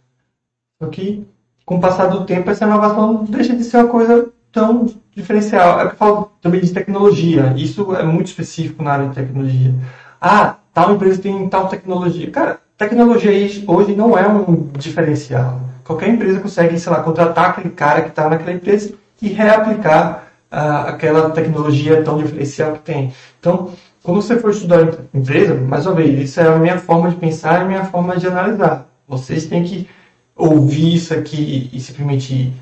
Só 0.81 0.89
que, 0.89 1.23
com 1.67 1.75
o 1.75 1.79
passar 1.79 2.07
do 2.07 2.25
tempo, 2.25 2.49
essa 2.49 2.65
inovação 2.65 3.25
deixa 3.25 3.55
de 3.55 3.63
ser 3.63 3.77
uma 3.77 3.89
coisa 3.89 4.31
tão 4.51 4.93
diferencial. 5.15 5.79
É 5.79 5.87
que 5.87 5.93
eu 5.93 5.97
falo 5.97 6.31
também 6.41 6.61
de 6.61 6.71
tecnologia. 6.71 7.53
Isso 7.57 7.95
é 7.95 8.03
muito 8.03 8.27
específico 8.27 8.83
na 8.83 8.91
área 8.91 9.09
de 9.09 9.15
tecnologia. 9.15 9.73
Ah, 10.19 10.57
tal 10.73 10.93
empresa 10.93 11.21
tem 11.21 11.49
tal 11.49 11.67
tecnologia. 11.67 12.29
Cara, 12.31 12.59
tecnologia 12.77 13.31
hoje 13.67 13.95
não 13.95 14.17
é 14.17 14.27
um 14.27 14.69
diferencial. 14.77 15.59
Qualquer 15.83 16.09
empresa 16.09 16.39
consegue, 16.39 16.79
sei 16.79 16.91
lá, 16.91 17.01
contratar 17.01 17.49
aquele 17.49 17.69
cara 17.69 18.01
que 18.01 18.09
está 18.09 18.29
naquela 18.29 18.53
empresa 18.53 18.93
e 19.21 19.29
reaplicar 19.29 20.27
uh, 20.51 20.87
aquela 20.87 21.29
tecnologia 21.31 22.03
tão 22.03 22.17
diferencial 22.17 22.73
que 22.73 22.79
tem. 22.79 23.13
Então, 23.39 23.71
quando 24.03 24.21
você 24.21 24.37
for 24.39 24.51
estudar 24.51 24.87
empresa, 25.13 25.55
mais 25.55 25.85
uma 25.85 25.95
vez, 25.95 26.19
isso 26.19 26.39
é 26.39 26.47
a 26.47 26.57
minha 26.57 26.79
forma 26.79 27.09
de 27.09 27.15
pensar 27.15 27.59
e 27.59 27.63
a 27.63 27.65
minha 27.65 27.85
forma 27.85 28.17
de 28.17 28.27
analisar. 28.27 28.87
Vocês 29.07 29.45
têm 29.45 29.63
que 29.63 29.87
ouvir 30.35 30.95
isso 30.95 31.13
aqui 31.13 31.69
e 31.71 31.79
simplesmente 31.79 32.53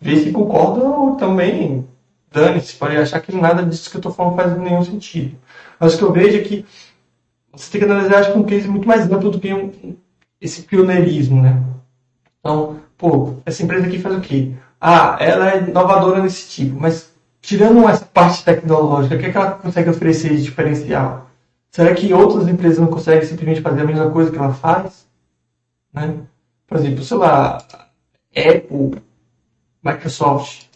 ver 0.00 0.18
se 0.18 0.32
concorda 0.32 0.84
ou 0.84 1.16
também 1.16 1.86
dane-se, 2.30 2.74
pode 2.74 2.96
achar 2.96 3.20
que 3.20 3.34
nada 3.34 3.62
disso 3.62 3.90
que 3.90 3.96
eu 3.96 4.00
estou 4.00 4.12
falando 4.12 4.36
faz 4.36 4.58
nenhum 4.58 4.84
sentido. 4.84 5.36
Mas 5.78 5.94
o 5.94 5.98
que 5.98 6.04
eu 6.04 6.12
vejo 6.12 6.36
é 6.36 6.42
que 6.42 6.66
você 7.52 7.70
tem 7.70 7.80
que 7.80 7.86
analisar 7.86 8.18
acho, 8.18 8.38
um 8.38 8.42
case 8.42 8.68
muito 8.68 8.86
mais 8.86 9.10
amplo 9.10 9.30
do 9.30 9.38
que 9.38 9.54
um, 9.54 9.96
esse 10.40 10.62
pioneirismo, 10.62 11.40
né? 11.40 11.62
Então, 12.40 12.80
pô, 12.98 13.36
essa 13.46 13.62
empresa 13.62 13.86
aqui 13.86 13.98
faz 13.98 14.16
o 14.16 14.20
quê? 14.20 14.52
Ah, 14.80 15.16
ela 15.20 15.52
é 15.52 15.58
inovadora 15.62 16.22
nesse 16.22 16.50
tipo, 16.50 16.78
mas 16.78 17.12
tirando 17.40 17.88
essa 17.88 18.04
parte 18.04 18.44
tecnológica, 18.44 19.14
o 19.14 19.18
que, 19.18 19.26
é 19.26 19.30
que 19.30 19.36
ela 19.36 19.52
consegue 19.52 19.90
oferecer 19.90 20.34
de 20.36 20.42
diferencial? 20.42 21.30
Será 21.70 21.94
que 21.94 22.12
outras 22.12 22.48
empresas 22.48 22.78
não 22.78 22.88
conseguem 22.88 23.26
simplesmente 23.26 23.60
fazer 23.60 23.80
a 23.80 23.84
mesma 23.84 24.10
coisa 24.10 24.30
que 24.30 24.38
ela 24.38 24.52
faz? 24.52 25.06
Né? 25.92 26.14
Por 26.66 26.78
exemplo, 26.78 27.02
sei 27.02 27.16
lá, 27.16 27.64
Apple 28.36 29.02
Microsoft, 29.84 30.66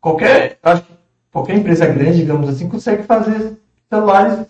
qualquer, 0.00 0.58
acho 0.62 0.82
que 0.82 0.92
qualquer 1.30 1.56
empresa 1.56 1.86
grande, 1.86 2.18
digamos 2.18 2.48
assim, 2.48 2.68
consegue 2.68 3.04
fazer 3.04 3.56
celulares 3.88 4.46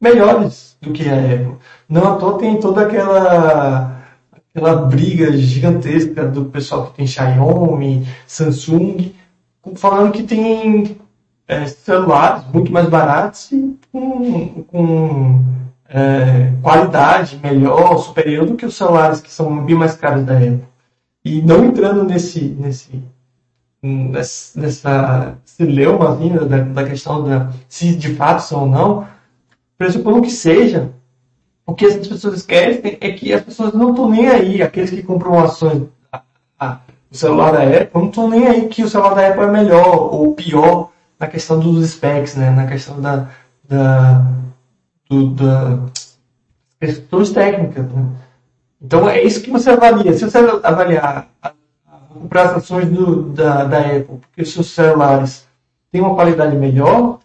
melhores 0.00 0.76
do 0.80 0.92
que 0.92 1.08
a 1.08 1.14
Apple. 1.14 1.56
Não 1.88 2.14
à 2.14 2.16
toa 2.16 2.38
tem 2.38 2.58
toda 2.58 2.82
aquela 2.82 4.00
aquela 4.52 4.82
briga 4.86 5.32
gigantesca 5.36 6.26
do 6.26 6.46
pessoal 6.46 6.86
que 6.86 6.96
tem 6.96 7.06
Xiaomi, 7.06 8.04
Samsung, 8.26 9.14
falando 9.76 10.12
que 10.12 10.24
tem 10.24 10.96
é, 11.46 11.66
celulares 11.66 12.44
muito 12.52 12.72
mais 12.72 12.88
baratos 12.88 13.52
e 13.52 13.78
com, 13.92 14.64
com 14.64 15.44
é, 15.88 16.52
qualidade 16.62 17.38
melhor, 17.42 17.98
superior 17.98 18.46
do 18.46 18.56
que 18.56 18.66
os 18.66 18.76
celulares 18.76 19.20
que 19.20 19.30
são 19.30 19.64
bem 19.64 19.76
mais 19.76 19.94
caros 19.94 20.24
da 20.24 20.36
Apple. 20.36 20.64
E 21.24 21.42
não 21.42 21.64
entrando 21.64 22.04
nesse, 22.04 22.40
nesse 22.40 23.02
nessa, 23.82 24.60
nessa 24.60 25.38
celeuma 25.44 26.14
assim, 26.14 26.30
da, 26.30 26.58
da 26.58 26.84
questão 26.84 27.24
da 27.24 27.50
se 27.68 27.94
de 27.94 28.14
fato 28.14 28.40
são 28.40 28.62
ou 28.62 28.68
não, 28.68 29.06
pressupondo 29.78 30.22
que 30.22 30.30
seja, 30.30 30.90
o 31.66 31.74
que 31.74 31.86
as 31.86 32.06
pessoas 32.06 32.42
querem 32.42 32.98
é 33.00 33.12
que 33.12 33.32
as 33.32 33.42
pessoas 33.42 33.72
não 33.72 33.90
estão 33.90 34.08
nem 34.10 34.28
aí, 34.28 34.62
aqueles 34.62 34.90
que 34.90 35.02
compram 35.02 35.38
ações, 35.38 35.84
a, 36.12 36.22
a, 36.58 36.80
o 37.10 37.16
celular 37.16 37.52
da 37.52 37.62
Apple, 37.62 38.00
não 38.00 38.08
estão 38.08 38.28
nem 38.28 38.46
aí 38.46 38.68
que 38.68 38.82
o 38.82 38.88
celular 38.88 39.14
da 39.14 39.28
Apple 39.28 39.44
é 39.44 39.50
melhor 39.50 40.14
ou 40.14 40.34
pior 40.34 40.90
na 41.18 41.26
questão 41.26 41.60
dos 41.60 41.88
specs, 41.90 42.34
né? 42.34 42.50
na 42.50 42.66
questão 42.66 43.00
da, 43.00 43.28
da, 43.68 44.26
do, 45.08 45.30
da 45.30 45.78
questões 46.80 47.30
técnicas. 47.30 47.86
Né? 47.86 48.06
Então 48.80 49.08
é 49.08 49.22
isso 49.22 49.42
que 49.42 49.50
você 49.50 49.70
avalia. 49.70 50.12
Se 50.12 50.24
você 50.24 50.38
avaliar 50.38 51.28
a 51.42 51.52
comprar 52.12 52.50
as 52.50 52.56
ações 52.56 52.88
do, 52.88 53.22
da, 53.30 53.64
da 53.64 53.78
Apple, 53.80 54.18
porque 54.18 54.42
os 54.42 54.52
seus 54.52 54.70
celulares 54.70 55.48
tem 55.90 56.00
uma 56.00 56.14
qualidade 56.14 56.56
melhor, 56.56 57.18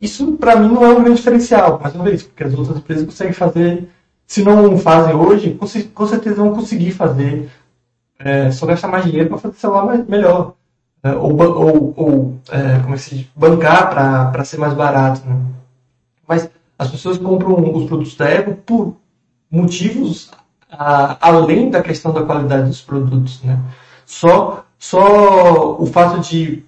isso 0.00 0.32
para 0.32 0.56
mim 0.56 0.68
não 0.68 0.84
é 0.84 0.88
um 0.90 1.02
grande 1.02 1.16
diferencial, 1.16 1.80
mais 1.82 1.94
uma 1.94 2.04
vez, 2.04 2.22
porque 2.22 2.44
as 2.44 2.54
outras 2.54 2.78
empresas 2.78 3.04
conseguem 3.04 3.32
fazer, 3.32 3.88
se 4.26 4.42
não 4.42 4.78
fazem 4.78 5.14
hoje, 5.14 5.58
com 5.94 6.06
certeza 6.06 6.36
vão 6.36 6.54
conseguir 6.54 6.92
fazer, 6.92 7.50
é, 8.18 8.50
só 8.50 8.66
gastar 8.66 8.88
mais 8.88 9.04
dinheiro 9.04 9.28
para 9.28 9.38
fazer 9.38 9.56
celular 9.56 10.04
melhor. 10.08 10.54
É, 11.02 11.12
ou, 11.12 11.40
ou, 11.40 11.94
ou 11.96 12.38
é, 12.50 12.80
como 12.80 12.94
é 12.94 12.96
que 12.96 13.02
se 13.02 13.14
diz? 13.14 13.26
bancar 13.34 13.90
para 13.90 14.44
ser 14.44 14.58
mais 14.58 14.74
barato. 14.74 15.22
Né? 15.24 15.36
Mas 16.26 16.50
as 16.78 16.90
pessoas 16.90 17.18
compram 17.18 17.54
os 17.74 17.86
produtos 17.86 18.16
da 18.16 18.26
Apple 18.26 18.54
por 18.54 18.96
motivos 19.50 20.30
a, 20.70 21.16
além 21.20 21.70
da 21.70 21.82
questão 21.82 22.12
da 22.12 22.24
qualidade 22.24 22.68
dos 22.68 22.82
produtos. 22.82 23.42
Né? 23.42 23.58
Só, 24.08 24.64
só 24.78 25.76
o 25.78 25.84
fato 25.84 26.18
de 26.20 26.64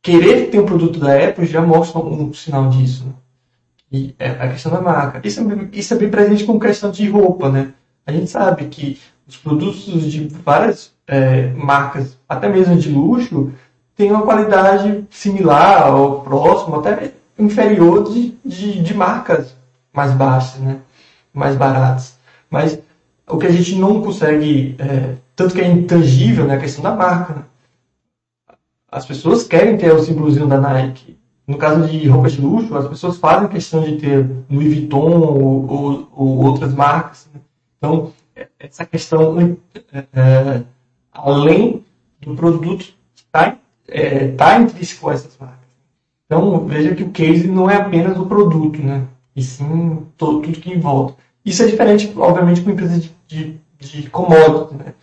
querer 0.00 0.48
ter 0.48 0.60
um 0.60 0.64
produto 0.64 1.00
da 1.00 1.12
Apple 1.12 1.44
já 1.44 1.60
mostra 1.60 1.98
um 1.98 2.32
sinal 2.32 2.70
disso. 2.70 3.04
Né? 3.04 3.12
E 3.90 4.14
é 4.16 4.30
a 4.30 4.48
questão 4.48 4.70
da 4.70 4.80
marca. 4.80 5.20
Isso 5.26 5.40
é, 5.40 5.68
isso 5.72 5.92
é 5.92 5.98
bem 5.98 6.08
presente 6.08 6.44
com 6.44 6.58
questão 6.58 6.92
de 6.92 7.10
roupa. 7.10 7.48
Né? 7.48 7.74
A 8.06 8.12
gente 8.12 8.30
sabe 8.30 8.66
que 8.66 8.96
os 9.26 9.36
produtos 9.36 9.84
de 10.08 10.28
várias 10.28 10.92
é, 11.08 11.48
marcas, 11.48 12.16
até 12.28 12.48
mesmo 12.48 12.76
de 12.76 12.90
luxo, 12.90 13.52
têm 13.96 14.12
uma 14.12 14.22
qualidade 14.22 15.04
similar 15.10 15.92
ou 15.92 16.20
próxima, 16.20 16.78
até 16.78 17.12
inferior 17.36 18.04
de, 18.04 18.38
de, 18.44 18.80
de 18.80 18.94
marcas 18.94 19.52
mais 19.92 20.12
baixas, 20.12 20.60
né? 20.60 20.78
mais 21.34 21.56
baratas. 21.56 22.16
Mas 22.48 22.78
o 23.28 23.38
que 23.38 23.46
a 23.46 23.52
gente 23.52 23.74
não 23.76 24.02
consegue, 24.02 24.74
é, 24.78 25.14
tanto 25.36 25.54
que 25.54 25.60
é 25.60 25.68
intangível, 25.68 26.46
né, 26.46 26.54
a 26.54 26.60
questão 26.60 26.82
da 26.82 26.94
marca. 26.94 27.34
Né? 27.34 27.42
As 28.90 29.06
pessoas 29.06 29.44
querem 29.44 29.76
ter 29.76 29.92
o 29.92 30.02
símbolozinho 30.02 30.46
da 30.46 30.60
Nike. 30.60 31.18
No 31.46 31.56
caso 31.56 31.86
de 31.88 32.06
roupas 32.08 32.32
de 32.32 32.42
luxo, 32.42 32.76
as 32.76 32.88
pessoas 32.88 33.16
fazem 33.16 33.48
questão 33.48 33.82
de 33.82 33.96
ter 33.96 34.28
Louis 34.50 34.74
Vuitton 34.74 35.18
ou, 35.20 35.70
ou, 35.70 36.08
ou 36.12 36.44
outras 36.44 36.74
marcas. 36.74 37.28
Né? 37.32 37.40
Então, 37.78 38.12
é, 38.36 38.48
essa 38.58 38.84
questão, 38.84 39.58
é, 39.92 39.98
é, 40.12 40.62
além 41.12 41.84
do 42.20 42.34
produto, 42.34 42.94
está 43.14 43.56
é, 43.88 44.28
tá 44.28 44.60
intrínseco 44.60 45.08
a 45.08 45.14
essas 45.14 45.36
marcas. 45.38 45.58
Então, 46.26 46.66
veja 46.66 46.94
que 46.94 47.02
o 47.02 47.10
case 47.10 47.48
não 47.48 47.70
é 47.70 47.76
apenas 47.76 48.18
o 48.18 48.26
produto, 48.26 48.82
né? 48.82 49.06
E 49.34 49.42
sim 49.42 50.06
tudo 50.16 50.42
que 50.42 50.70
envolve. 50.70 51.14
Isso 51.44 51.62
é 51.62 51.66
diferente, 51.66 52.12
obviamente, 52.14 52.60
com 52.60 52.70
empresas 52.70 53.02
de, 53.02 53.17
de, 53.28 53.60
de 53.78 54.10
commodities, 54.10 54.78
né? 54.78 54.94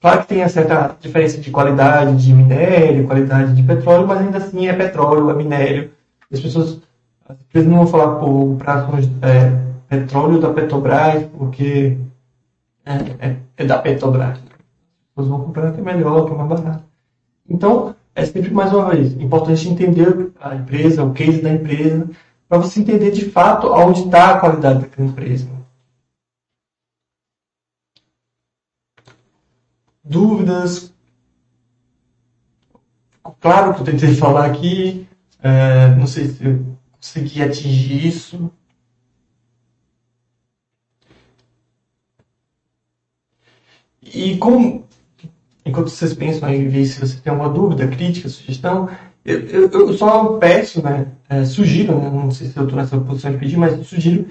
Claro 0.00 0.22
que 0.22 0.28
tem 0.28 0.38
uma 0.38 0.48
certa 0.48 0.96
diferença 0.98 1.38
de 1.38 1.50
qualidade 1.50 2.24
de 2.24 2.32
minério, 2.32 3.06
qualidade 3.06 3.54
de 3.54 3.62
petróleo, 3.62 4.06
mas 4.06 4.18
ainda 4.18 4.38
assim 4.38 4.66
é 4.66 4.72
petróleo, 4.72 5.30
é 5.30 5.34
minério. 5.34 5.90
As 6.32 6.40
pessoas, 6.40 6.80
as 7.28 7.38
empresas 7.38 7.70
não 7.70 7.78
vão 7.78 7.86
falar 7.86 8.16
por 8.18 8.56
prazo 8.56 8.86
é, 9.20 9.70
petróleo 9.88 10.40
da 10.40 10.54
Petrobras, 10.54 11.24
porque 11.36 11.98
é, 12.86 13.28
é, 13.28 13.36
é 13.58 13.64
da 13.66 13.78
Petrobras. 13.78 14.38
As 14.38 15.14
pessoas 15.14 15.28
vão 15.28 15.44
comprar 15.44 15.72
que 15.72 15.80
é 15.80 15.84
melhor, 15.84 16.24
que 16.24 16.32
é 16.32 16.36
mais 16.36 16.48
barato. 16.48 16.84
Então, 17.46 17.94
é 18.14 18.24
sempre 18.24 18.50
mais 18.54 18.72
uma 18.72 18.88
vez 18.88 19.12
importante 19.20 19.68
entender 19.68 20.32
a 20.40 20.54
empresa, 20.54 21.04
o 21.04 21.12
case 21.12 21.42
da 21.42 21.52
empresa, 21.52 22.08
para 22.48 22.58
você 22.58 22.80
entender 22.80 23.10
de 23.10 23.26
fato 23.26 23.70
onde 23.70 24.04
está 24.04 24.30
a 24.30 24.40
qualidade 24.40 24.80
daquela 24.80 25.08
empresa. 25.08 25.59
Dúvidas? 30.10 30.92
Claro 33.40 33.74
que 33.74 33.80
eu 33.80 33.84
tentei 33.84 34.14
falar 34.16 34.46
aqui, 34.46 35.08
é, 35.42 35.94
não 35.94 36.06
sei 36.06 36.26
se 36.26 36.44
eu 36.44 36.76
consegui 36.92 37.42
atingir 37.42 38.06
isso. 38.06 38.52
E 44.02 44.36
como 44.38 44.84
enquanto 45.64 45.88
vocês 45.88 46.14
pensam 46.14 46.48
aí, 46.48 46.66
ver 46.66 46.84
se 46.86 47.00
você 47.00 47.16
tem 47.20 47.30
alguma 47.30 47.48
dúvida, 47.52 47.86
crítica, 47.86 48.28
sugestão, 48.28 48.88
eu, 49.24 49.40
eu, 49.40 49.70
eu 49.70 49.92
só 49.92 50.38
peço, 50.38 50.82
né, 50.82 51.06
é, 51.28 51.44
sugiro, 51.44 51.98
né, 51.98 52.10
não 52.10 52.30
sei 52.30 52.48
se 52.48 52.56
eu 52.56 52.64
estou 52.64 52.78
nessa 52.78 52.98
posição 52.98 53.30
de 53.30 53.38
pedir, 53.38 53.56
mas 53.56 53.86
sugiro, 53.86 54.26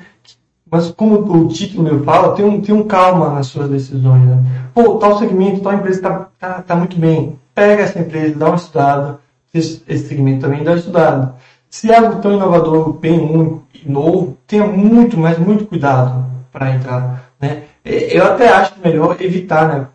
mas 0.72 0.92
como 0.92 1.16
o 1.16 1.48
título 1.48 1.84
meu 1.84 2.04
fala, 2.04 2.36
tem 2.36 2.46
um, 2.46 2.62
tem 2.62 2.76
um 2.76 2.84
calma 2.84 3.32
nas 3.32 3.48
suas 3.48 3.70
decisões. 3.70 4.24
Né? 4.24 4.44
Pô, 4.74 4.96
tal 4.96 5.18
segmento, 5.18 5.62
tal 5.62 5.74
empresa 5.74 5.98
está 6.00 6.30
tá, 6.38 6.62
tá 6.62 6.76
muito 6.76 6.98
bem, 6.98 7.38
pega 7.56 7.84
essa 7.84 8.00
empresa, 8.00 8.38
dá 8.38 8.48
uma 8.48 8.56
estudada, 8.56 9.20
esse, 9.54 9.82
esse 9.88 10.08
segmento 10.08 10.42
também 10.42 10.64
dá 10.64 10.72
uma 10.72 10.78
estudada. 10.78 11.36
Se 11.70 11.92
é 11.92 11.98
algo 11.98 12.22
tão 12.22 12.34
inovador, 12.34 12.94
bem 12.94 13.20
único 13.20 13.64
e 13.74 13.90
novo, 13.90 14.38
tenha 14.48 14.66
muito, 14.66 15.18
mas 15.18 15.38
muito 15.38 15.66
cuidado 15.66 16.26
para 16.52 16.74
entrar. 16.76 17.32
Né? 17.40 17.64
Eu 17.84 18.26
até 18.26 18.50
acho 18.50 18.74
melhor 18.84 19.18
evitar, 19.20 19.68
né? 19.68 19.88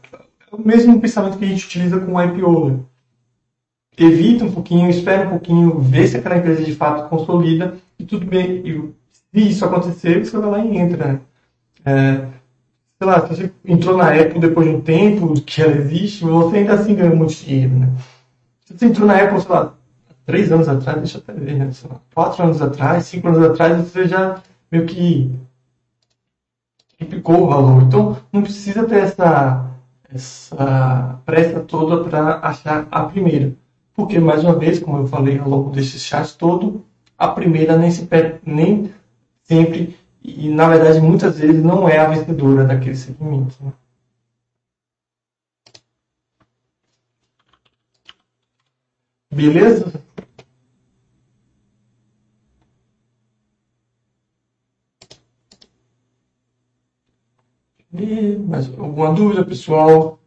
o 0.51 0.67
mesmo 0.67 1.01
pensamento 1.01 1.39
que 1.39 1.45
a 1.45 1.49
gente 1.49 1.67
utiliza 1.67 1.99
com 1.99 2.15
o 2.15 2.23
IPO. 2.23 2.69
Né? 2.71 2.79
Evita 3.97 4.45
um 4.45 4.53
pouquinho, 4.53 4.91
espera 4.91 5.27
um 5.27 5.31
pouquinho, 5.31 5.79
vê 5.79 6.07
se 6.07 6.17
aquela 6.17 6.39
empresa 6.39 6.63
de 6.63 6.75
fato 6.75 7.09
consolida 7.09 7.77
e 7.99 8.05
tudo 8.05 8.27
bem. 8.27 8.63
E 8.65 8.93
se 9.35 9.49
isso 9.49 9.65
acontecer, 9.65 10.25
você 10.25 10.39
vai 10.39 10.51
lá 10.51 10.59
e 10.65 10.77
entra. 10.79 11.21
É, 11.85 12.27
sei 12.99 13.07
lá, 13.07 13.27
se 13.27 13.35
você 13.35 13.53
entrou 13.65 13.97
na 13.97 14.09
Apple 14.15 14.39
depois 14.39 14.69
de 14.69 14.75
um 14.77 14.81
tempo 14.81 15.35
que 15.41 15.61
ela 15.61 15.77
existe, 15.77 16.25
você 16.25 16.59
ainda 16.59 16.75
assim 16.75 16.95
ganha 16.95 17.15
muito 17.15 17.35
dinheiro. 17.35 17.75
Né? 17.75 17.93
Se 18.65 18.79
você 18.79 18.87
entrou 18.87 19.09
na 19.09 19.21
Apple, 19.21 19.41
sei 19.41 19.51
lá, 19.51 19.75
três 20.25 20.53
anos 20.53 20.69
atrás, 20.69 20.99
deixa 20.99 21.19
eu 21.19 21.23
até 21.27 21.33
ver, 21.33 21.57
né? 21.57 21.71
Lá, 21.91 22.01
quatro 22.15 22.45
anos 22.45 22.63
atrás, 22.63 23.07
cinco 23.07 23.29
anos 23.29 23.43
atrás, 23.43 23.77
você 23.77 24.07
já 24.07 24.41
meio 24.71 24.87
que 24.87 25.33
picou 27.11 27.43
o 27.43 27.49
valor. 27.49 27.83
Então, 27.83 28.17
não 28.33 28.43
precisa 28.43 28.85
ter 28.85 29.01
essa 29.01 29.71
essa 30.15 31.19
pressa 31.27 31.61
toda 31.61 32.05
para 32.09 32.39
achar 32.39 32.87
a 32.91 33.03
primeira. 33.03 33.53
Porque, 33.95 34.21
mais 34.21 34.45
uma 34.45 34.57
vez, 34.57 34.79
como 34.79 34.99
eu 34.99 35.07
falei 35.09 35.39
ao 35.39 35.49
longo 35.49 35.71
desses 35.71 36.03
chats 36.03 36.35
todo, 36.35 36.85
a 37.19 37.29
primeira 37.29 37.77
nem, 37.77 37.91
se, 37.91 38.09
nem 38.47 38.93
sempre, 39.45 39.97
e 40.23 40.49
na 40.51 40.69
verdade 40.69 41.01
muitas 41.01 41.39
vezes, 41.39 41.63
não 41.63 41.89
é 41.89 41.99
a 41.99 42.09
vencedora 42.09 42.65
daquele 42.65 42.97
segmento. 42.97 43.57
Né? 43.63 43.73
Beleza? 49.31 49.93
E 57.93 58.37
mais 58.37 58.67
alguma 58.79 59.13
dúvida, 59.15 59.45
pessoal? 59.45 60.19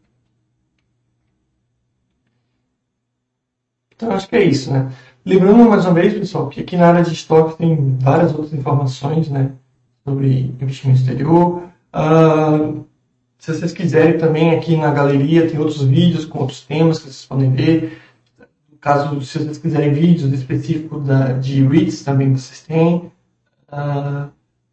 Então, 3.94 4.12
acho 4.12 4.28
que 4.30 4.36
é 4.36 4.44
isso, 4.44 4.72
né? 4.72 4.92
Lembrando 5.28 5.70
mais 5.70 5.84
uma 5.84 5.94
vez, 5.94 6.14
pessoal, 6.14 6.48
que 6.48 6.62
aqui 6.62 6.78
na 6.78 6.88
área 6.88 7.04
de 7.04 7.12
estoque 7.12 7.58
tem 7.58 7.98
várias 8.00 8.34
outras 8.34 8.54
informações, 8.54 9.28
né? 9.28 9.52
Sobre 10.06 10.54
investimento 10.62 11.02
exterior. 11.02 11.64
Uh, 11.94 12.86
se 13.38 13.54
vocês 13.54 13.74
quiserem 13.74 14.18
também, 14.18 14.52
aqui 14.52 14.78
na 14.78 14.90
galeria 14.90 15.50
tem 15.50 15.60
outros 15.60 15.84
vídeos 15.84 16.24
com 16.24 16.40
outros 16.40 16.62
temas 16.62 17.00
que 17.00 17.10
vocês 17.10 17.26
podem 17.26 17.52
ver. 17.52 18.00
Caso, 18.80 19.20
se 19.20 19.40
vocês 19.40 19.58
quiserem 19.58 19.92
vídeos 19.92 20.32
específicos 20.32 21.04
da, 21.04 21.34
de 21.34 21.62
REITs, 21.62 22.06
também 22.06 22.32
vocês 22.32 22.62
têm. 22.62 23.12
Uh, 23.70 24.30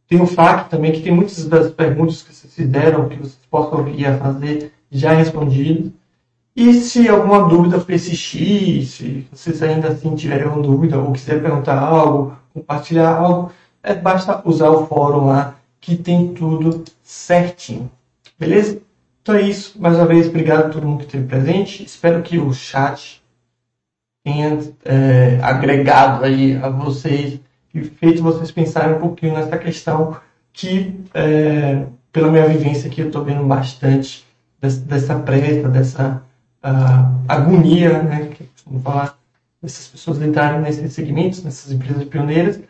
tem 0.06 0.20
o 0.20 0.26
FAQ 0.26 0.70
também, 0.70 0.92
que 0.92 1.02
tem 1.02 1.12
muitas 1.12 1.44
das 1.48 1.72
perguntas 1.72 2.22
que 2.22 2.32
vocês 2.32 2.54
fizeram, 2.54 3.08
que 3.08 3.16
vocês 3.16 3.40
possam 3.50 3.82
vir 3.82 4.06
a 4.06 4.18
fazer, 4.18 4.70
já 4.88 5.14
respondidas. 5.14 5.90
E 6.56 6.74
se 6.74 7.08
alguma 7.08 7.48
dúvida 7.48 7.80
persistir, 7.80 8.86
se 8.86 9.26
vocês 9.32 9.60
ainda 9.60 9.88
assim 9.88 10.14
tiverem 10.14 10.44
alguma 10.44 10.62
dúvida 10.62 10.98
ou 10.98 11.12
quiser 11.12 11.42
perguntar 11.42 11.78
algo, 11.78 12.36
compartilhar 12.52 13.12
algo, 13.12 13.50
é, 13.82 13.92
basta 13.94 14.40
usar 14.44 14.70
o 14.70 14.86
fórum 14.86 15.26
lá 15.26 15.56
que 15.80 15.96
tem 15.96 16.32
tudo 16.32 16.84
certinho. 17.02 17.90
Beleza? 18.38 18.80
Então 19.20 19.34
é 19.34 19.42
isso. 19.42 19.80
Mais 19.80 19.96
uma 19.96 20.06
vez, 20.06 20.28
obrigado 20.28 20.66
a 20.66 20.68
todo 20.68 20.86
mundo 20.86 20.98
que 20.98 21.04
esteve 21.06 21.26
presente. 21.26 21.84
Espero 21.84 22.22
que 22.22 22.38
o 22.38 22.52
chat 22.52 23.22
tenha 24.22 24.58
é, 24.84 25.40
agregado 25.42 26.24
aí 26.24 26.56
a 26.56 26.68
vocês 26.68 27.40
e 27.74 27.82
feito 27.82 28.22
vocês 28.22 28.52
pensarem 28.52 28.94
um 28.96 29.00
pouquinho 29.00 29.34
nessa 29.34 29.58
questão 29.58 30.16
que, 30.52 31.00
é, 31.12 31.84
pela 32.12 32.30
minha 32.30 32.46
vivência 32.46 32.88
aqui, 32.88 33.00
eu 33.00 33.08
estou 33.08 33.24
vendo 33.24 33.44
bastante 33.44 34.24
dessa, 34.60 34.80
dessa 34.80 35.18
pressa, 35.18 35.68
dessa 35.68 36.22
uh, 36.64 37.24
agonia, 37.28 38.02
né, 38.02 38.30
que 38.34 38.48
vamos 38.66 38.82
falar, 38.82 39.18
dessas 39.62 39.88
pessoas 39.88 40.20
entrarem 40.22 40.60
nesses 40.60 40.92
segmentos, 40.92 41.44
nessas 41.44 41.70
empresas 41.70 42.04
pioneiras. 42.04 42.60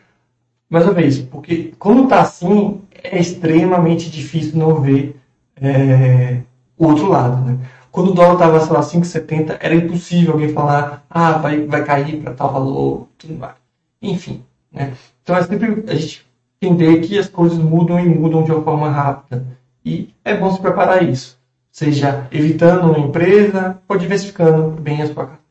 Mais 0.68 0.84
uma 0.84 0.94
vez, 0.94 1.20
porque 1.20 1.72
quando 1.78 2.04
está 2.04 2.20
assim, 2.22 2.82
é 3.02 3.18
extremamente 3.18 4.10
difícil 4.10 4.58
não 4.58 4.80
ver 4.80 5.16
é, 5.56 6.40
o 6.76 6.86
outro 6.86 7.08
lado. 7.08 7.44
Né? 7.44 7.58
Quando 7.92 8.10
o 8.10 8.14
dólar 8.14 8.34
estava, 8.34 8.60
sei 8.60 8.72
lá, 8.72 8.80
5,70, 8.80 9.56
era 9.60 9.74
impossível 9.74 10.32
alguém 10.32 10.52
falar, 10.52 11.04
ah, 11.08 11.32
vai, 11.32 11.64
vai 11.66 11.84
cair 11.84 12.20
para 12.20 12.34
tal 12.34 12.52
valor, 12.52 13.08
tudo 13.16 13.34
mais. 13.34 13.54
Enfim, 14.02 14.42
né? 14.72 14.94
Então 15.22 15.36
é 15.36 15.42
sempre 15.44 15.84
a 15.86 15.94
gente 15.94 16.26
entender 16.60 17.00
que 17.00 17.18
as 17.18 17.28
coisas 17.28 17.58
mudam 17.58 18.00
e 18.00 18.08
mudam 18.08 18.42
de 18.42 18.50
uma 18.50 18.62
forma 18.62 18.90
rápida. 18.90 19.46
E 19.84 20.12
é 20.24 20.36
bom 20.36 20.50
se 20.50 20.60
preparar 20.60 21.08
isso. 21.08 21.38
Seja 21.74 22.28
evitando 22.30 22.84
uma 22.84 23.00
empresa 23.00 23.82
ou 23.88 23.98
diversificando 23.98 24.80
bem 24.80 25.02
a 25.02 25.06
sua 25.06 25.26
carteira. 25.26 25.44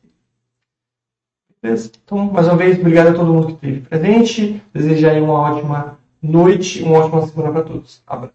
Beleza? 1.62 1.92
Então, 2.02 2.32
mais 2.32 2.46
uma 2.46 2.56
vez, 2.56 2.78
obrigado 2.80 3.08
a 3.08 3.12
todo 3.12 3.30
mundo 3.30 3.46
que 3.48 3.52
esteve 3.52 3.80
presente. 3.82 4.62
Desejo 4.72 5.06
aí 5.06 5.20
uma 5.20 5.34
ótima 5.34 5.98
noite, 6.22 6.82
uma 6.82 7.00
ótima 7.00 7.26
semana 7.26 7.52
para 7.52 7.62
todos. 7.64 8.02
Abraço. 8.06 8.34